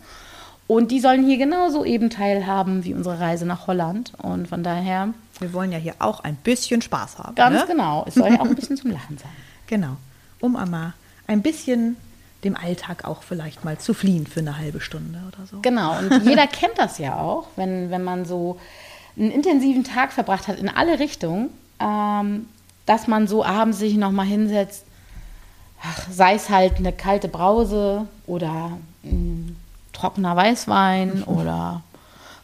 Und 0.67 0.89
die 0.89 0.99
sollen 0.99 1.25
hier 1.25 1.37
genauso 1.37 1.85
eben 1.85 2.09
teilhaben 2.09 2.83
wie 2.83 2.93
unsere 2.93 3.19
Reise 3.19 3.45
nach 3.45 3.67
Holland. 3.67 4.13
Und 4.21 4.47
von 4.47 4.63
daher. 4.63 5.09
Wir 5.39 5.53
wollen 5.53 5.71
ja 5.71 5.77
hier 5.77 5.95
auch 5.99 6.21
ein 6.21 6.35
bisschen 6.35 6.81
Spaß 6.81 7.19
haben. 7.19 7.35
Ganz 7.35 7.59
ne? 7.59 7.65
genau. 7.67 8.05
Es 8.07 8.15
soll 8.15 8.29
ja 8.29 8.39
auch 8.39 8.45
ein 8.45 8.55
bisschen 8.55 8.77
zum 8.77 8.91
Lachen 8.91 9.17
sein. 9.17 9.31
Genau. 9.67 9.97
Um 10.39 10.55
einmal 10.55 10.93
ein 11.27 11.41
bisschen 11.41 11.97
dem 12.43 12.55
Alltag 12.55 13.05
auch 13.05 13.23
vielleicht 13.23 13.63
mal 13.63 13.77
zu 13.77 13.93
fliehen 13.93 14.25
für 14.27 14.39
eine 14.39 14.57
halbe 14.57 14.81
Stunde 14.81 15.19
oder 15.27 15.45
so. 15.45 15.59
Genau. 15.61 15.97
Und 15.97 16.25
jeder 16.25 16.47
kennt 16.47 16.77
das 16.77 16.97
ja 16.97 17.19
auch, 17.19 17.47
wenn, 17.55 17.91
wenn 17.91 18.03
man 18.03 18.25
so 18.25 18.59
einen 19.17 19.31
intensiven 19.31 19.83
Tag 19.83 20.11
verbracht 20.13 20.47
hat 20.47 20.57
in 20.57 20.69
alle 20.69 20.99
Richtungen. 20.99 21.49
Ähm, 21.79 22.47
dass 22.85 23.07
man 23.07 23.27
so 23.27 23.45
abends 23.45 23.79
sich 23.79 23.95
nochmal 23.95 24.25
hinsetzt, 24.25 24.83
ach, 25.81 26.07
sei 26.11 26.35
es 26.35 26.49
halt 26.49 26.77
eine 26.77 26.91
kalte 26.91 27.27
Brause 27.27 28.07
oder 28.27 28.77
ein 29.03 29.55
trockener 29.93 30.35
Weißwein 30.35 31.19
mhm. 31.19 31.23
oder 31.23 31.83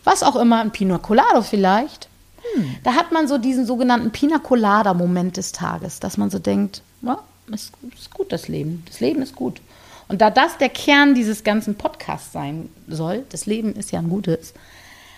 was 0.03 0.23
auch 0.23 0.36
immer, 0.36 0.62
ein 0.62 0.71
Pina 0.71 0.99
Colado 0.99 1.41
vielleicht. 1.41 2.07
Hm. 2.53 2.75
Da 2.83 2.93
hat 2.93 3.12
man 3.12 3.27
so 3.27 3.38
diesen 3.38 3.65
sogenannten 3.65 4.12
Pina 4.12 4.39
Colada-Moment 4.39 5.36
des 5.36 5.51
Tages, 5.51 5.99
dass 5.99 6.15
man 6.15 6.29
so 6.29 6.39
denkt, 6.39 6.81
ja, 7.01 7.19
ist, 7.51 7.73
ist 7.97 8.13
gut 8.13 8.31
das 8.31 8.47
Leben, 8.47 8.83
das 8.88 9.01
Leben 9.01 9.21
ist 9.21 9.36
gut. 9.36 9.60
Und 10.08 10.22
da 10.22 10.30
das 10.30 10.58
der 10.58 10.70
Kern 10.70 11.15
dieses 11.15 11.43
ganzen 11.43 11.76
Podcasts 11.76 12.32
sein 12.32 12.70
soll, 12.88 13.26
das 13.30 13.46
Leben 13.46 13.76
ist 13.76 13.91
ja 13.91 14.00
ein 14.00 14.10
gutes, 14.10 14.54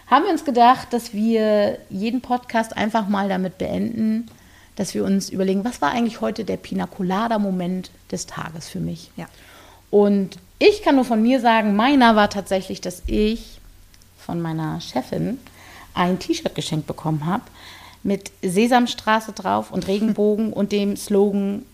haben 0.08 0.26
wir 0.26 0.32
uns 0.32 0.44
gedacht, 0.44 0.92
dass 0.92 1.14
wir 1.14 1.78
jeden 1.90 2.22
Podcast 2.22 2.76
einfach 2.76 3.08
mal 3.08 3.30
damit 3.30 3.60
beenden, 3.60 4.28
dass 4.76 4.96
wir 4.96 5.04
uns 5.04 5.30
überlegen, 5.30 5.64
was 5.64 5.82
war 5.82 5.92
eigentlich 5.92 6.22
heute 6.22 6.46
der 6.46 6.58
Pina 6.58 6.88
Colada-Moment 6.88 7.92
des 8.12 8.26
Tages 8.26 8.70
für 8.70 8.80
mich? 8.80 9.12
Ja. 9.18 9.28
Und 9.92 10.38
ich 10.58 10.82
kann 10.82 10.96
nur 10.96 11.06
von 11.06 11.22
mir 11.22 11.40
sagen, 11.40 11.76
meiner 11.76 12.16
war 12.16 12.30
tatsächlich, 12.30 12.82
dass 12.82 13.04
ich 13.06 13.60
von 14.18 14.42
meiner 14.42 14.82
Chefin 14.82 15.38
ein 15.94 16.18
T-Shirt 16.18 16.56
geschenkt 16.56 16.88
bekommen 16.88 17.26
habe 17.26 17.44
mit 18.04 18.32
Sesamstraße 18.42 19.34
drauf 19.34 19.72
und 19.72 19.88
Regenbogen 19.88 20.54
und 20.54 20.72
dem 20.72 20.96
Slogan 20.96 21.66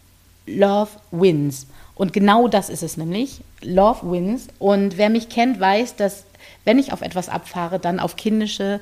Love 0.47 0.91
Wins. 1.12 1.67
Und 1.95 2.13
genau 2.13 2.47
das 2.47 2.69
ist 2.69 2.84
es 2.84 2.97
nämlich. 2.97 3.41
Love 3.62 4.12
Wins. 4.12 4.47
Und 4.60 4.97
wer 4.97 5.10
mich 5.10 5.29
kennt, 5.29 5.60
weiß, 5.60 5.95
dass 5.95 6.25
wenn 6.65 6.77
ich 6.77 6.91
auf 6.91 7.01
etwas 7.01 7.29
abfahre, 7.29 7.79
dann 7.79 7.99
auf 7.99 8.15
kindische 8.15 8.81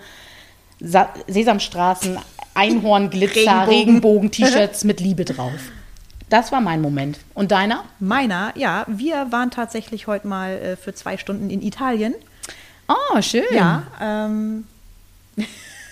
Sesamstraßen 0.80 2.18
Einhornglitzer, 2.56 3.68
Regenbogen-T-Shirts 3.68 4.84
mit 4.84 5.00
Liebe 5.00 5.26
drauf. 5.26 5.72
Das 6.30 6.52
war 6.52 6.62
mein 6.62 6.82
Moment. 6.82 7.20
Und 7.36 7.52
deiner? 7.52 7.84
Meiner, 8.00 8.54
ja. 8.56 8.86
Wir 8.88 9.32
waren 9.32 9.52
tatsächlich 9.52 10.08
heute 10.08 10.28
mal 10.28 10.54
äh, 10.54 10.76
für 10.76 10.94
zwei 10.94 11.18
Stunden 11.18 11.50
in 11.50 11.62
Italien. 11.62 12.16
Oh, 12.88 13.22
schön. 13.22 13.44
Ja. 13.52 13.84
Ähm. 14.02 14.66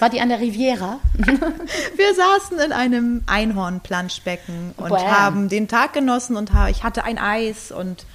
War 0.02 0.10
die 0.10 0.20
an 0.20 0.30
der 0.30 0.40
Riviera? 0.40 1.00
wir 1.16 2.16
saßen 2.16 2.58
in 2.58 2.72
einem 2.72 3.22
Einhorn-Planschbecken 3.28 4.74
und 4.76 4.90
Bam. 4.90 5.12
haben 5.12 5.48
den 5.48 5.68
Tag 5.68 5.94
genossen 5.94 6.38
und 6.38 6.50
ich 6.72 6.84
hatte 6.84 7.04
ein 7.04 7.20
Eis 7.20 7.72
und 7.72 8.08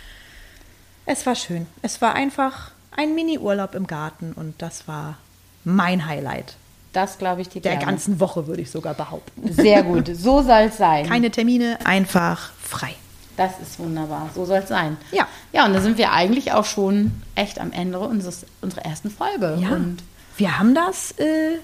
es 1.04 1.24
war 1.26 1.36
schön. 1.36 1.68
Es 1.82 2.02
war 2.02 2.16
einfach 2.16 2.72
ein 2.96 3.14
Mini-Urlaub 3.14 3.76
im 3.76 3.86
Garten 3.86 4.32
und 4.32 4.60
das 4.60 4.88
war 4.88 5.18
mein 5.62 6.06
Highlight. 6.06 6.56
Das 6.92 7.18
glaube 7.18 7.42
ich 7.42 7.50
dir 7.50 7.62
Der 7.62 7.76
gerne. 7.76 7.86
ganzen 7.86 8.18
Woche, 8.18 8.48
würde 8.48 8.62
ich 8.62 8.70
sogar 8.72 8.94
behaupten. 8.94 9.52
Sehr 9.52 9.84
gut. 9.84 10.10
So 10.12 10.42
soll 10.42 10.62
es 10.62 10.78
sein. 10.78 11.06
Keine 11.08 11.30
Termine, 11.30 11.78
einfach 11.84 12.50
frei. 12.60 12.94
Das 13.36 13.60
ist 13.62 13.78
wunderbar. 13.78 14.28
So 14.34 14.44
soll 14.44 14.58
es 14.58 14.68
sein. 14.68 14.96
Ja. 15.12 15.28
Ja, 15.52 15.64
und 15.66 15.72
da 15.72 15.80
sind 15.80 15.98
wir 15.98 16.10
eigentlich 16.10 16.50
auch 16.50 16.64
schon 16.64 17.12
echt 17.36 17.60
am 17.60 17.70
Ende 17.70 18.00
unseres, 18.00 18.44
unserer 18.60 18.84
ersten 18.84 19.08
Folge. 19.08 19.56
Ja. 19.60 19.68
Und 19.68 19.98
wir 20.36 20.58
haben 20.58 20.74
das 20.74 21.12
äh, 21.12 21.58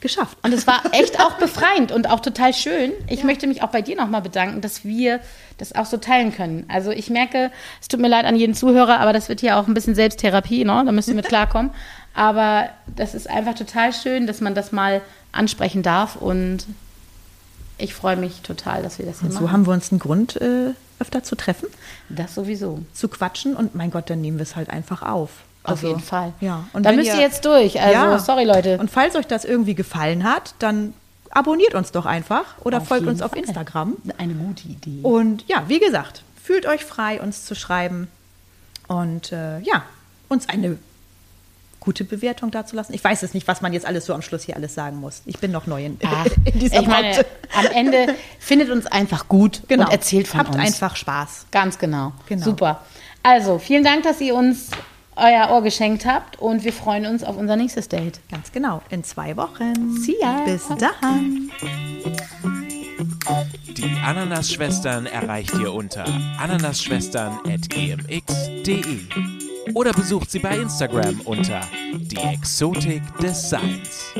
geschafft. 0.00 0.36
Und 0.42 0.52
es 0.52 0.66
war 0.66 0.82
echt 0.92 1.20
auch 1.20 1.32
befreiend 1.38 1.92
und 1.92 2.08
auch 2.08 2.20
total 2.20 2.52
schön. 2.52 2.92
Ich 3.08 3.20
ja. 3.20 3.26
möchte 3.26 3.46
mich 3.46 3.62
auch 3.62 3.70
bei 3.70 3.82
dir 3.82 3.96
nochmal 3.96 4.22
bedanken, 4.22 4.60
dass 4.60 4.84
wir 4.84 5.20
das 5.58 5.74
auch 5.74 5.86
so 5.86 5.96
teilen 5.96 6.34
können. 6.34 6.64
Also 6.68 6.90
ich 6.90 7.10
merke, 7.10 7.50
es 7.80 7.88
tut 7.88 8.00
mir 8.00 8.08
leid 8.08 8.24
an 8.24 8.36
jeden 8.36 8.54
Zuhörer, 8.54 9.00
aber 9.00 9.12
das 9.12 9.28
wird 9.28 9.40
hier 9.40 9.56
auch 9.56 9.66
ein 9.66 9.74
bisschen 9.74 9.94
Selbsttherapie, 9.94 10.64
ne? 10.64 10.82
da 10.84 10.92
müssen 10.92 11.08
wir 11.08 11.16
mit 11.16 11.28
klarkommen. 11.28 11.70
Aber 12.14 12.68
das 12.86 13.14
ist 13.14 13.28
einfach 13.28 13.54
total 13.54 13.92
schön, 13.92 14.26
dass 14.26 14.40
man 14.40 14.54
das 14.54 14.72
mal 14.72 15.02
ansprechen 15.32 15.82
darf 15.82 16.16
und 16.16 16.66
ich 17.78 17.94
freue 17.94 18.16
mich 18.16 18.40
total, 18.40 18.82
dass 18.82 18.98
wir 18.98 19.04
das 19.04 19.20
hier 19.20 19.28
und 19.28 19.34
machen. 19.34 19.46
So 19.46 19.52
haben 19.52 19.66
wir 19.66 19.72
uns 19.74 19.92
einen 19.92 19.98
Grund, 19.98 20.40
äh, 20.40 20.72
öfter 20.98 21.22
zu 21.22 21.36
treffen. 21.36 21.68
Das 22.08 22.34
sowieso. 22.34 22.80
Zu 22.92 23.08
quatschen 23.08 23.54
und 23.54 23.74
mein 23.74 23.90
Gott, 23.90 24.08
dann 24.08 24.20
nehmen 24.20 24.38
wir 24.38 24.44
es 24.44 24.56
halt 24.56 24.70
einfach 24.70 25.02
auf. 25.02 25.30
Also, 25.68 25.86
auf 25.86 25.92
jeden 25.92 26.04
Fall. 26.04 26.32
Ja. 26.40 26.64
Und 26.72 26.84
da 26.84 26.92
müsst 26.92 27.14
ihr 27.14 27.20
jetzt 27.20 27.44
durch. 27.44 27.80
Also, 27.80 27.92
ja. 27.92 28.18
sorry, 28.18 28.44
Leute. 28.44 28.78
Und 28.78 28.90
falls 28.90 29.16
euch 29.16 29.26
das 29.26 29.44
irgendwie 29.44 29.74
gefallen 29.74 30.24
hat, 30.24 30.54
dann 30.58 30.94
abonniert 31.30 31.74
uns 31.74 31.92
doch 31.92 32.06
einfach 32.06 32.44
oder 32.60 32.78
auf 32.78 32.88
folgt 32.88 33.06
uns 33.06 33.22
auf 33.22 33.32
Fall. 33.32 33.40
Instagram. 33.40 33.96
Eine 34.18 34.34
gute 34.34 34.68
Idee. 34.68 35.00
Und 35.02 35.44
ja, 35.46 35.64
wie 35.68 35.78
gesagt, 35.78 36.22
fühlt 36.42 36.66
euch 36.66 36.84
frei, 36.84 37.20
uns 37.20 37.44
zu 37.44 37.54
schreiben. 37.54 38.08
Und 38.88 39.32
äh, 39.32 39.60
ja, 39.60 39.82
uns 40.28 40.48
eine 40.48 40.78
gute 41.80 42.04
Bewertung 42.04 42.50
dazulassen. 42.50 42.94
Ich 42.94 43.04
weiß 43.04 43.22
es 43.22 43.32
nicht, 43.32 43.46
was 43.46 43.60
man 43.60 43.72
jetzt 43.72 43.86
alles 43.86 44.06
so 44.06 44.12
am 44.14 44.20
Schluss 44.20 44.42
hier 44.42 44.56
alles 44.56 44.74
sagen 44.74 44.96
muss. 44.96 45.22
Ich 45.24 45.38
bin 45.38 45.52
noch 45.52 45.66
neu 45.66 45.84
in, 45.84 45.98
Ach, 46.04 46.26
in 46.44 46.58
dieser 46.58 46.80
ich 46.80 46.86
meine, 46.86 47.24
Am 47.54 47.66
Ende 47.66 48.14
findet 48.40 48.70
uns 48.70 48.86
einfach 48.86 49.28
gut 49.28 49.62
genau. 49.68 49.84
und 49.84 49.92
erzählt 49.92 50.26
von 50.26 50.40
Habt 50.40 50.48
uns. 50.48 50.58
Habt 50.58 50.66
einfach 50.66 50.96
Spaß. 50.96 51.46
Ganz 51.52 51.78
genau. 51.78 52.12
genau. 52.26 52.44
Super. 52.44 52.84
Also, 53.22 53.58
vielen 53.58 53.84
Dank, 53.84 54.02
dass 54.02 54.20
ihr 54.20 54.34
uns 54.34 54.70
euer 55.16 55.50
Ohr 55.50 55.62
geschenkt 55.62 56.06
habt 56.06 56.38
und 56.38 56.64
wir 56.64 56.72
freuen 56.72 57.04
uns 57.06 57.24
auf 57.24 57.36
unser 57.36 57.56
nächstes 57.56 57.88
Date. 57.88 58.20
Ganz 58.30 58.52
genau, 58.52 58.82
in 58.90 59.02
zwei 59.04 59.36
Wochen. 59.36 59.96
See 59.98 60.16
ya. 60.20 60.44
Bis 60.44 60.68
dahin. 60.68 61.50
Die 63.76 63.90
Ananas-Schwestern 64.04 65.06
erreicht 65.06 65.54
ihr 65.58 65.72
unter 65.72 66.04
ananasschwestern.gmx.de 66.38 68.98
oder 69.74 69.92
besucht 69.92 70.30
sie 70.30 70.38
bei 70.38 70.56
Instagram 70.56 71.20
unter 71.24 71.62
die 71.94 72.16
Exotik 72.16 73.02
des 73.18 73.50
Seins. 73.50 74.14